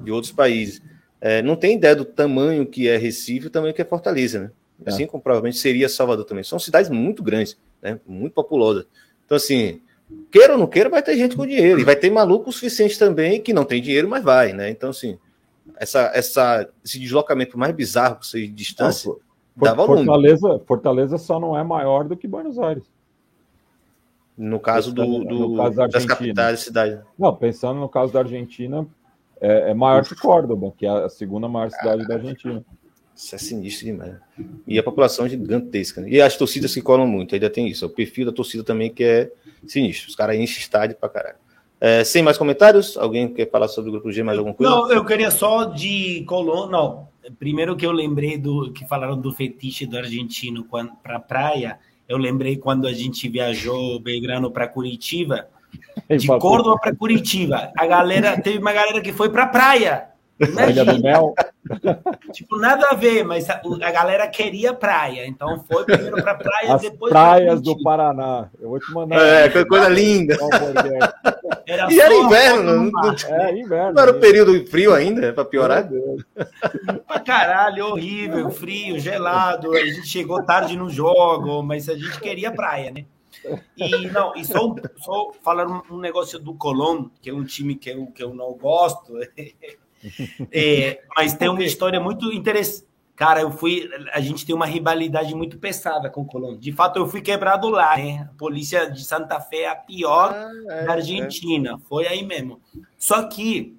[0.04, 0.82] De outros países.
[1.20, 4.40] É, não tem ideia do tamanho que é Recife e o tamanho que é Fortaleza,
[4.40, 4.52] né?
[4.86, 4.90] É.
[4.90, 6.44] Assim como provavelmente seria Salvador também.
[6.44, 8.00] São cidades muito grandes, né?
[8.06, 8.86] Muito populosas.
[9.26, 9.82] Então, assim,
[10.32, 11.80] queira ou não queira, vai ter gente com dinheiro.
[11.80, 14.70] E vai ter maluco o suficiente também que não tem dinheiro, mas vai, né?
[14.70, 15.18] Então, assim,
[15.78, 19.10] essa, essa, esse deslocamento mais bizarro que você de distância.
[19.10, 19.18] Não,
[19.64, 20.06] dá volume.
[20.06, 22.84] Fortaleza, Fortaleza só não é maior do que Buenos Aires.
[24.38, 27.02] No caso, do, do no caso da das capitais da cidade.
[27.18, 28.86] Não, pensando no caso da Argentina,
[29.40, 32.64] é, é maior que Córdoba, que é a segunda maior cidade ah, da Argentina.
[33.16, 34.16] Isso é sinistro demais.
[34.68, 36.02] E a população é gigantesca.
[36.02, 36.10] Né?
[36.10, 37.86] E as torcidas que colam muito, ainda tem isso.
[37.86, 39.32] O perfil da torcida também que é
[39.66, 40.10] sinistro.
[40.10, 41.38] Os caras enchem estádio pra caralho.
[41.80, 42.98] É, sem mais comentários?
[42.98, 44.72] Alguém quer falar sobre o grupo G mais alguma coisa?
[44.72, 46.72] Não, eu queria só de Colônia.
[46.72, 47.08] Não,
[47.38, 50.66] primeiro que eu lembrei do que falaram do fetiche do argentino
[51.04, 51.80] para praia.
[52.08, 55.48] Eu lembrei quando a gente viajou Belgrano para Curitiba,
[56.10, 57.72] de Córdoba para Curitiba.
[57.78, 60.15] A galera teve uma galera que foi para praia.
[60.40, 61.34] Ilha do Mel.
[62.32, 65.26] Tipo, nada a ver, mas a, a, galera queria praia.
[65.26, 67.12] Então foi primeiro para praia, As depois.
[67.12, 68.50] Praias do Paraná.
[68.60, 69.18] Eu vou te mandar.
[69.18, 70.38] É, coisa linda.
[71.66, 73.94] Era e era inverno, não, é, inverno.
[73.94, 75.90] Não era o período frio ainda, para piorar?
[77.08, 79.74] pra caralho, horrível, frio, gelado.
[79.74, 83.06] A gente chegou tarde no jogo, mas a gente queria praia, né?
[83.78, 87.90] E não, e só, só falando um negócio do Colón, que é um time que
[87.90, 89.14] eu, que eu não gosto.
[90.52, 92.86] É, mas tem uma história muito interessante.
[93.16, 93.90] Cara, eu fui.
[94.12, 96.60] A gente tem uma rivalidade muito pesada com o Colômbia.
[96.60, 98.30] De fato, eu fui quebrado lá, né?
[98.30, 101.80] A polícia de Santa Fé é a pior ah, é, da Argentina.
[101.82, 101.88] É.
[101.88, 102.60] Foi aí mesmo.
[102.98, 103.78] Só que,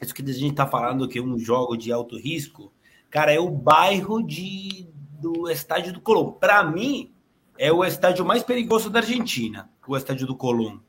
[0.00, 2.72] isso que a gente tá falando que é um jogo de alto risco,
[3.08, 4.88] cara, é o bairro de,
[5.20, 6.32] do estádio do Colombo.
[6.32, 7.12] Para mim,
[7.56, 10.82] é o estádio mais perigoso da Argentina, o estádio do Colombo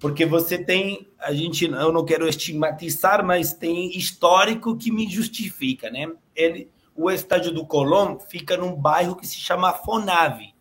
[0.00, 5.90] porque você tem, a gente, eu não quero estigmatizar, mas tem histórico que me justifica,
[5.90, 6.10] né?
[6.34, 10.54] Ele, o estádio do Colón fica num bairro que se chama Fonave.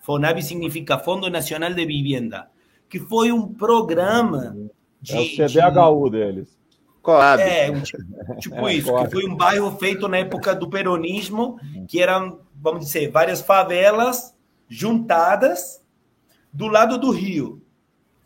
[0.00, 2.50] Fonave significa Fundo Nacional de Vivienda,
[2.86, 4.54] que foi um programa
[5.00, 6.58] de, é o CDHU de, deles.
[7.00, 7.42] Coab.
[7.42, 11.58] É, tipo, tipo é, isso, que foi um bairro feito na época do peronismo,
[11.88, 14.36] que eram, vamos dizer, várias favelas
[14.68, 15.82] juntadas
[16.52, 17.62] do lado do rio.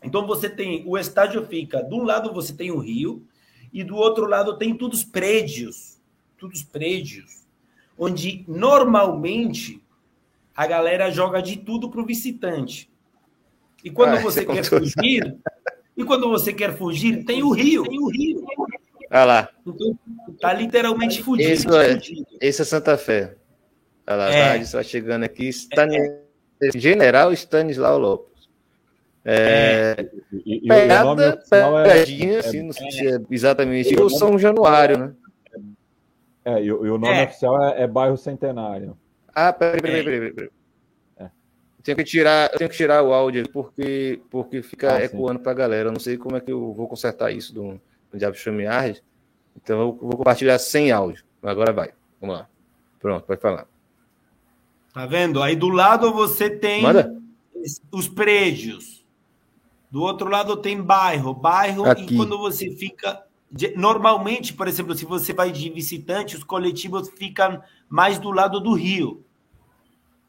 [0.03, 3.25] Então você tem o estádio fica de um lado você tem o rio
[3.73, 5.99] e do outro lado tem todos os prédios,
[6.37, 7.45] todos os prédios,
[7.97, 9.81] onde normalmente
[10.55, 12.89] a galera joga de tudo para o visitante.
[13.83, 15.37] E quando ah, você quer fugir,
[15.95, 18.45] e quando você quer fugir, tem o rio, tem o rio.
[19.09, 19.49] Olha lá.
[19.65, 19.97] Então,
[20.39, 21.49] tá literalmente fugindo.
[21.49, 21.99] Esse é,
[22.41, 23.35] esse é Santa Fé.
[24.05, 24.63] Olha lá, é.
[24.63, 25.49] tá, chegando aqui.
[25.49, 25.87] Stan...
[25.91, 26.21] É.
[26.75, 28.36] General Stanislau Lopes.
[29.29, 34.97] É, e, e pegada, pegadinha, é, assim, não sei se é exatamente o São Januário,
[34.97, 35.13] né?
[36.45, 37.25] É, e, o nome é.
[37.25, 38.97] oficial é, é, Bairro Centenário.
[39.35, 40.31] Ah, peraí, peraí, peraí.
[40.31, 40.49] peraí.
[41.17, 41.29] É.
[41.83, 45.55] Tenho que tirar, tenho que tirar o áudio porque, porque fica ah, ecoando para a
[45.55, 45.89] galera.
[45.89, 49.03] Eu não sei como é que eu vou consertar isso do, do Diabo StreamYard.
[49.61, 51.25] Então eu vou compartilhar sem áudio.
[51.43, 51.89] Agora vai.
[52.21, 52.47] Vamos lá.
[52.97, 53.67] Pronto, pode falar.
[54.93, 55.43] Tá vendo?
[55.43, 57.13] Aí do lado você tem Manda.
[57.91, 58.96] os prédios.
[59.89, 62.13] Do outro lado tem bairro, bairro, Aqui.
[62.13, 63.25] e quando você fica.
[63.75, 68.73] Normalmente, por exemplo, se você vai de visitante, os coletivos ficam mais do lado do
[68.73, 69.23] rio.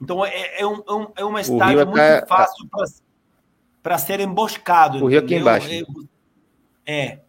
[0.01, 2.27] Então é, é, um, é, é uma estádio muito tá...
[2.29, 2.69] fácil
[3.83, 5.05] para ser emboscado.
[5.05, 5.69] O rio aqui embaixo.
[6.87, 7.07] É.
[7.07, 7.21] é.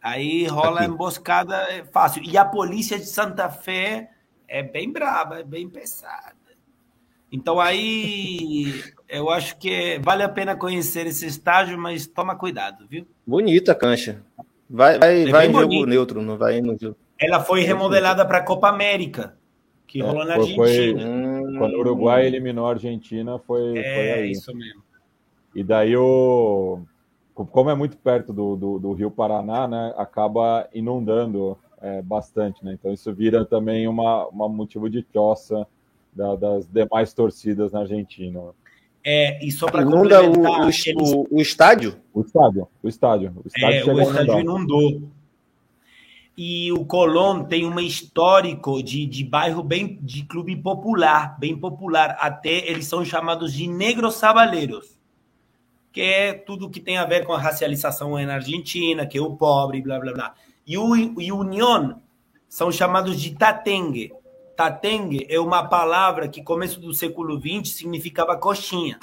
[0.00, 0.90] Aí rola Aqui.
[0.90, 2.22] emboscada é fácil.
[2.22, 4.10] E a polícia de Santa Fé
[4.46, 6.36] é bem braba, é bem pesada.
[7.30, 13.06] Então aí eu acho que vale a pena conhecer esse estágio, mas toma cuidado, viu?
[13.26, 14.22] Bonita a cancha.
[14.68, 15.86] Vai, vai, é vai em jogo bonito.
[15.86, 16.96] neutro, não vai no jogo.
[17.18, 19.36] Ela foi remodelada para a Copa América,
[19.86, 20.66] que é, rolou na Argentina.
[20.66, 24.30] Foi, hum, quando o Uruguai eliminou a Argentina, foi, é, foi aí.
[24.32, 24.82] isso mesmo.
[25.54, 26.80] E daí o
[27.34, 32.72] como é muito perto do, do, do Rio Paraná, né, acaba inundando é, bastante, né?
[32.72, 35.66] Então isso vira também uma, uma motivo de choça
[36.14, 38.40] da, das demais torcidas na Argentina.
[39.08, 40.84] É, e só para Inunda o, o, eles...
[40.96, 41.96] o, o, estádio?
[42.12, 43.32] O estádio, o estádio.
[43.36, 45.02] O estádio, é, o estádio inundou.
[46.36, 52.16] E o Colón tem um histórico de, de bairro bem de clube popular, bem popular.
[52.18, 54.96] Até eles são chamados de negros sabaleiros
[55.96, 59.34] que é tudo que tem a ver com a racialização na Argentina, que é o
[59.34, 60.34] pobre, blá blá blá.
[60.66, 62.02] E o e União
[62.46, 64.12] são chamados de tatengue.
[64.56, 68.98] Tatengue é uma palavra que, começo do século XX, significava coxinha.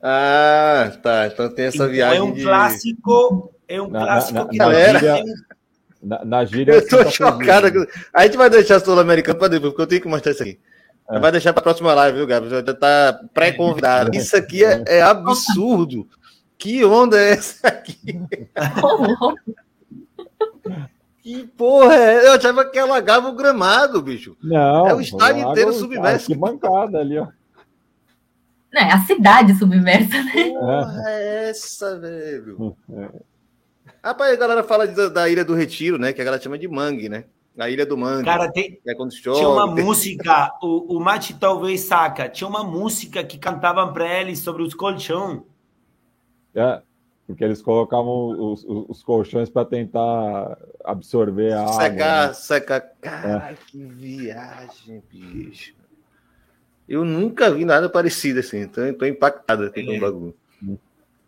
[0.00, 1.26] Ah, tá.
[1.26, 2.18] Então tem essa então, viagem.
[2.18, 2.42] É um de...
[2.42, 3.52] clássico.
[3.68, 4.98] É um na, clássico na, que na, galera.
[4.98, 5.24] Gíria,
[6.02, 6.74] na, na gíria.
[6.74, 7.86] Eu tô chocado.
[8.12, 10.58] A gente vai deixar a Sul-Americana para depois, porque eu tenho que mostrar isso aqui.
[11.10, 11.18] É.
[11.18, 12.48] Vai deixar para a próxima live, viu, Gabi?
[12.48, 14.16] Já tá pré-convidado.
[14.16, 16.08] Isso aqui é, é, absurdo.
[16.56, 18.20] Que onda é essa aqui?
[21.22, 22.26] que porra é?
[22.26, 24.36] Eu achava que alagava o gramado, bicho.
[24.42, 24.88] Não.
[24.88, 26.26] É o estádio inteiro submerso.
[26.26, 27.28] Que mancada ali, ó.
[28.74, 30.50] É, a cidade submersa, né?
[30.50, 32.76] Porra é essa, velho?
[32.92, 33.08] É.
[34.04, 36.12] Rapaz, a galera fala da, da Ilha do Retiro, né?
[36.12, 37.24] Que a galera chama de mangue, né?
[37.54, 38.24] Na Ilha do Mangue.
[38.24, 39.38] Cara, tem, é quando chove.
[39.38, 44.38] tinha uma música, o, o Mati talvez saca, tinha uma música que cantavam para eles
[44.38, 45.42] sobre os colchões.
[46.54, 46.80] É,
[47.32, 52.26] porque eles colocavam os, os, os colchões para tentar absorver a secar, água.
[52.26, 52.32] Né?
[52.34, 53.56] Secar, Cara, é.
[53.66, 55.74] que viagem, bicho.
[56.86, 59.84] Eu nunca vi nada parecido assim, então tô impactado aqui é.
[59.86, 60.34] com o bagulho.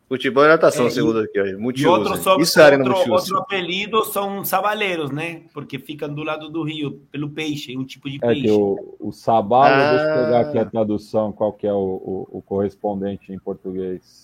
[0.06, 1.59] Futebol e natação, é, segundo aqui, ó.
[1.59, 1.90] Multiuso.
[1.90, 5.44] Outro, sobre, Isso é outro, outro apelido são sabaleiros, né?
[5.55, 8.43] Porque ficam do lado do rio, pelo peixe, um tipo de é peixe.
[8.43, 9.90] Que o, o sabalo, ah.
[9.90, 14.24] deixa eu pegar aqui a tradução, qual que é o, o, o correspondente em português.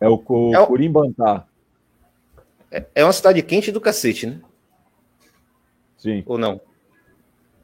[0.00, 1.46] É o, o é Curimbantá.
[2.70, 4.40] É, é uma cidade quente do cacete, né?
[5.98, 6.22] Sim.
[6.26, 6.60] Ou não?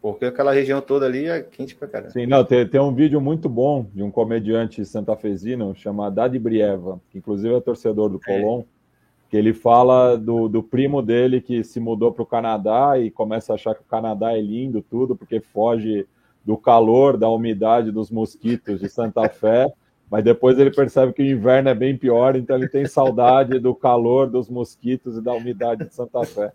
[0.03, 2.11] Porque aquela região toda ali é quente pra caramba.
[2.11, 7.01] Sim, não, tem, tem um vídeo muito bom de um comediante santafesino chamado Dadi Brieva,
[7.11, 8.65] que inclusive é torcedor do Colón, é.
[9.31, 13.53] que ele fala do, do primo dele que se mudou para o Canadá e começa
[13.53, 16.07] a achar que o Canadá é lindo, tudo, porque foge
[16.45, 19.67] do calor, da umidade dos mosquitos de Santa Fé,
[20.11, 23.75] mas depois ele percebe que o inverno é bem pior, então ele tem saudade do
[23.75, 26.53] calor, dos mosquitos e da umidade de Santa Fé.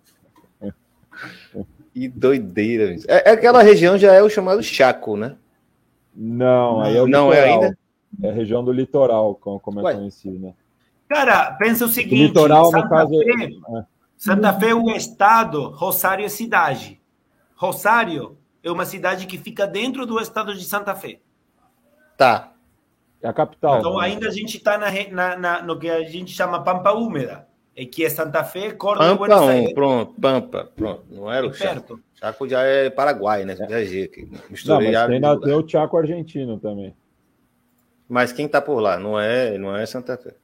[1.94, 2.96] Que doideira.
[3.08, 5.36] É, é, aquela região já é o chamado Chaco, né?
[6.16, 7.78] Não, aí é o Não é ainda?
[8.22, 10.54] É a região do litoral, como é conhecido, né?
[11.08, 13.20] Cara, pensa o seguinte: o litoral, Santa no caso.
[13.20, 13.86] Fé, é.
[14.18, 17.02] Santa Fé é um estado, Rosário é cidade.
[17.56, 21.20] Rosário é uma cidade que fica dentro do estado de Santa Fé.
[22.18, 22.51] Tá.
[23.22, 23.80] É a capital.
[23.80, 24.06] Então né?
[24.06, 27.48] ainda a gente está na, na, na, no que a gente chama Pampa Úmida.
[27.76, 29.74] É que é Santa Fé, Córdoba Pampa Buenos Aires.
[29.74, 31.06] pronto, Pampa, pronto.
[31.10, 32.00] Não era é o Chaco.
[32.16, 33.56] Chaco já é Paraguai, né?
[33.56, 34.30] Viajei aqui.
[34.50, 36.94] Misturei não, mas tem, tem o Chaco argentino também.
[38.10, 39.00] Mas quem tá por lá?
[39.00, 40.36] Não é, não é Santa Fé.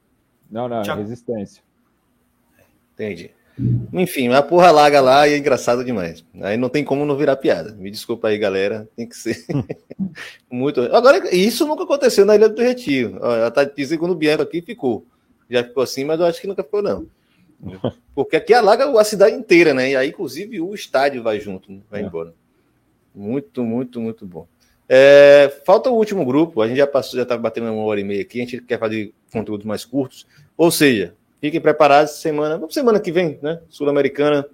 [0.50, 1.00] Não, não, é Chaco.
[1.00, 1.62] é Resistência.
[2.94, 3.30] Entendi.
[3.92, 6.24] Enfim, a porra larga lá e é engraçado demais.
[6.40, 7.72] Aí não tem como não virar piada.
[7.72, 8.88] Me desculpa aí, galera.
[8.94, 9.44] Tem que ser
[10.50, 10.80] muito.
[10.94, 13.16] Agora, isso nunca aconteceu na Ilha do Retiro.
[13.16, 15.04] Ela tá dizendo quando o Bianco aqui ficou.
[15.50, 17.06] Já ficou assim, mas eu acho que nunca ficou, não.
[18.14, 19.90] Porque aqui alaga a cidade inteira, né?
[19.90, 22.04] E aí, inclusive, o estádio vai junto, vai é.
[22.04, 22.32] embora.
[23.14, 24.46] Muito, muito, muito bom.
[24.88, 26.62] É, falta o último grupo.
[26.62, 28.40] A gente já passou, já está batendo uma hora e meia aqui.
[28.40, 30.26] A gente quer fazer conteúdos mais curtos.
[30.56, 33.60] Ou seja, fiquem preparados semana, semana que vem, né?
[33.68, 34.46] Sul-Americana.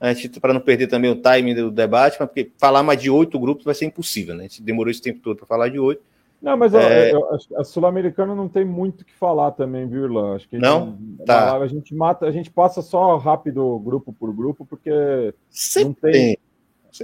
[0.00, 3.08] A gente para não perder também o time do debate, mas porque falar mais de
[3.08, 4.40] oito grupos vai ser impossível, né?
[4.40, 6.02] A gente demorou esse tempo todo para falar de oito.
[6.42, 7.12] Não, mas é...
[7.12, 7.24] eu,
[7.56, 10.34] a Sul-Americana não tem muito o que falar também, viu, Irlan?
[10.34, 11.56] Acho que não, tá.
[11.56, 16.38] a gente mata, a gente passa só rápido grupo por grupo, porque Sempre não tem.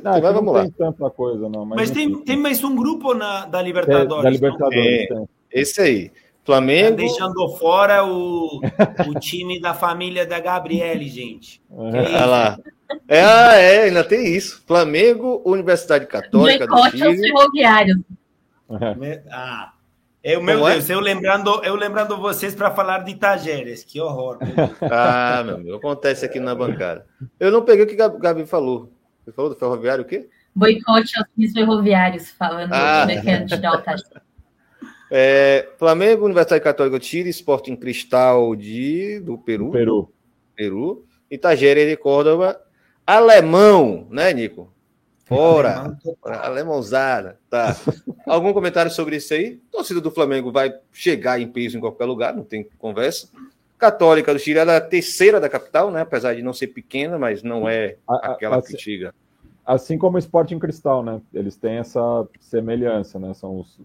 [0.02, 1.64] Não, tem, não tem tanta coisa, não.
[1.64, 4.24] Mas, mas tem, tem mais um grupo na, da Libertadores.
[4.24, 6.12] da Libertadores, é, Esse aí.
[6.48, 6.96] Flamengo.
[6.96, 8.60] Tá deixando fora o,
[9.06, 11.60] o time da família da Gabriele, gente.
[11.70, 12.58] Olha lá.
[13.06, 14.64] É, ah, é, ainda tem isso.
[14.66, 17.18] Flamengo, Universidade Católica do Chile.
[17.18, 18.02] Ferroviário.
[19.30, 19.72] Ah,
[20.22, 20.94] Eu, meu Como Deus, é?
[20.94, 24.38] eu, lembrando, eu lembrando vocês para falar de Tajeres, que horror.
[24.90, 27.04] ah, meu Deus, acontece aqui na bancada.
[27.38, 28.90] Eu não peguei o que o Gabi falou.
[29.22, 30.30] Você falou do ferroviário o quê?
[30.54, 33.02] Boicote aos ferroviários, falando ah.
[33.02, 33.94] do mecânico de alta.
[35.10, 39.70] É, Flamengo, Universidade Católica Chile, Sporting Cristal de, do Peru.
[39.70, 40.12] Peru.
[40.54, 41.06] Peru.
[41.30, 42.60] Itagere de Córdoba.
[43.06, 44.72] Alemão, né, Nico?
[45.24, 45.96] Fora.
[46.24, 47.38] Alemãozada.
[47.48, 47.76] Tá.
[48.26, 49.60] Algum comentário sobre isso aí?
[49.68, 53.28] A torcida do Flamengo vai chegar em peso em qualquer lugar, não tem conversa.
[53.78, 56.00] Católica do Chile, ela é a terceira da capital, né?
[56.00, 59.14] Apesar de não ser pequena, mas não é aquela assim, antiga.
[59.64, 61.20] Assim como o Sporting Cristal, né?
[61.32, 63.32] Eles têm essa semelhança, né?
[63.34, 63.78] São os,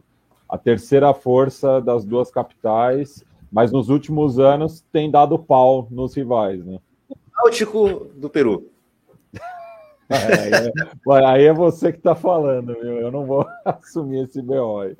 [0.53, 6.63] a terceira força das duas capitais, mas nos últimos anos tem dado pau nos rivais,
[6.63, 6.77] né?
[7.35, 8.69] Náutico do Peru.
[10.07, 12.99] Aí é, aí é você que está falando, viu?
[12.99, 14.95] Eu não vou assumir esse BO aí.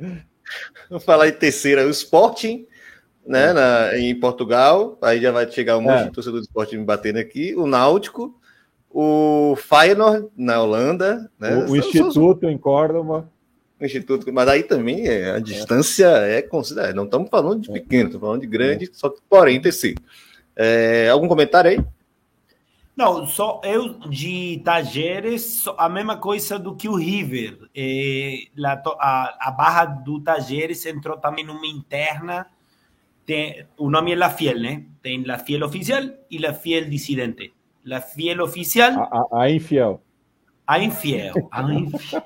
[0.89, 2.65] Vou falar em terceira, o Sporting,
[3.23, 3.53] né, é.
[3.53, 6.03] na, em Portugal, aí já vai chegar um monte é.
[6.05, 8.35] de torcedor do Sporting me batendo aqui, o Náutico,
[8.89, 11.57] o Feyenoord na Holanda, né?
[11.57, 13.31] O, o Instituto em Córdoba.
[13.85, 16.95] Instituto, mas aí também é, a distância é, é considerável.
[16.95, 20.01] Não estamos falando de pequeno, estamos falando de grande, só que porém terceiro.
[20.55, 21.79] É, algum comentário aí?
[22.95, 27.57] Não, só eu de Tajeres, a mesma coisa do que o River.
[27.75, 28.35] É,
[28.99, 32.45] a, a, barra do Tajeres entrou também numa interna.
[33.25, 34.85] Tem, o nome é La Fiel, né?
[35.01, 37.51] Tem La Fiel oficial e La Fiel dissidente.
[37.83, 38.91] La Fiel oficial.
[38.99, 40.02] A, a, a infiel.
[40.65, 41.33] A infiel.
[41.51, 42.23] A infiel.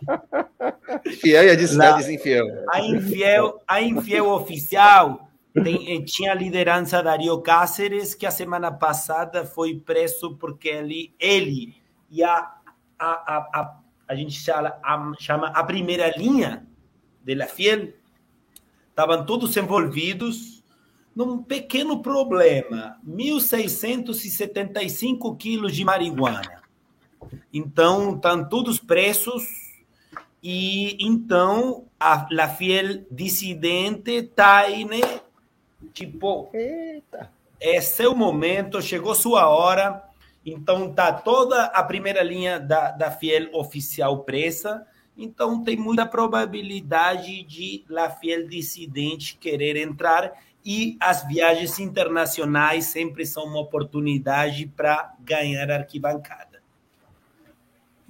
[1.20, 2.46] Fiel e a desinfiel.
[2.72, 5.28] A infiel, a infiel oficial
[5.64, 11.14] tem, eh, tinha a liderança Dario Cáceres, que a semana passada foi preso porque ele,
[11.20, 11.76] ele
[12.10, 12.54] e a,
[13.00, 13.78] a, a, a,
[14.08, 16.66] a gente chama a, chama a primeira linha
[17.24, 17.94] de La Fiel
[18.90, 20.64] estavam todos envolvidos
[21.16, 26.67] num pequeno problema: 1.675 quilos de marihuana.
[27.54, 29.68] Então, estão todos presos.
[30.42, 35.02] E então a La Fiel dissidente está aí, né?
[35.94, 37.32] Tipo, Eita.
[37.60, 40.04] é seu momento, chegou sua hora.
[40.46, 44.86] Então tá toda a primeira linha da, da Fiel oficial presa.
[45.18, 50.34] Então tem muita probabilidade de La Fiel dissidente querer entrar
[50.64, 56.47] e as viagens internacionais sempre são uma oportunidade para ganhar arquibancada.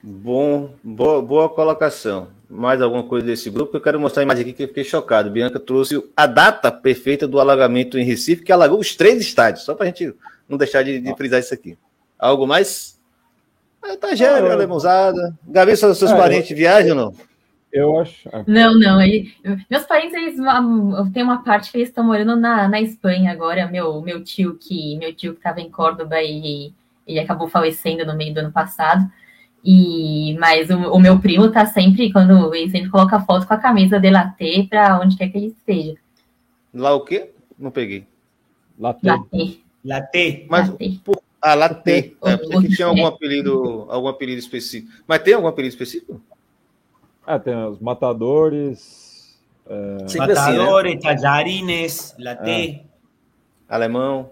[0.09, 3.75] Bom, boa, boa colocação mais alguma coisa desse grupo.
[3.75, 5.29] Eu quero mostrar a imagem aqui que eu fiquei chocado.
[5.29, 9.75] Bianca trouxe a data perfeita do alagamento em Recife, que alagou os três estádios, só
[9.75, 10.15] para a gente
[10.47, 11.77] não deixar de, de, frisar isso aqui.
[12.17, 12.97] Algo mais?
[13.83, 15.37] É, tá gênero, ah, alemãozada.
[15.45, 16.57] Gabi, seus, seus é, parentes eu...
[16.57, 17.13] viajam ou não?
[17.71, 18.29] Eu acho.
[18.29, 18.43] É.
[18.47, 19.01] Não, não.
[19.01, 19.29] Ele,
[19.69, 20.35] meus parentes, eles
[21.13, 23.67] tem uma parte que eles estão morando na, na Espanha agora.
[23.67, 26.73] Meu, meu tio que meu tio que estava em Córdoba e
[27.05, 29.05] ele acabou falecendo no meio do ano passado.
[29.69, 33.57] E, mas o, o, meu primo tá sempre, quando ele sempre coloca foto com a
[33.57, 35.97] camisa de latte para onde quer que ele esteja.
[36.73, 37.31] Lá o quê?
[37.59, 38.07] Não peguei.
[38.79, 39.05] Latte.
[39.05, 39.65] Latte.
[39.83, 40.45] latte.
[40.49, 41.01] Mas, latte.
[41.03, 42.15] Por, ah, latte.
[42.23, 44.89] É, porque tinha algum apelido, algum apelido específico.
[45.05, 46.21] Mas tem algum apelido específico?
[47.25, 49.37] Ah, tem os matadores.
[49.69, 50.17] É...
[50.17, 51.13] Matadores, assim, né?
[51.13, 52.49] tajarines, latte.
[52.49, 52.81] É.
[53.67, 54.29] Alemão.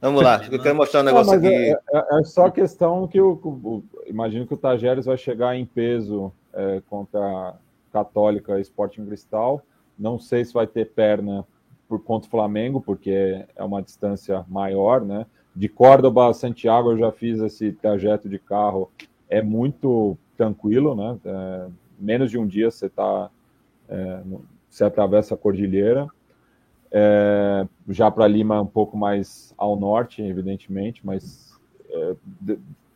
[0.00, 1.46] Vamos lá, eu quero mostrar um negócio aqui.
[1.46, 5.64] É, é, é, só questão que o, o, imagino que o Tajeres vai chegar em
[5.64, 7.54] peso é, contra a
[7.92, 9.62] Católica Sporting Cristal.
[9.98, 11.46] Não sei se vai ter perna
[11.88, 15.26] por contra o Flamengo, porque é uma distância maior, né?
[15.54, 18.90] De Córdoba a Santiago eu já fiz esse trajeto de carro,
[19.28, 21.18] é muito tranquilo, né?
[21.24, 21.68] É,
[21.98, 23.30] menos de um dia você tá,
[23.88, 24.22] é,
[24.68, 26.08] você atravessa a cordilheira.
[26.90, 31.52] É, já para Lima, um pouco mais ao norte, evidentemente, mas
[31.88, 32.16] é,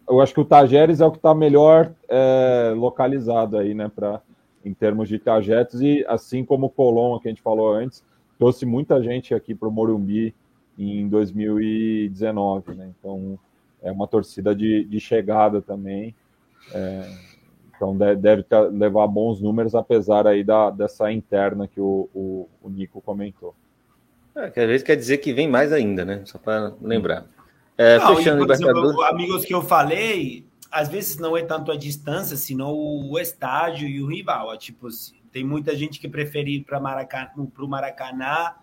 [0.09, 4.21] eu acho que o Tajeres é o que está melhor é, localizado aí, né, pra,
[4.65, 5.81] em termos de trajetos.
[5.81, 8.03] E assim como o Colom, que a gente falou antes,
[8.39, 10.35] trouxe muita gente aqui para o Morumbi
[10.79, 12.91] em 2019, né?
[12.99, 13.39] Então
[13.83, 16.15] é uma torcida de, de chegada também.
[16.73, 17.11] É,
[17.75, 22.69] então deve, deve levar bons números, apesar aí da, dessa interna que o, o, o
[22.69, 23.55] Nico comentou.
[24.35, 26.23] É, às vezes quer dizer que vem mais ainda, né?
[26.25, 27.27] Só para lembrar.
[27.79, 28.91] É, não, fechando e, Libertadores.
[28.91, 33.89] Exemplo, amigos que eu falei, às vezes não é tanto a distância, senão o estádio
[33.89, 34.53] e o rival.
[34.53, 34.89] É, tipo,
[35.31, 38.55] tem muita gente que prefere ir para Maracanã, o Maracanã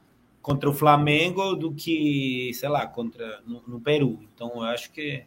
[0.41, 4.19] contra o Flamengo do que, sei lá, contra no, no Peru.
[4.33, 5.23] Então, eu acho que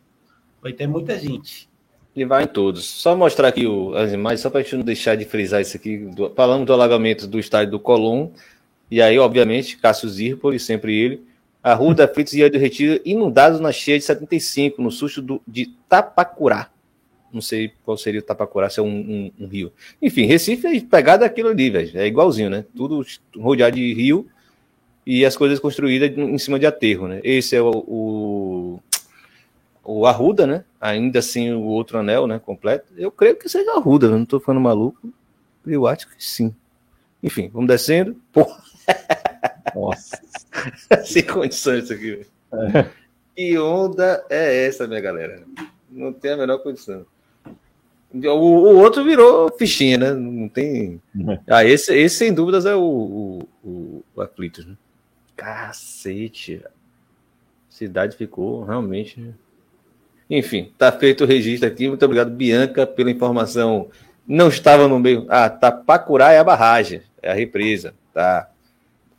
[0.63, 1.69] vai ter muita gente.
[2.15, 2.85] E vai em todos.
[2.85, 5.77] Só mostrar aqui o, as imagens, só para a gente não deixar de frisar isso
[5.77, 5.99] aqui.
[5.99, 8.31] Do, falamos do alagamento do estádio do Colom
[8.91, 11.28] E aí, obviamente, Cássio Zirpoli, sempre ele.
[11.69, 15.67] A Rua da e do Retiro inundados na cheia de 75, no susto do, de
[15.87, 16.71] Tapacurá.
[17.31, 19.71] Não sei qual seria o Tapacurá, se é um, um, um rio.
[20.01, 21.91] Enfim, Recife é pegada aquilo ali, velho.
[22.01, 22.65] É igualzinho, né?
[22.75, 23.05] Tudo
[23.37, 24.27] rodeado de rio
[25.07, 27.21] e as coisas construídas em cima de aterro, né?
[27.23, 28.81] Esse é o, o,
[29.85, 30.65] o Arruda, né?
[30.81, 32.39] Ainda assim, o outro anel, né?
[32.39, 32.87] Completo.
[32.97, 35.13] Eu creio que seja Arruda, não tô falando maluco.
[35.67, 36.55] Eu acho que sim.
[37.23, 38.17] Enfim, vamos descendo.
[38.33, 38.63] Porra.
[39.75, 40.19] Nossa.
[41.05, 42.27] Sem condições isso aqui.
[42.53, 42.87] É.
[43.35, 45.43] Que onda é essa, minha galera?
[45.91, 47.07] Não tem a menor condição.
[48.13, 50.13] O, o outro virou fichinha, né?
[50.15, 51.01] Não tem.
[51.29, 51.41] É.
[51.47, 54.75] Ah, esse, esse sem dúvidas é o, o, o, o Aflitos, né?
[55.37, 56.63] Cacete.
[56.65, 56.71] A
[57.69, 59.35] cidade ficou realmente.
[60.31, 61.87] Enfim, tá feito o registro aqui.
[61.87, 63.89] Muito obrigado, Bianca, pela informação.
[64.27, 65.27] Não estava no meio.
[65.29, 68.51] Ah, Tapacurá é a barragem, é a represa, tá?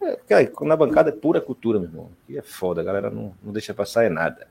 [0.01, 2.09] É, na bancada é pura cultura, meu irmão.
[2.23, 4.47] Aqui é foda, a galera não, não deixa passar é nada.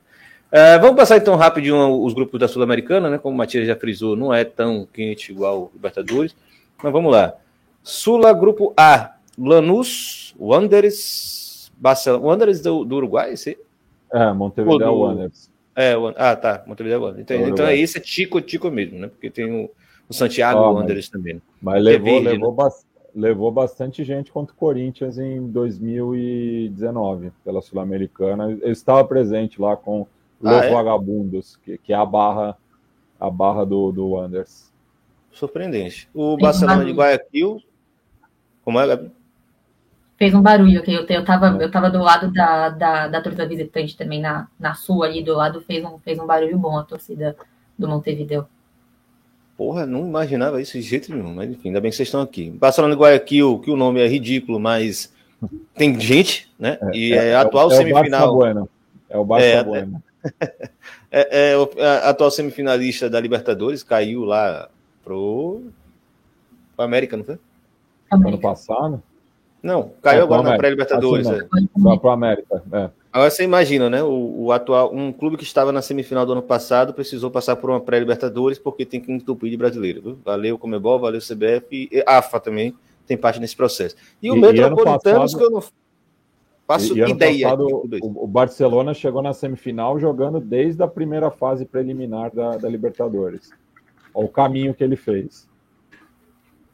[0.51, 3.17] Uh, vamos passar então rapidinho os grupos da Sul-Americana, né?
[3.17, 6.35] Como o Matias já frisou, não é tão quente igual o Libertadores.
[6.81, 7.35] Mas vamos lá.
[7.83, 9.15] Sula, grupo A.
[9.37, 12.25] Lanús, Wanderers, Barcelona.
[12.25, 13.57] Wanderers do, do Uruguai, esse?
[14.11, 14.99] É, Montevideo do...
[14.99, 15.49] Wanderers.
[15.75, 16.63] É, ah, tá.
[16.65, 17.21] Montevideo Wanderers.
[17.21, 19.07] Então, então é esse, é Tico, Tico mesmo, né?
[19.07, 19.69] Porque tem o,
[20.09, 21.41] o Santiago oh, Wanderers também.
[21.61, 22.69] Mas levou, verde, levou, né?
[23.15, 28.57] Levou bastante gente contra o Corinthians em 2019, pela Sul-Americana.
[28.61, 30.07] Eu estava presente lá com
[30.41, 30.73] Los ah, é?
[30.73, 32.57] Vagabundos, que, que, é a barra
[33.19, 34.71] a barra do, do Anders.
[35.31, 36.09] Surpreendente.
[36.13, 37.61] O Barcelona de Guayaquil,
[38.63, 39.11] como é, Gabi?
[40.17, 43.47] Fez um barulho, que eu, eu, tava, eu tava do lado da, da, da torcida
[43.47, 46.83] visitante também, na, na sua ali do lado, fez um, fez um barulho bom a
[46.83, 47.35] torcida
[47.77, 48.47] do Montevideo.
[49.59, 52.49] Porra, não imaginava isso de jeito nenhum, mas enfim, ainda bem que vocês estão aqui.
[52.49, 55.13] Barcelona de Guayaquil, que o nome é ridículo, mas
[55.75, 56.77] tem gente, né?
[56.81, 58.33] É, e é, é atual é, semifinal.
[58.33, 58.69] O Bueno.
[59.09, 60.01] É o Barça é, Bueno.
[61.11, 64.69] É, é, a atual semifinalista da Libertadores caiu lá
[65.03, 65.63] pro,
[66.75, 67.39] pro América, não foi?
[68.11, 69.01] Ano passado?
[69.61, 71.27] Não, caiu é, agora na pré-Libertadores.
[71.27, 71.97] Assim, é.
[71.97, 72.63] para o América.
[72.71, 72.89] É.
[73.11, 74.03] Agora você imagina, né?
[74.03, 77.69] O, o, atual, um clube que estava na semifinal do ano passado precisou passar por
[77.69, 80.01] uma pré-Libertadores porque tem que entupir de brasileiro.
[80.01, 80.19] Viu?
[80.23, 82.75] Valeu Comebol, valeu CBF e AFA também
[83.07, 83.95] tem parte nesse processo.
[84.21, 85.63] E o e, Metropolitanos que eu não
[86.69, 87.49] Faço e, e ideia.
[87.49, 87.65] Passado,
[88.03, 93.49] o, o, Barcelona chegou na semifinal jogando desde a primeira fase preliminar da, da Libertadores.
[94.13, 95.49] Olha o caminho que ele fez.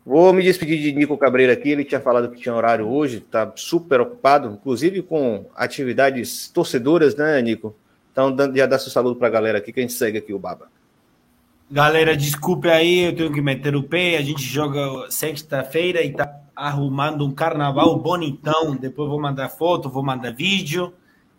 [0.06, 1.70] Vou me despedir de Nico Cabreira aqui.
[1.70, 7.42] Ele tinha falado que tinha horário hoje, está super ocupado, inclusive com atividades torcedoras, né,
[7.42, 7.76] Nico?
[8.12, 10.40] Então, já dá seu saludo para a galera aqui que a gente segue aqui o
[10.40, 10.68] Baba.
[11.70, 14.18] Galera, desculpe aí, eu tenho que meter o pé.
[14.18, 18.76] A gente joga sexta-feira e tá arrumando um carnaval bonitão.
[18.76, 20.94] Depois vou mandar foto, vou mandar vídeo,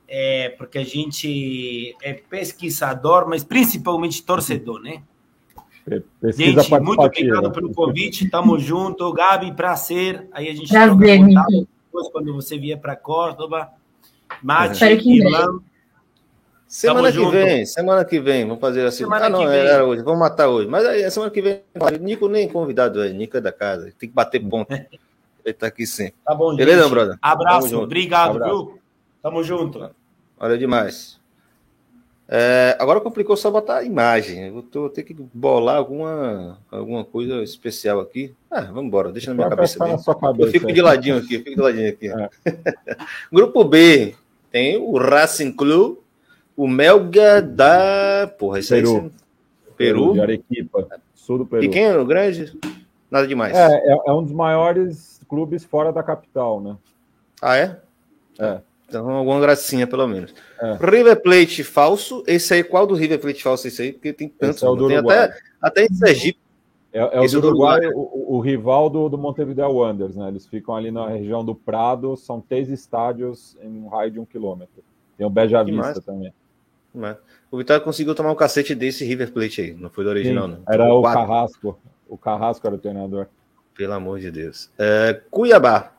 [0.09, 5.03] é, porque a gente é pesquisador, mas principalmente torcedor, né?
[6.21, 8.29] Pesquisa gente, muito obrigado pelo convite.
[8.29, 9.13] Tamo junto.
[9.13, 10.29] Gabi, prazer.
[10.33, 11.21] Aí a gente prazer,
[11.97, 13.71] depois quando você vier para Córdoba.
[14.43, 15.61] Mate, Irlanda.
[16.67, 17.31] Semana Tamo que junto.
[17.31, 19.05] vem, semana que vem, vamos fazer assim.
[19.05, 20.69] Semana ah, não, era hoje, vamos matar hoje.
[20.69, 21.63] Mas aí, semana que vem,
[22.01, 24.69] Nico nem convidado é, Nico é da casa, tem que bater ponto.
[25.45, 26.17] Ele tá aqui sempre.
[26.25, 26.91] Tá bom, Beleza, gente.
[26.91, 27.17] brother?
[27.23, 28.67] Abraço, obrigado, Abraço.
[28.67, 28.79] viu?
[29.23, 29.89] Tamo junto.
[30.39, 31.21] Olha demais.
[32.29, 34.49] É, agora complicou só botar a imagem.
[34.49, 38.35] Eu vou ter que bolar alguma, alguma coisa especial aqui.
[38.51, 39.79] Ah, vamos embora, deixa na minha cabeça.
[39.79, 40.17] Na cabeça.
[40.39, 42.09] Eu fico de ladinho aqui, fico de ladinho aqui.
[42.09, 42.29] É.
[43.33, 44.15] Grupo B
[44.51, 45.99] tem o Racing Club,
[46.57, 48.27] o Melga da.
[48.39, 48.97] Porra, isso Peru.
[48.97, 49.11] aí.
[49.77, 50.13] Peru.
[50.15, 51.63] De Arequipa, sul do Peru.
[51.63, 52.59] Pequeno, grande?
[53.09, 53.55] Nada demais.
[53.55, 56.77] É, é, é um dos maiores clubes fora da capital, né?
[57.41, 57.79] Ah, é?
[58.39, 58.61] É.
[58.89, 60.35] Então, alguma gracinha, pelo menos.
[60.61, 60.73] É.
[60.75, 62.23] River Plate falso.
[62.27, 63.67] Esse aí, qual do River Plate falso?
[63.67, 64.63] Esse aí, porque tem tantos.
[64.63, 66.39] é tem até, até em Sergipe.
[66.93, 67.93] É, é o do Uruguai, Uruguai.
[67.95, 70.29] O, o, rival do, do Montevideo Wanderers, né?
[70.29, 74.25] Eles ficam ali na região do Prado, são três estádios em um raio de um
[74.25, 74.83] quilômetro.
[75.19, 76.33] Tem o Beja Vista também.
[77.51, 80.55] O Vitória conseguiu tomar um cacete desse River Plate aí, não foi do original, Sim,
[80.55, 80.73] não.
[80.73, 81.79] Era o Carrasco.
[82.09, 83.27] O Carrasco era o treinador.
[83.75, 84.71] Pelo amor de Deus.
[84.79, 85.93] É, Cuiabá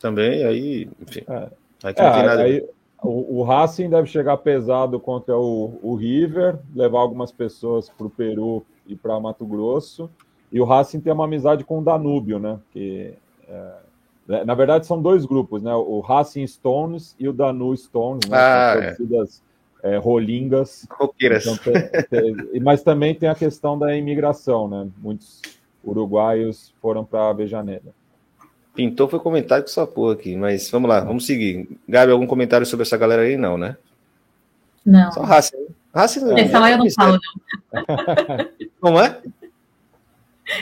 [0.00, 1.22] também, aí, enfim.
[1.28, 1.48] É.
[1.82, 2.68] Aí, é, aí
[3.02, 8.10] o, o, Racing deve chegar pesado contra o, o River, levar algumas pessoas para o
[8.10, 10.08] Peru e para Mato Grosso.
[10.52, 12.58] E o Racing tem uma amizade com o Danúbio, né?
[12.72, 13.14] Que,
[13.48, 15.74] é, na verdade, são dois grupos, né?
[15.74, 18.38] O Racing Stones e o Danu Stones, né?
[18.38, 18.86] Ah, são é.
[18.88, 19.42] torcidas
[19.82, 20.86] é, rolingas.
[20.90, 21.46] Roqueiras.
[21.46, 21.72] Então,
[22.62, 24.88] mas também tem a questão da imigração, né?
[24.98, 25.40] Muitos
[25.84, 27.92] uruguaios foram para Avejaneira.
[28.74, 31.68] Pintou foi comentário que só porra aqui, mas vamos lá, vamos seguir.
[31.86, 33.36] Gabi, algum comentário sobre essa galera aí?
[33.36, 33.76] Não, né?
[34.84, 35.12] Não.
[35.12, 35.56] Só raça.
[35.94, 36.34] Raça não.
[36.34, 37.18] Pessoal, eu não falo,
[37.72, 38.36] não.
[38.80, 39.20] Como é?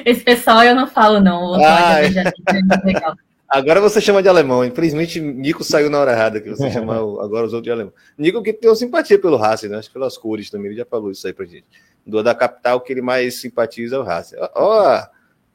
[0.04, 1.54] Esse pessoal eu não falo, não.
[1.54, 2.10] Ah, é.
[3.48, 4.64] Agora você chama de alemão.
[4.64, 7.92] Infelizmente, Nico saiu na hora errada, que você chama agora os outros de alemão.
[8.16, 9.78] Nico que tem uma simpatia pelo Racing, né?
[9.78, 10.68] Acho que pelas cores também.
[10.68, 11.64] Ele já falou isso aí pra gente.
[12.06, 14.36] Do da capital, que ele mais simpatiza é o Racing.
[14.38, 15.02] Ó, ó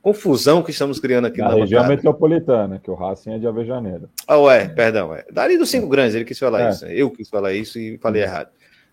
[0.05, 4.07] confusão que estamos criando aqui na, na região metropolitana, que o Racing é de Avejaneiro.
[4.27, 5.15] Ah, ué, perdão.
[5.15, 5.25] É.
[5.31, 6.69] Dali dos cinco grandes, ele quis falar é.
[6.69, 6.85] isso.
[6.85, 6.93] Né?
[6.93, 8.27] Eu quis falar isso e falei uhum.
[8.27, 8.49] errado.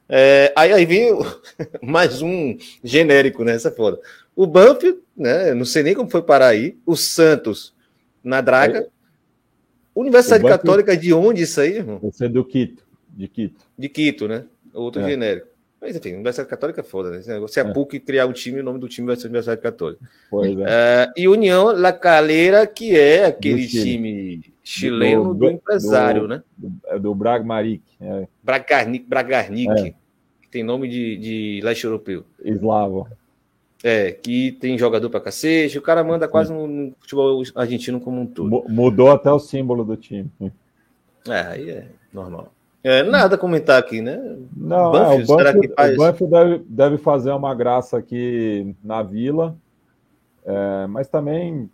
[0.08, 1.10] É, aí, aí vem
[1.84, 3.52] mais um genérico, né?
[3.52, 4.00] Essa é foda.
[4.34, 5.52] O Banff, né?
[5.52, 6.78] Não sei nem como foi parar aí.
[6.86, 7.74] O Santos
[8.24, 8.78] na Draga.
[8.78, 8.86] É.
[9.94, 11.98] Universidade Católica, de onde isso aí, irmão?
[12.04, 12.82] Você é do Quito.
[13.10, 13.60] De Quito.
[13.76, 14.46] De Quito, né?
[14.72, 15.10] Outro é.
[15.10, 15.48] genérico.
[15.82, 17.20] Mas enfim, Universidade Católica é foda, né?
[17.48, 17.72] Se a é.
[17.72, 20.08] PUC criar um time, o nome do time vai ser Universidade Católica.
[20.30, 20.62] Pois é.
[20.62, 26.42] Uh, e União La Calera, que é aquele time chileno do, do empresário, do, né?
[26.56, 27.82] Do, é do Bragmarik.
[28.00, 28.28] É.
[28.40, 29.94] Bragarnik, Bragarnik é.
[30.42, 32.24] que tem nome de, de leste europeu.
[32.44, 33.08] Eslavo.
[33.82, 38.20] É, que tem jogador pra cacete, o cara manda quase no, no futebol argentino como
[38.20, 38.64] um todo.
[38.68, 40.30] Mudou até o símbolo do time.
[41.26, 42.52] É, aí é normal.
[42.84, 44.18] É, nada a comentar aqui, né?
[44.56, 45.94] Não, Banfield, é, o Banfield, faz...
[45.94, 49.56] o Banfield deve, deve, fazer uma graça aqui na Vila,
[50.44, 51.70] é, mas também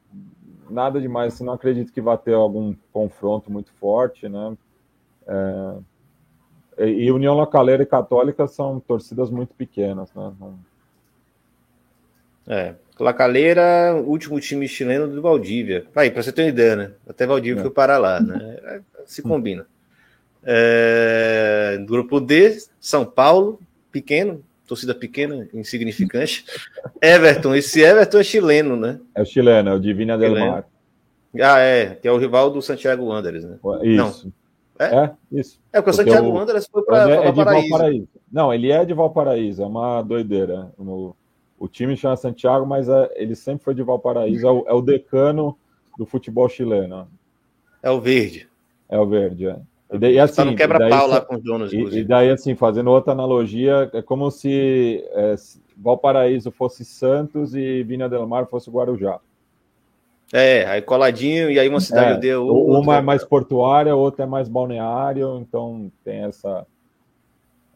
[0.69, 1.35] nada demais.
[1.35, 4.57] Assim, não acredito que vá ter algum confronto muito forte, né?
[5.27, 5.75] É,
[6.87, 10.33] e União Lacaleira e Católica são torcidas muito pequenas, né?
[10.39, 10.59] Não...
[12.47, 15.87] É, Lacaleira, último time chileno do Valdívia.
[15.95, 16.93] Aí, para você ter uma ideia, né?
[17.09, 17.63] Até Valdívia é.
[17.63, 18.59] foi para lá, né?
[18.63, 19.67] É, se combina.
[20.51, 23.61] É, grupo D, São Paulo,
[23.93, 26.43] pequeno, torcida pequena, insignificante.
[27.03, 28.99] Everton, esse Everton é chileno, né?
[29.15, 30.67] É o chileno, é o Divina del Mar.
[31.39, 33.59] Ah, é, que é o rival do Santiago Wanderers, né?
[33.83, 34.27] Isso.
[34.27, 34.33] Não.
[34.79, 34.97] É?
[34.97, 35.61] é, isso.
[35.71, 36.33] É, porque o Santiago o...
[36.33, 37.69] Wanderers foi para é, é Valparaíso.
[37.69, 38.09] Valparaíso.
[38.33, 40.73] Não, ele é de Valparaíso, é uma doideira.
[40.79, 41.15] No...
[41.59, 43.11] O time chama Santiago, mas é...
[43.17, 45.59] ele sempre foi de Valparaíso, é o, é o decano
[45.99, 47.07] do futebol chileno.
[47.83, 48.49] É o verde.
[48.89, 49.57] É o verde, é.
[49.91, 51.73] E daí, assim, não quebra-pau lá com os donos.
[51.73, 55.35] E, e, daí, assim, fazendo outra analogia, é como se é,
[55.77, 59.19] Valparaíso fosse Santos e Vinha Del Mar fosse Guarujá.
[60.31, 62.47] É, aí coladinho, e aí uma cidade é, deu.
[62.47, 66.67] Uma é mais portuária, outra é mais balneário, então tem essa.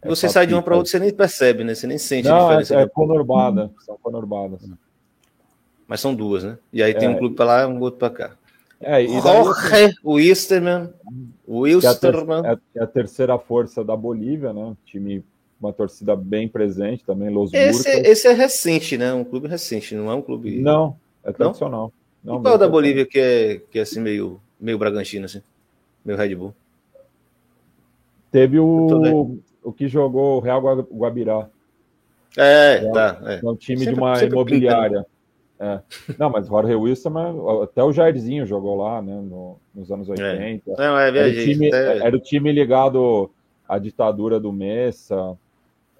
[0.04, 1.74] Você sai de uma para outra, você nem percebe, né?
[1.74, 2.74] Você nem sente Não, a diferença.
[2.74, 4.68] É, é conurbada, são conurbadas.
[5.86, 6.58] Mas são duas, né?
[6.72, 7.18] E aí tem um é.
[7.18, 8.36] clube para lá e um outro para cá.
[8.82, 10.90] É, e Jorge Wisterman.
[11.48, 12.42] Wisterman.
[12.44, 14.76] É, é, a terceira força da Bolívia, né?
[14.84, 15.24] time,
[15.60, 19.12] uma torcida bem presente também, Los esse, esse é recente, né?
[19.12, 20.60] Um clube recente, não é um clube.
[20.60, 21.92] Não, é tradicional.
[22.22, 22.34] Não?
[22.34, 25.42] Não, e qual da Bolívia que é, que é assim meio, meio Bragantino, assim?
[26.04, 26.54] Meio Red Bull?
[28.30, 31.48] Teve o, o que jogou o Real Guabirá.
[32.36, 33.20] É, é tá.
[33.24, 33.40] É.
[33.44, 34.98] é um time sempre, de uma imobiliária.
[34.98, 35.11] Pinta,
[35.62, 35.80] é.
[36.18, 40.72] Não, mas Jorge Wilson, até o Jairzinho jogou lá, né, no, nos anos 80.
[40.72, 40.76] É.
[40.76, 41.98] Não, é, era, o time, é.
[41.98, 43.30] era o time ligado
[43.68, 45.38] à ditadura do Messa.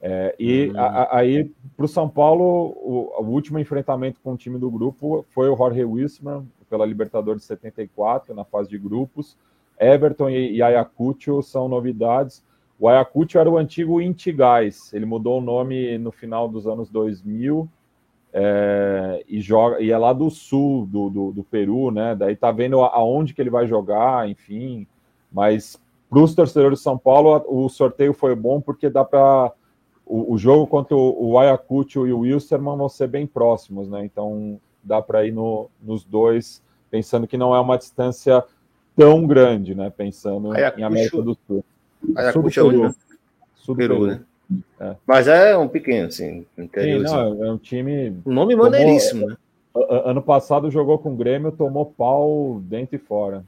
[0.03, 0.81] É, e uhum.
[0.81, 4.69] a, a, aí, para o São Paulo, o, o, último enfrentamento com o time do
[4.69, 9.39] grupo foi o Jorge Wilson, pela Libertadores de 74, na fase de grupos.
[9.79, 12.43] Everton e, e Ayacucho são novidades.
[12.81, 17.69] O Ayacucho era o antigo Intigás, ele mudou o nome no final dos anos 2000
[18.33, 22.15] é, e joga e é lá do sul do, do, do, Peru, né?
[22.15, 24.87] Daí tá vendo aonde que ele vai jogar, enfim.
[25.31, 25.79] Mas
[26.09, 29.53] para os torcedores de São Paulo, o sorteio foi bom porque dá para
[30.07, 34.05] o, o, jogo contra o, o Ayacucho e o Wilstermann vão ser bem próximos, né?
[34.05, 38.43] Então dá para ir no, nos dois, pensando que não é uma distância
[38.97, 39.91] tão grande, né?
[39.91, 41.65] Pensando Ayacucho, em América do Sul.
[42.17, 42.95] Ayacucho é o
[43.55, 44.25] Sul do Peru, Peru, né?
[44.81, 44.95] É.
[45.07, 46.45] Mas é um pequeno, assim.
[46.57, 48.17] Sim, não, é um time.
[48.27, 49.37] Um nome tomou, maneiríssimo, né?
[50.05, 53.45] Ano passado jogou com o Grêmio, tomou pau dentro e fora.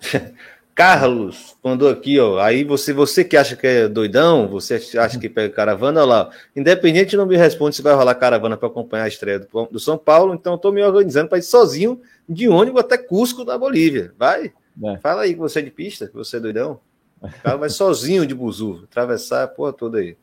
[0.80, 2.38] Carlos mandou aqui, ó.
[2.38, 6.30] Aí você, você que acha que é doidão, você acha que pega caravana, olha lá.
[6.56, 9.98] Independente não me responde se vai rolar caravana para acompanhar a estreia do, do, São
[9.98, 14.14] Paulo, então eu tô me organizando para ir sozinho de ônibus até Cusco, da Bolívia.
[14.16, 14.52] Vai.
[14.82, 14.96] É.
[15.02, 16.80] Fala aí que você é de pista, que você é doidão.
[17.22, 20.16] O cara vai sozinho de buzu, atravessar a porra toda aí.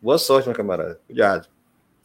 [0.00, 0.98] Boa sorte, meu camarada.
[1.06, 1.48] Cuidado.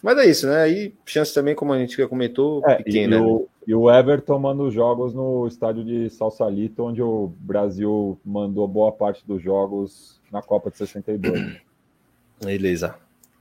[0.03, 0.61] Mas é isso, né?
[0.61, 3.15] Aí, chance também, como a gente já comentou, é, pequena.
[3.15, 3.25] E, né?
[3.25, 8.67] o, e o Everton manda os jogos no estádio de Salsalito, onde o Brasil mandou
[8.67, 11.57] boa parte dos jogos na Copa de 62.
[12.43, 12.95] Beleza.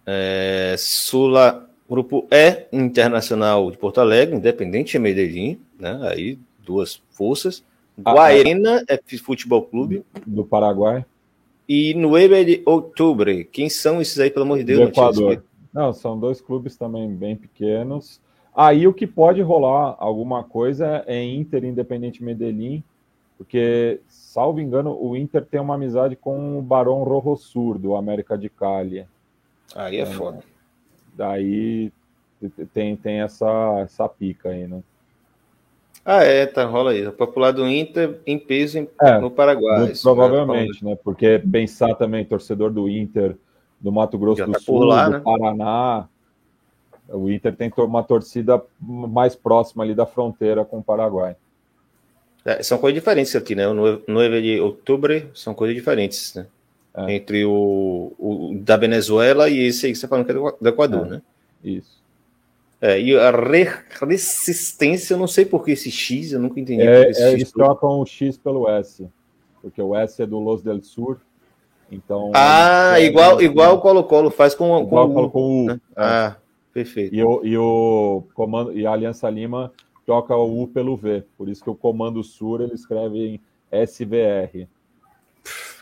[0.07, 5.99] É, Sula, grupo E, Internacional de Porto Alegre, Independente de Medellín, né?
[6.11, 7.65] Aí duas forças.
[7.99, 10.05] Guarena é Futebol Clube.
[10.27, 11.05] Do Paraguai.
[11.69, 13.45] E 9 de outubro.
[13.47, 14.81] Quem são esses aí, pelo amor de Deus?
[14.81, 15.45] Do Equador.
[15.73, 18.21] Não, são dois clubes também bem pequenos.
[18.55, 22.85] Aí o que pode rolar alguma coisa é Inter Independente Medellín,
[23.37, 28.49] porque, salvo engano, o Inter tem uma amizade com o Barão Rojossur, do América de
[28.49, 29.05] Cali.
[29.75, 30.45] Aí é, é foda.
[31.17, 31.93] Daí
[32.73, 34.83] tem, tem essa, essa pica aí, né?
[36.05, 37.07] Ah, é, tá, rola aí.
[37.07, 39.81] O popular do Inter em peso em, é, no Paraguai.
[39.81, 40.97] Muito, provavelmente, né?
[41.03, 43.37] Porque pensar também, torcedor do Inter,
[43.81, 45.21] do Mato Grosso Já do tá Sul, lá, do né?
[45.21, 46.09] Paraná.
[47.09, 51.37] O Inter tem uma torcida mais próxima ali da fronteira com o Paraguai.
[52.45, 53.67] É, são coisas diferentes aqui, né?
[53.67, 56.47] O 9 de outubro são coisas diferentes, né?
[56.95, 57.15] É.
[57.15, 60.57] Entre o, o, da Venezuela e esse aí que você tá falando que é do,
[60.61, 61.11] do Equador, é.
[61.11, 61.23] né?
[61.65, 62.04] Isso.
[62.85, 63.67] É, e a re
[63.99, 66.83] resistência, eu não sei por que esse X, eu nunca entendi.
[66.83, 69.09] É, é eles trocam o X pelo S,
[69.63, 71.19] porque o S é do Los del Sur,
[71.91, 72.31] então...
[72.35, 75.81] Ah, igual, igual o Colo-Colo faz com, igual com, com o U.
[75.97, 76.37] Ah,
[76.75, 77.15] perfeito.
[77.15, 79.73] E o, e o comando, e a Aliança Lima
[80.05, 83.41] troca o U pelo V, por isso que o Comando Sur ele escreve em
[83.87, 84.69] SVR.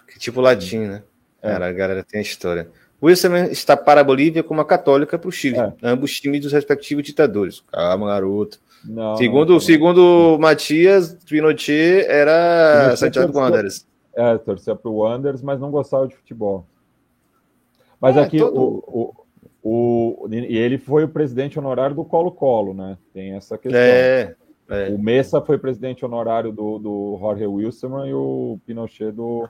[0.07, 1.03] Que tipo latim, né?
[1.43, 1.51] É.
[1.51, 2.71] Cara, a galera tem a história.
[3.03, 5.73] Wilson está para a Bolívia como a católica para o Chile, é.
[5.83, 7.63] ambos times dos respectivos ditadores.
[7.73, 8.61] Calma, garoto.
[8.85, 13.87] Não, segundo, não, segundo Matias, Pinochet era Pinochet Santiago Wanderers.
[14.15, 16.65] É, torcia para o Wanderers, mas não gostava de futebol.
[18.01, 18.61] Mas é, aqui todo...
[18.61, 19.15] o,
[19.63, 22.99] o, o, e ele foi o presidente honorário do Colo-Colo, né?
[23.15, 23.81] Tem essa questão.
[23.81, 24.35] É,
[24.69, 24.89] é.
[24.91, 29.49] O Messa foi presidente honorário do, do Jorge Wilson e o Pinochet do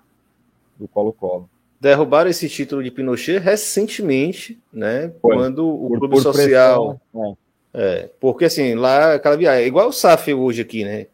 [0.93, 1.49] Colo-Colo
[1.83, 5.11] derrubaram esse título de Pinochet recentemente, né?
[5.21, 5.35] Foi.
[5.35, 7.01] Quando o por, Clube por Social.
[7.13, 7.37] Pressão,
[7.75, 7.83] é.
[7.83, 8.11] é.
[8.21, 11.09] porque assim, lá aquela viagem, é igual o SAF hoje aqui, né?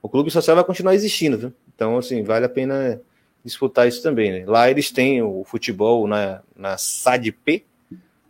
[0.00, 1.52] O Clube Social vai continuar existindo, viu?
[1.74, 2.98] Então, assim, vale a pena
[3.44, 4.44] disputar isso também, né?
[4.46, 7.66] Lá eles têm o futebol na, na SADP,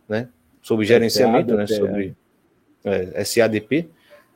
[0.09, 0.27] né?
[0.61, 1.77] Sob gerenciamento, SADP, né?
[1.77, 2.15] Sobre
[2.83, 3.87] é, SADP.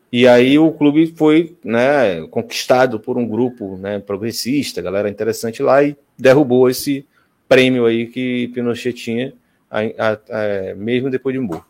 [0.10, 5.84] E aí o clube foi né, conquistado por um grupo né, progressista, galera interessante lá,
[5.84, 7.06] e derrubou esse,
[7.52, 9.34] prêmio aí que Pinochet tinha,
[9.70, 11.66] a, a, a, mesmo depois de um burro.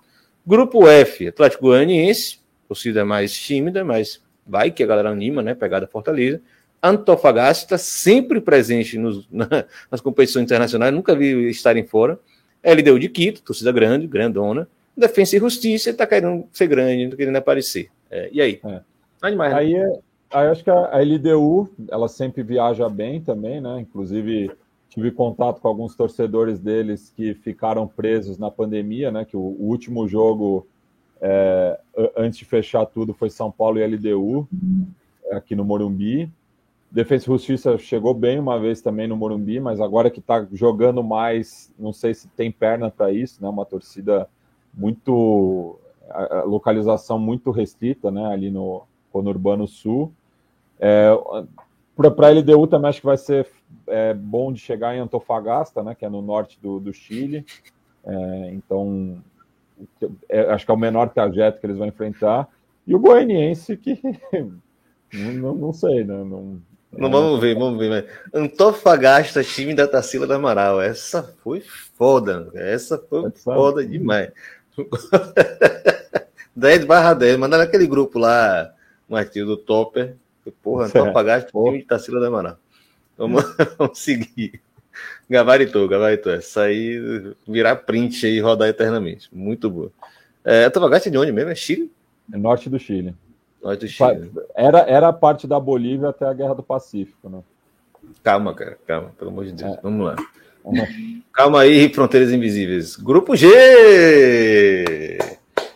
[0.45, 5.55] Grupo F, Atlético Goianiense, torcida mais tímida, mas vai que a galera anima, né?
[5.55, 6.39] Pegada Fortaleza.
[6.83, 9.47] Antofagasta, sempre presente nos, na,
[9.89, 12.19] nas competições internacionais, nunca vi estarem fora.
[12.63, 14.67] LDU de Quito, torcida grande, grandona.
[14.95, 17.89] Defesa e Justiça, está querendo ser grande, não tá querendo aparecer.
[18.11, 18.59] É, e aí?
[18.63, 18.81] É.
[19.19, 19.99] Animais, aí, é,
[20.31, 23.79] aí acho que a, a LDU, ela sempre viaja bem também, né?
[23.79, 24.51] Inclusive
[24.91, 29.23] tive contato com alguns torcedores deles que ficaram presos na pandemia, né?
[29.23, 30.67] Que o, último jogo
[31.21, 31.79] é,
[32.17, 34.47] antes de fechar tudo foi São Paulo e LDU
[35.31, 36.29] aqui no Morumbi.
[36.91, 41.01] Defesa e Justiça chegou bem uma vez também no Morumbi, mas agora que está jogando
[41.01, 43.47] mais, não sei se tem perna para isso, né?
[43.47, 44.27] Uma torcida
[44.73, 48.25] muito a localização muito restrita, né?
[48.25, 50.11] Ali no Conurbano Sul.
[50.77, 51.11] É,
[52.09, 53.47] para a LDU também acho que vai ser
[53.87, 57.45] é, bom de chegar em Antofagasta, né, que é no norte do, do Chile.
[58.03, 59.21] É, então,
[60.29, 62.47] é, acho que é o menor trajeto que eles vão enfrentar.
[62.87, 63.99] E o Goianiense, que
[65.13, 66.15] não, não, não, sei, né?
[66.23, 66.61] Não,
[66.91, 67.89] não vamos ver, vamos ver.
[67.89, 68.41] Mas...
[68.41, 70.81] Antofagasta, time da Tarsila da Amaral.
[70.81, 73.53] Essa foi foda, essa foi Essa...
[73.53, 74.31] foda demais.
[76.55, 78.73] 10 barra 10, mandaram aquele grupo lá,
[79.07, 80.15] Martinho do Topper.
[80.63, 82.57] Porra, Antofagasta, time de Tarsila da Amaral.
[83.17, 83.43] Vamos,
[83.77, 84.61] vamos seguir.
[85.29, 86.33] Gabaritou, gabaritou.
[86.33, 89.29] Essa aí virar print e rodar eternamente.
[89.31, 89.91] Muito boa.
[90.43, 91.51] É, Antofagasta é de onde mesmo?
[91.51, 91.91] É Chile?
[92.33, 93.13] É norte do Chile.
[93.61, 94.31] Norte do Chile.
[94.55, 97.41] Era, era parte da Bolívia até a Guerra do Pacífico, né?
[98.23, 99.77] Calma, cara, calma, pelo amor de Deus.
[99.77, 99.79] É.
[99.81, 100.15] Vamos lá.
[101.33, 102.95] Calma aí, Fronteiras Invisíveis.
[102.95, 103.47] Grupo G!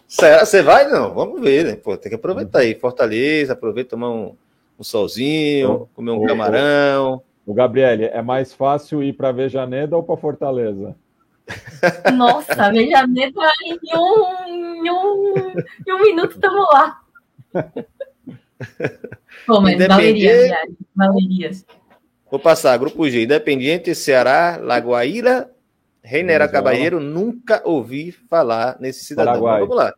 [0.07, 0.89] Você vai?
[0.89, 1.75] Não, vamos ver, né?
[1.75, 2.75] Pô, tem que aproveitar aí.
[2.75, 4.35] Fortaleza, aproveita tomar um,
[4.77, 7.21] um solzinho, comer um camarão.
[7.45, 10.95] O Gabriel, é mais fácil ir para Vejaneda ou para Fortaleza?
[12.15, 15.53] Nossa, Vejaneda em um, em um,
[15.87, 17.01] em um minuto estamos lá.
[19.45, 20.57] Pô, mas valeria.
[22.29, 25.51] Vou passar, Grupo G, Independiente, Ceará, Lagoaíra,
[26.01, 29.33] Reinera Cabalheiro, nunca ouvi falar nesse cidadão.
[29.33, 29.59] Paraguai.
[29.61, 29.93] Vamos lá.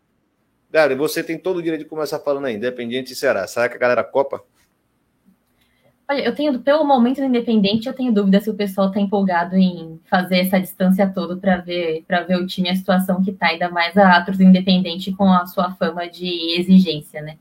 [0.71, 3.47] Cara, você tem todo o direito de começar falando aí, Independiente e Ceará.
[3.47, 4.43] Será que a galera copa?
[6.09, 9.99] Olha, eu tenho, pelo momento independente, eu tenho dúvida se o pessoal está empolgado em
[10.09, 13.69] fazer essa distância toda para ver para ver o time a situação que está, ainda
[13.69, 17.37] mais a Atros Independente com a sua fama de exigência, né?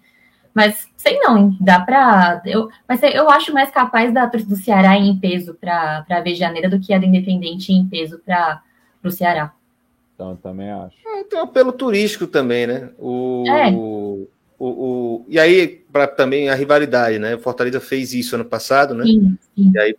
[0.53, 2.43] Mas sei não, dá para.
[2.45, 6.71] Eu, mas eu acho mais capaz da torcida do Ceará em peso para a Janeiro
[6.71, 8.63] do que a do Independente em peso para
[9.05, 9.53] o Ceará.
[10.15, 10.97] Então, também acho.
[11.07, 12.89] É, tem um apelo turístico também, né?
[12.99, 13.71] O, é.
[14.59, 17.35] O, o, e aí, para também a rivalidade, né?
[17.35, 19.05] O Fortaleza fez isso ano passado, né?
[19.05, 19.73] Sim, sim.
[19.75, 19.97] E aí,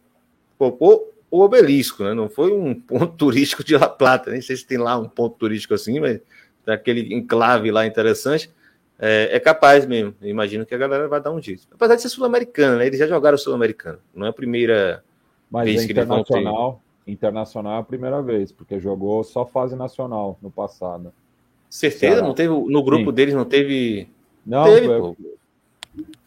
[0.58, 2.14] pô, o obelisco, né?
[2.14, 5.38] Não foi um ponto turístico de La Plata, nem sei se tem lá um ponto
[5.38, 6.20] turístico assim, mas
[6.66, 8.50] tem aquele enclave lá interessante.
[9.00, 10.16] É, é, capaz mesmo.
[10.24, 11.68] imagino que a galera vai dar um jeito.
[11.72, 12.88] Apesar de ser sul-americano, né?
[12.88, 14.00] Eles já jogaram sul-americano.
[14.14, 15.04] Não é a primeira
[15.52, 16.44] mas vez é que eles vão ter.
[17.06, 21.14] Internacional é a primeira vez, porque jogou só fase nacional no passado.
[21.70, 22.22] Certeza?
[22.22, 23.16] Não teve no grupo Sim.
[23.16, 24.10] deles não teve.
[24.48, 25.16] Não, teve, foi...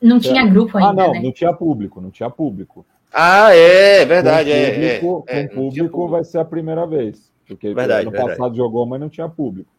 [0.01, 0.91] não tinha grupo ainda.
[0.91, 1.21] Ah, não, né?
[1.21, 2.85] não tinha público, não tinha público.
[3.13, 4.51] Ah, é, é verdade.
[4.51, 7.33] Com público, é, é, com público, público vai ser a primeira vez.
[7.47, 8.39] Porque verdade, ano verdade.
[8.39, 9.71] passado jogou, mas não tinha público.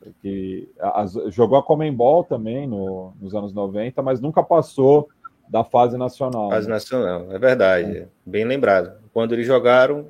[0.00, 5.08] Porque as, jogou a Comembol também no, nos anos 90, mas nunca passou
[5.48, 6.50] da fase nacional.
[6.50, 6.74] Fase né?
[6.74, 7.98] nacional, é verdade.
[7.98, 8.08] É.
[8.24, 8.92] Bem lembrado.
[9.12, 10.06] Quando eles jogaram,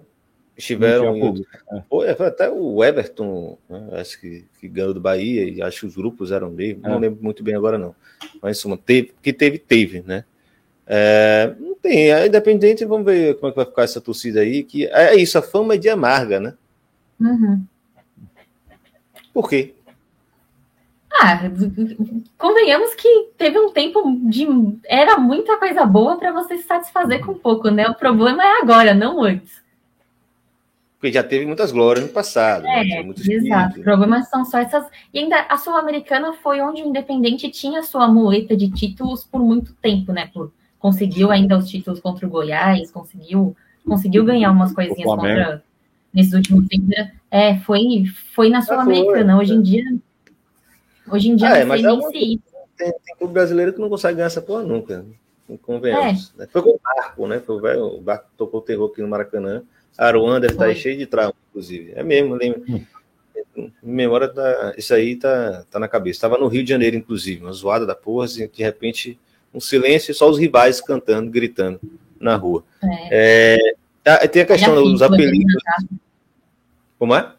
[0.56, 1.16] estiveram.
[1.16, 1.44] Em,
[2.04, 2.22] é.
[2.22, 6.30] até o Everton, né, acho que, que ganhou do Bahia, e acho que os grupos
[6.30, 6.88] eram dele, é.
[6.88, 7.94] não lembro muito bem agora, não.
[8.40, 10.24] Mas suma, teve, que teve, teve, né?
[10.86, 14.62] É, não tem, é independente, vamos ver como é que vai ficar essa torcida aí,
[14.62, 16.54] que é isso, a fama é de amarga, né?
[17.20, 17.64] Uhum.
[19.32, 19.74] Por quê?
[21.16, 21.40] Ah,
[22.36, 24.46] convenhamos que teve um tempo de.
[24.84, 27.88] Era muita coisa boa para você se satisfazer com pouco, né?
[27.88, 29.63] O problema é agora, não antes.
[31.04, 32.62] Porque já teve muitas glórias no passado.
[32.62, 32.80] Né?
[32.80, 33.14] É, né?
[33.28, 33.76] exato.
[33.76, 34.86] Os problemas são só essas.
[35.12, 39.74] E ainda a Sul-Americana foi onde o Independente tinha sua muleta de títulos por muito
[39.74, 40.30] tempo, né?
[40.32, 43.54] Por, conseguiu ainda os títulos contra o Goiás, conseguiu,
[43.86, 45.62] conseguiu ganhar umas coisinhas contra
[46.10, 46.88] nesses últimos tempos.
[47.30, 48.04] É, foi,
[48.34, 49.36] foi na Sul-Americana.
[49.36, 49.84] Hoje em dia.
[51.06, 52.40] Hoje em dia ah, é, mas é uma, tem,
[52.78, 55.04] tem clube brasileiro que não consegue ganhar essa porra nunca.
[55.60, 56.32] Convenhamos.
[56.34, 56.38] É.
[56.38, 56.48] Né?
[56.50, 57.40] Foi com o barco, né?
[57.40, 59.62] Foi o, velho, o barco tocou o terror aqui no Maracanã.
[59.96, 61.92] Aruanda está cheio de trauma, inclusive.
[61.94, 62.64] É mesmo, lembro.
[62.68, 63.70] Hum.
[63.82, 64.74] Memória da.
[64.76, 66.16] Isso aí tá, tá na cabeça.
[66.16, 69.18] Estava no Rio de Janeiro, inclusive, uma zoada da porra, assim, de repente,
[69.52, 71.80] um silêncio e só os rivais cantando, gritando
[72.18, 72.64] na rua.
[72.82, 73.56] É.
[73.56, 75.62] É, tá, tem a questão dos apelidos.
[76.98, 77.32] Como é?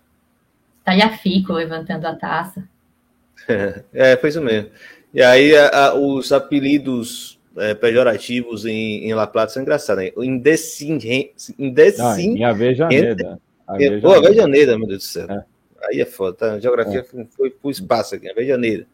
[0.84, 2.64] Talhafico levantando a taça.
[3.94, 4.72] É, foi isso mesmo.
[5.14, 10.04] E aí a, a, os apelidos é, pejorativos em, em La Plata são engraçados.
[10.04, 10.12] Né?
[10.18, 11.00] Indecin,
[11.58, 13.40] indecin, em Avejaneda.
[13.68, 14.02] Avejaneda.
[14.02, 15.30] Pô, Avejaneda, meu Deus do céu.
[15.30, 15.44] É.
[15.84, 16.54] Aí é foda, tá?
[16.54, 17.26] A geografia é.
[17.26, 18.86] foi pro espaço aqui, Avejaneda.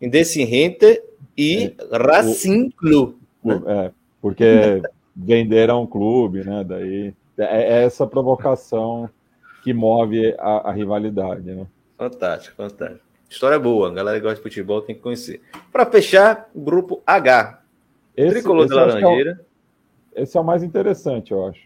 [0.00, 1.02] Indecirrente
[1.36, 1.96] e é.
[1.96, 3.16] Racing Club.
[3.44, 3.60] Né?
[3.66, 3.90] É,
[4.20, 4.82] porque
[5.14, 6.64] venderam um clube, né?
[6.64, 9.08] Daí é, é essa provocação
[9.62, 11.66] que move a, a rivalidade, né?
[11.96, 13.00] Fantástico, fantástico.
[13.28, 15.40] História boa, a galera que gosta de futebol tem que conhecer.
[15.72, 17.61] Para fechar, grupo H,
[18.16, 19.40] esse, Tricolor esse Laranjeira.
[20.14, 21.62] É o, esse é o mais interessante, eu acho.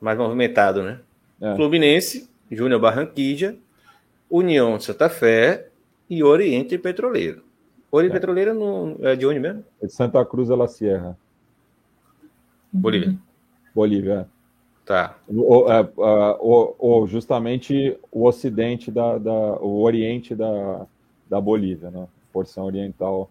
[0.00, 1.00] Mais movimentado, né?
[1.40, 1.54] É.
[1.56, 3.56] Fluminense, Júnior Barranquilla,
[4.30, 5.68] União Santa Fé
[6.08, 7.42] e Oriente Petroleiro.
[7.90, 8.14] Oriente é.
[8.14, 9.64] Petroleiro não, é de onde mesmo?
[9.80, 11.16] É de Santa Cruz de la Sierra.
[12.72, 13.16] Bolívia.
[13.74, 14.34] Bolívia, é.
[14.84, 15.16] Tá.
[15.28, 15.88] O, é,
[16.40, 20.86] o, o, justamente o ocidente da, da, o oriente da,
[21.28, 22.06] da Bolívia, né?
[22.32, 23.30] Porção oriental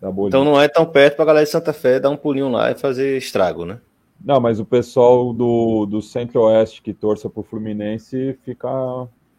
[0.00, 0.38] da Bolívia.
[0.38, 2.70] Então não é tão perto para a galera de Santa Fé dar um pulinho lá
[2.70, 3.78] e fazer estrago, né?
[4.22, 8.68] Não, mas o pessoal do, do Centro-Oeste que torça para o Fluminense fica,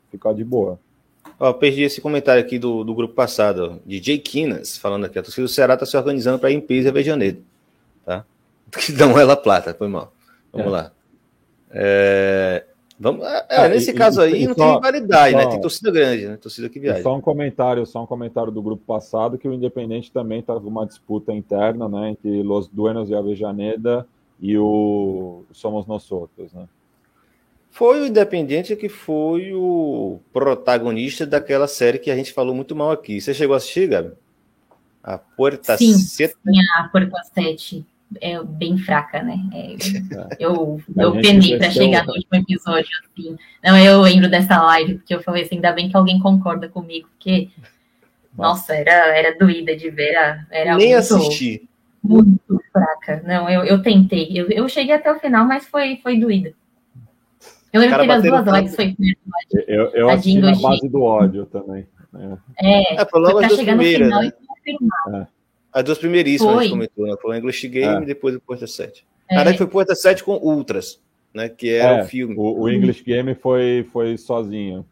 [0.09, 0.79] fica de boa.
[1.39, 5.19] Ó, perdi esse comentário aqui do, do grupo passado, ó, de Jay Quinas, falando aqui,
[5.19, 7.43] a torcida do Ceará está se organizando para ir em Pisa e Avejaneiro,
[8.05, 8.25] tá?
[8.71, 10.13] Que dão ela plata, foi mal.
[10.51, 10.69] Vamos é.
[10.69, 10.91] lá.
[11.71, 12.65] É,
[13.01, 15.47] Vamos, é, é, nesse e, caso aí e, não só, tem rivalidade, né?
[15.47, 16.37] Tem torcida grande, né?
[16.37, 17.01] Torcida que viaja.
[17.01, 20.67] Só um comentário, só um comentário do grupo passado que o Independente também está com
[20.67, 22.11] uma disputa interna, né?
[22.11, 24.07] Entre Los Duenos e Avejaneda
[24.39, 26.69] e o Somos Nós Outros, né?
[27.71, 32.91] Foi o Independente que foi o protagonista daquela série que a gente falou muito mal
[32.91, 33.19] aqui.
[33.19, 34.11] Você chegou a assistir, Gabi?
[35.03, 35.93] A Puerta Sim?
[35.93, 36.29] Sim,
[36.77, 37.83] a Puerta Sete
[38.19, 39.37] é bem fraca, né?
[39.53, 39.75] É,
[40.39, 43.37] eu eu penei para chegar no último episódio assim.
[43.63, 47.07] Não, eu lembro dessa live, porque eu falei assim, ainda bem que alguém concorda comigo,
[47.09, 47.49] porque
[48.37, 51.67] nossa, era, era doída de ver, era, era Nem muito, assisti.
[52.03, 53.21] Muito fraca.
[53.25, 54.29] Não, eu, eu tentei.
[54.33, 56.53] Eu, eu cheguei até o final, mas foi, foi doída.
[57.71, 58.95] Eu lembro que as duas lives foi
[59.67, 61.87] Eu, eu assisti na base do ódio também.
[62.59, 64.27] É, é, é chegar no final né?
[64.27, 65.21] e confirmar.
[65.21, 65.40] É.
[65.73, 66.59] As duas primeiríssimas foi.
[66.59, 67.15] a gente comentou, né?
[67.21, 68.03] Foi o English Game é.
[68.03, 69.05] e depois o Porta 7.
[69.29, 69.35] É.
[69.35, 70.99] Na verdade, foi Porta 7 com Ultras,
[71.33, 71.47] né?
[71.49, 72.35] Que era é, o filme.
[72.37, 74.85] O, o, English Game foi, foi sozinho.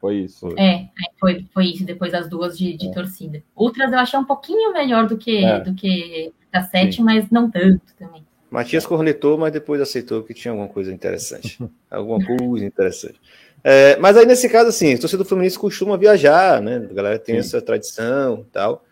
[0.00, 0.48] Foi isso.
[0.58, 0.88] É,
[1.18, 2.92] foi, foi isso, depois das duas de, de é.
[2.92, 3.42] torcida.
[3.56, 5.60] Ultras eu achei um pouquinho melhor do que, é.
[5.60, 7.02] do que a sete, Sim.
[7.02, 8.24] mas não tanto também.
[8.50, 11.58] Matias cornetou, mas depois aceitou que tinha alguma coisa interessante.
[11.90, 13.20] alguma coisa interessante.
[13.64, 16.86] É, mas aí, nesse caso, assim, o torcedor Fluminense costuma viajar, né?
[16.88, 17.40] A galera tem Sim.
[17.40, 18.84] essa tradição e tal.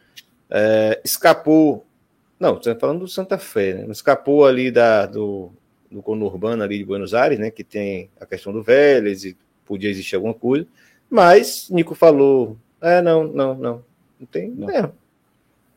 [0.56, 1.84] É, escapou.
[2.38, 3.86] Não, estou falando do Santa Fé, né?
[3.90, 5.50] Escapou ali da, do,
[5.90, 7.50] do conurbano ali de Buenos Aires, né?
[7.50, 9.36] Que tem a questão do Vélez e
[9.66, 10.64] podia existir alguma coisa.
[11.10, 13.84] Mas Nico falou: é, não, não, não.
[14.20, 14.50] Não tem.
[14.50, 14.70] Não.
[14.70, 14.92] É.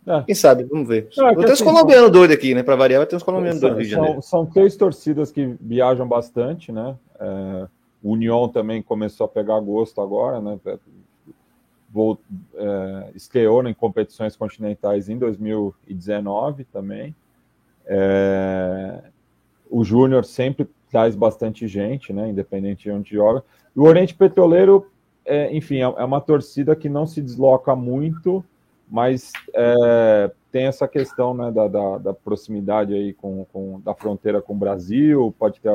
[0.06, 0.24] É.
[0.24, 1.10] Quem sabe, vamos ver.
[1.18, 2.62] Não, é tem assim, uns colombianos doidos aqui, né?
[2.62, 3.90] Para variar, vai ter uns colombianos doidos.
[3.90, 6.96] São, são três torcidas que viajam bastante, né?
[7.20, 7.68] É,
[8.04, 10.58] o União também começou a pegar gosto agora, né?
[11.98, 12.20] Vou,
[12.54, 17.16] é, estreou em competições continentais em 2019 também.
[17.88, 19.02] É,
[19.68, 22.30] o Júnior sempre traz bastante gente, né?
[22.30, 23.44] Independente de onde joga.
[23.76, 24.92] O Oriente Petroleiro,
[25.26, 28.46] é, enfim, é, é uma torcida que não se desloca muito,
[28.88, 34.40] mas é, tem essa questão né, da, da, da proximidade aí com, com, da fronteira
[34.40, 35.72] com o Brasil, pode ter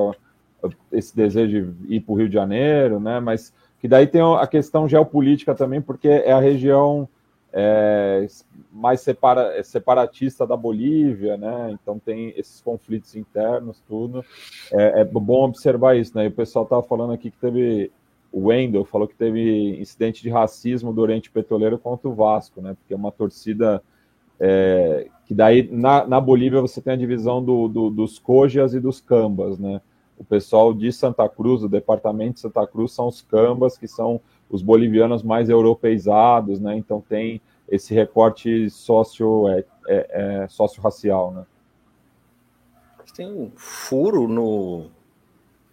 [0.93, 3.19] esse desejo de ir para o Rio de Janeiro, né?
[3.19, 7.09] Mas que daí tem a questão geopolítica também, porque é a região
[7.53, 8.25] é,
[8.73, 11.73] mais separa, é separatista da Bolívia, né?
[11.73, 14.25] Então tem esses conflitos internos, tudo.
[14.73, 16.27] É, é bom observar isso, né?
[16.27, 17.91] E o pessoal estava falando aqui que teve
[18.31, 22.75] o Wendel falou que teve incidente de racismo do Oriente Petroleiro contra o Vasco, né?
[22.75, 23.83] Porque é uma torcida
[24.39, 28.81] é, que daí na, na Bolívia você tem a divisão do, do, dos Cojas e
[28.81, 29.81] dos Cambas, né?
[30.23, 34.21] O pessoal de Santa Cruz, o departamento de Santa Cruz, são os cambas, que são
[34.49, 36.77] os bolivianos mais europeizados, né?
[36.77, 41.45] Então tem esse recorte socio, é, é, é socio-racial, né?
[43.17, 44.87] Tem um furo no.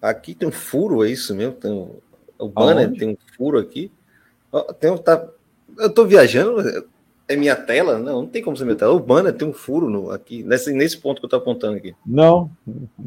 [0.01, 1.53] Aqui tem um furo, é isso mesmo?
[1.53, 1.97] Tem um...
[2.39, 2.99] O banner Aonde?
[2.99, 3.91] tem um furo aqui.
[4.79, 5.27] Tem um, tá...
[5.77, 6.87] Eu tô viajando,
[7.29, 7.99] é minha tela?
[7.99, 8.99] Não, não tem como ser minha tela.
[8.99, 11.95] Banner tem um furo no, aqui, nesse, nesse ponto que eu tô apontando aqui.
[12.05, 12.49] Não,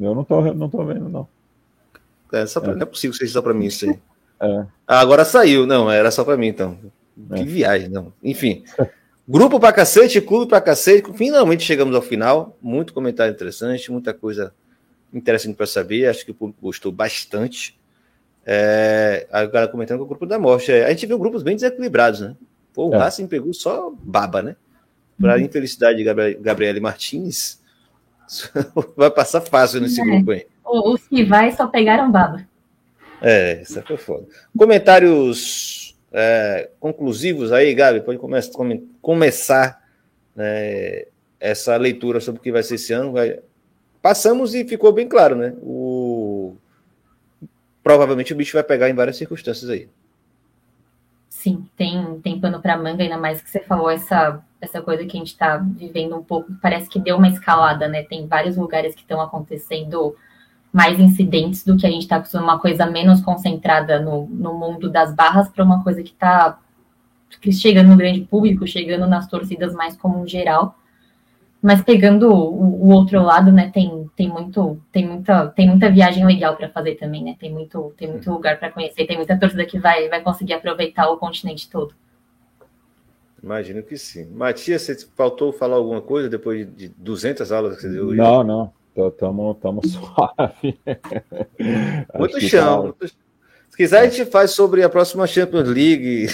[0.01, 1.28] eu não tô, não tô vendo, não.
[2.32, 2.74] É, só pra, é.
[2.77, 3.99] Não é possível que seja só para mim isso aí.
[4.40, 4.66] É.
[4.86, 5.66] Ah, agora saiu.
[5.66, 6.78] Não, era só para mim, então.
[7.31, 7.35] É.
[7.35, 8.12] Que viagem, não.
[8.23, 8.62] Enfim.
[9.28, 11.12] Grupo pra cacete, clube pra cacete.
[11.15, 12.57] Finalmente chegamos ao final.
[12.62, 14.55] Muito comentário interessante, muita coisa
[15.12, 16.07] interessante para saber.
[16.07, 17.78] Acho que o público gostou bastante.
[18.47, 20.70] É, a galera comentando que o grupo da morte.
[20.70, 22.36] É, a gente viu grupos bem desequilibrados, né?
[22.73, 22.99] Pô, o é.
[22.99, 24.57] Racing pegou só baba, né?
[25.20, 25.43] Para uhum.
[25.43, 27.61] infelicidade de Gabriel, Gabriele Martins,
[28.97, 30.05] vai passar fácil nesse é.
[30.05, 30.47] grupo aí.
[30.65, 32.47] Os que vai só pegaram baba.
[33.20, 34.27] É, isso foi foda.
[34.57, 39.82] Comentários é, conclusivos aí, Gabi, pode come come começar
[40.35, 41.05] né,
[41.39, 43.12] essa leitura sobre o que vai ser esse ano.
[43.12, 43.39] Vai...
[44.01, 45.55] Passamos e ficou bem claro, né?
[45.62, 46.57] O...
[47.82, 49.89] Provavelmente o bicho vai pegar em várias circunstâncias aí.
[51.28, 55.16] Sim, tem, tem pano para manga, ainda mais que você falou essa, essa coisa que
[55.16, 58.02] a gente está vivendo um pouco, parece que deu uma escalada, né?
[58.02, 60.14] Tem vários lugares que estão acontecendo
[60.73, 64.90] mais incidentes do que a gente está acostumado, uma coisa menos concentrada no, no mundo
[64.90, 66.59] das barras para uma coisa que está
[67.52, 70.77] chegando no grande público, chegando nas torcidas mais como um geral.
[71.62, 76.27] Mas pegando o, o, outro lado, né, tem, tem muito, tem muita, tem muita viagem
[76.27, 77.36] legal para fazer também, né?
[77.39, 81.09] Tem muito, tem muito lugar para conhecer, tem muita torcida que vai, vai conseguir aproveitar
[81.09, 81.94] o continente todo.
[83.43, 84.27] Imagino que sim.
[84.31, 88.14] Matias, você faltou falar alguma coisa depois de 200 aulas que você deu?
[88.14, 88.73] Não, não.
[89.52, 90.78] Estamos suave.
[92.19, 92.77] Muito chão.
[92.77, 92.82] Tá...
[92.82, 93.23] Muito...
[93.73, 96.27] Se quiser, a gente faz sobre a próxima Champions League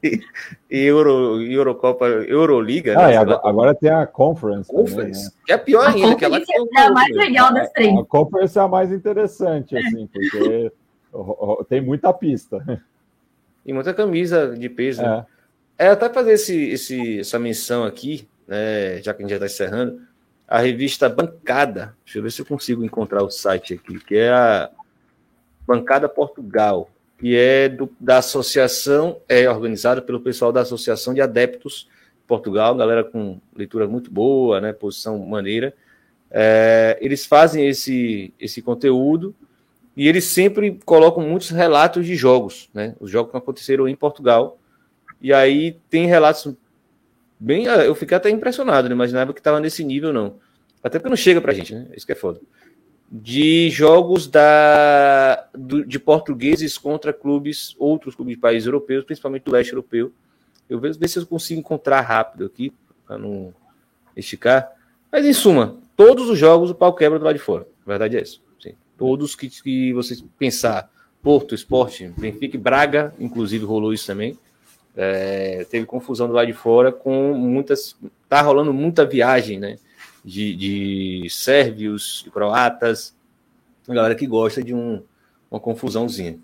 [0.70, 2.98] e Euro, Eurocopa, Euroliga.
[2.98, 3.16] Ah, né?
[3.18, 4.70] agora, agora, tem a Conference.
[4.70, 5.44] Conference, também, né?
[5.44, 6.16] que é pior ainda.
[6.16, 7.94] Que ela é a mais legal das três.
[7.94, 10.72] A Conference é a mais interessante, assim, porque
[11.68, 12.82] tem muita pista.
[13.66, 15.02] E muita camisa de peso.
[15.02, 15.26] Né?
[15.78, 19.46] É, até fazer esse, esse, essa menção aqui, né, já que a gente já está
[19.46, 20.00] encerrando,
[20.46, 24.30] a revista Bancada, deixa eu ver se eu consigo encontrar o site aqui, que é
[24.30, 24.70] a
[25.66, 31.88] Bancada Portugal, que é do, da associação, é organizada pelo pessoal da Associação de Adeptos
[32.26, 35.74] Portugal, galera com leitura muito boa, né, posição maneira.
[36.30, 39.34] É, eles fazem esse, esse conteúdo
[39.96, 44.58] e eles sempre colocam muitos relatos de jogos, né, os jogos que aconteceram em Portugal.
[45.22, 46.54] E aí tem relatos
[47.40, 47.64] bem.
[47.64, 50.36] Eu fiquei até impressionado, não imaginava que estava nesse nível, não.
[50.82, 51.86] Até porque não chega pra gente, né?
[51.96, 52.40] Isso que é foda
[53.14, 59.52] de jogos da, do, de portugueses contra clubes, outros clubes de países europeus, principalmente do
[59.52, 60.10] leste europeu.
[60.66, 62.72] Eu vejo ver se eu consigo encontrar rápido aqui,
[63.06, 63.52] para não
[64.16, 64.72] esticar.
[65.10, 67.66] Mas em suma, todos os jogos o pau quebra do lado de fora.
[67.84, 68.42] A verdade é isso.
[68.58, 68.72] Sim.
[68.96, 70.90] Todos que, que você pensar
[71.20, 74.38] Porto, Esporte, Benfica Braga, inclusive rolou isso também.
[74.96, 77.96] É, teve confusão do lado de fora com muitas.
[78.28, 79.78] Tá rolando muita viagem, né?
[80.24, 83.14] De, de sérvios, de croatas,
[83.88, 85.02] galera que gosta de um,
[85.50, 86.38] uma confusãozinha.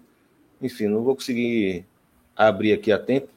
[0.61, 1.85] Enfim, não vou conseguir
[2.37, 3.29] abrir aqui a tempo.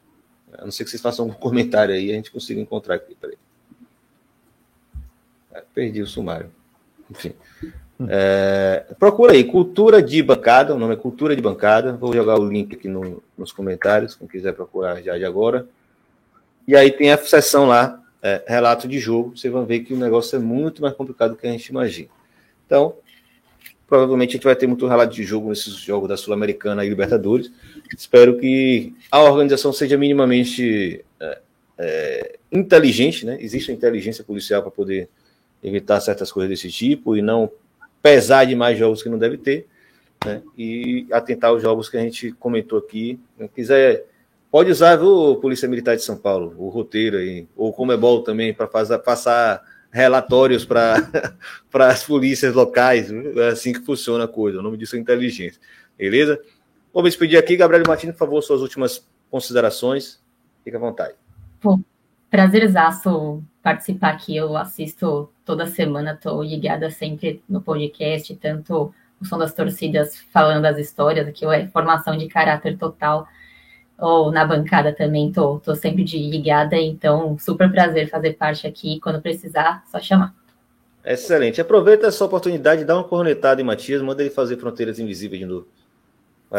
[0.54, 3.16] A não ser que vocês façam um comentário aí, a gente consiga encontrar aqui.
[3.16, 3.38] Peraí.
[5.54, 6.52] É, perdi o sumário.
[7.10, 7.34] Enfim.
[8.10, 11.94] É, procura aí, Cultura de Bancada, o nome é Cultura de Bancada.
[11.94, 15.68] Vou jogar o link aqui no, nos comentários, quem quiser procurar já de agora.
[16.68, 19.38] E aí tem a seção lá, é, relato de jogo.
[19.38, 22.10] Vocês vão ver que o negócio é muito mais complicado do que a gente imagina.
[22.66, 22.96] Então,
[23.88, 27.52] provavelmente a gente vai ter muito relato de jogo nesses jogos da Sul-Americana e Libertadores.
[27.98, 31.40] Espero que a organização seja minimamente é,
[31.78, 33.38] é, inteligente, né?
[33.42, 35.10] Existe a inteligência policial para poder
[35.64, 37.52] evitar certas coisas desse tipo e não
[38.02, 39.68] pesar demais jogos que não deve ter,
[40.26, 40.42] né?
[40.58, 43.20] E atentar os jogos que a gente comentou aqui.
[43.38, 44.06] Se quiser,
[44.50, 48.54] pode usar, viu, Polícia Militar de São Paulo, o roteiro aí, ou como bom também,
[48.54, 51.10] para passar relatórios para
[51.90, 53.12] as polícias locais.
[53.12, 54.60] É assim que funciona a coisa.
[54.60, 55.60] O nome disso é inteligência.
[55.98, 56.40] Beleza?
[56.94, 57.56] Vou me despedir aqui.
[57.58, 60.20] Gabriel Martins, por favor, suas últimas considerações.
[60.64, 61.14] Fique à vontade.
[61.60, 61.80] Pô,
[62.32, 64.36] prazerzaço participar aqui.
[64.36, 70.66] Eu assisto toda semana, estou ligada sempre no podcast, tanto o som das torcidas falando
[70.66, 73.28] as histórias, aqui é formação de caráter total,
[74.00, 79.00] ou na bancada também, tô, tô sempre de ligada, então super prazer fazer parte aqui,
[79.00, 80.34] quando precisar, só chamar.
[81.06, 81.62] Excelente.
[81.62, 85.68] Aproveita essa oportunidade, dá uma cornetada em Matias, manda ele fazer Fronteiras Invisíveis de novo.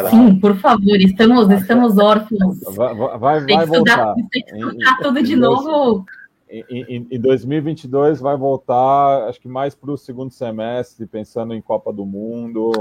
[0.09, 2.61] Sim, por favor, estamos, estamos órfãos.
[2.75, 4.15] Vai, vai, vai tem que voltar.
[4.15, 6.07] Tem que estudar tudo de novo.
[6.49, 11.93] Em, em, 2022 vai voltar, acho que mais para o segundo semestre, pensando em Copa
[11.93, 12.73] do Mundo.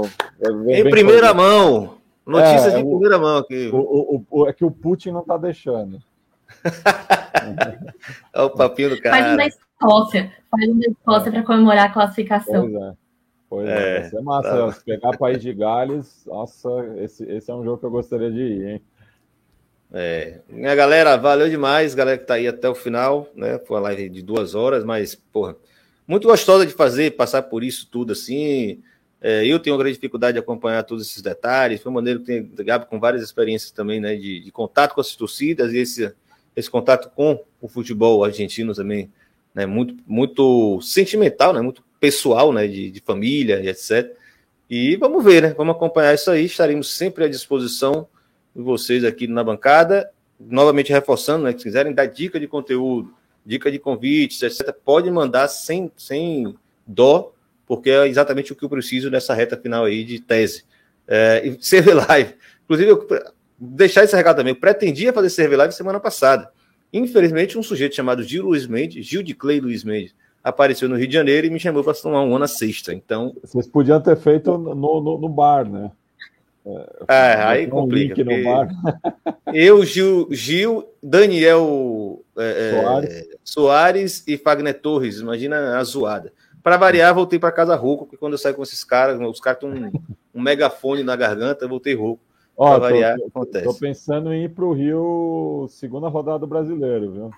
[0.68, 1.94] em primeira mão,
[2.26, 3.70] notícias é, de primeira mão aqui.
[3.72, 5.98] O, o, o, é que o Putin não está deixando.
[8.34, 9.16] é o papinho do cara.
[9.16, 12.96] Faz um da Escócia, faz um da Escócia para comemorar a classificação.
[13.52, 14.10] Pois é.
[14.10, 14.48] É, é, massa.
[14.48, 14.78] Tá.
[14.82, 18.66] Pegar País de Gales, nossa, esse, esse é um jogo que eu gostaria de ir,
[18.66, 18.82] hein?
[19.92, 23.58] É, minha galera, valeu demais, galera que tá aí até o final, né?
[23.58, 25.54] Foi uma live de duas horas, mas, porra,
[26.08, 28.82] muito gostosa de fazer, passar por isso tudo assim.
[29.20, 31.82] É, eu tenho uma grande dificuldade de acompanhar todos esses detalhes.
[31.82, 34.16] Foi uma maneira que tem Gabi com várias experiências também, né?
[34.16, 36.10] De, de, contato com as torcidas e esse,
[36.56, 39.12] esse contato com o futebol argentino também,
[39.54, 39.66] né?
[39.66, 41.60] Muito, muito sentimental, né?
[41.60, 44.12] Muito pessoal, né, de, de família e etc.
[44.68, 45.54] E vamos ver, né?
[45.56, 46.46] Vamos acompanhar isso aí.
[46.46, 48.08] Estaremos sempre à disposição
[48.56, 50.10] de vocês aqui na bancada.
[50.40, 51.52] Novamente reforçando, né?
[51.52, 53.14] Se quiserem dar dica de conteúdo,
[53.46, 57.32] dica de convites, etc., pode mandar sem, sem dó,
[57.64, 60.64] porque é exatamente o que eu preciso nessa reta final aí de tese.
[61.06, 62.34] É, e server live.
[62.64, 63.08] Inclusive, eu,
[63.56, 64.54] deixar esse recado também.
[64.54, 66.50] Eu pretendia fazer server live semana passada.
[66.92, 70.12] Infelizmente, um sujeito chamado Gil Luiz Mendes, Gil de Clay Luiz Mendes,
[70.42, 72.92] apareceu no Rio de Janeiro e me chamou para tomar um na sexta.
[72.92, 73.34] Então.
[73.42, 75.90] Vocês podiam ter feito no, no, no bar, né?
[76.64, 78.22] É, é aí complica.
[79.52, 83.28] eu, Gil, Gil Daniel é, é Soares.
[83.44, 84.24] Soares.
[84.28, 85.20] e Fagner Torres.
[85.20, 86.32] Imagina a zoada.
[86.62, 89.58] Para variar, voltei para casa rouco, porque quando eu saio com esses caras, os caras
[89.58, 89.92] têm um,
[90.32, 92.22] um megafone na garganta, voltei rouco.
[92.56, 93.64] Ó, variar, tô, acontece.
[93.64, 97.30] Tô pensando em ir para o Rio, segunda rodada do brasileiro, viu?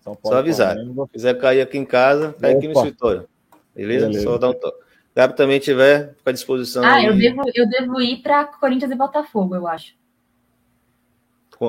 [0.00, 0.76] São Paulo, Só avisar.
[0.76, 3.28] Se quiser cair aqui em casa, cai aqui no escritório.
[3.74, 4.06] Beleza?
[4.06, 4.24] Beleza?
[4.24, 4.90] Só dar um toque.
[5.14, 6.84] Gabi também tiver, fica à disposição.
[6.84, 9.94] Ah, eu devo, eu devo ir para Corinthians e Botafogo, eu acho.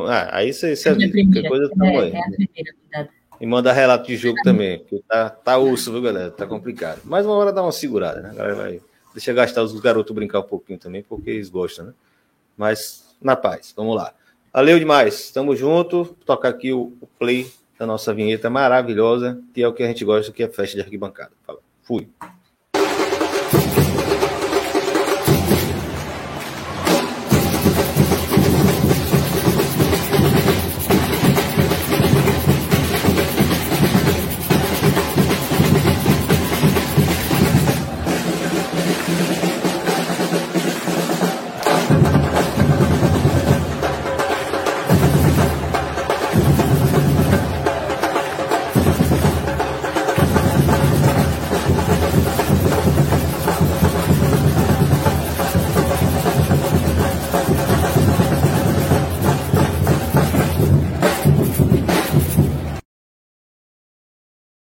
[0.08, 3.10] Ah, aí você, você é qualquer coisa tá é, é a primeira,
[3.42, 6.32] E manda relato de jogo também, porque tá, tá urso, viu, galera?
[6.32, 7.02] Tá complicado.
[7.04, 8.30] Mas uma hora dá uma segurada, né?
[8.30, 8.82] A galera vai.
[9.14, 11.94] Deixa gastar os garotos brincar um pouquinho também, porque eles gostam, né?
[12.56, 14.14] Mas na paz, vamos lá.
[14.54, 16.06] Valeu demais, tamo junto.
[16.06, 17.52] Vou tocar aqui o, o play
[17.82, 20.84] da nossa vinheta maravilhosa, que é o que a gente gosta, que é festa de
[20.84, 21.32] arquibancada.
[21.44, 21.58] Fala.
[21.82, 22.08] Fui.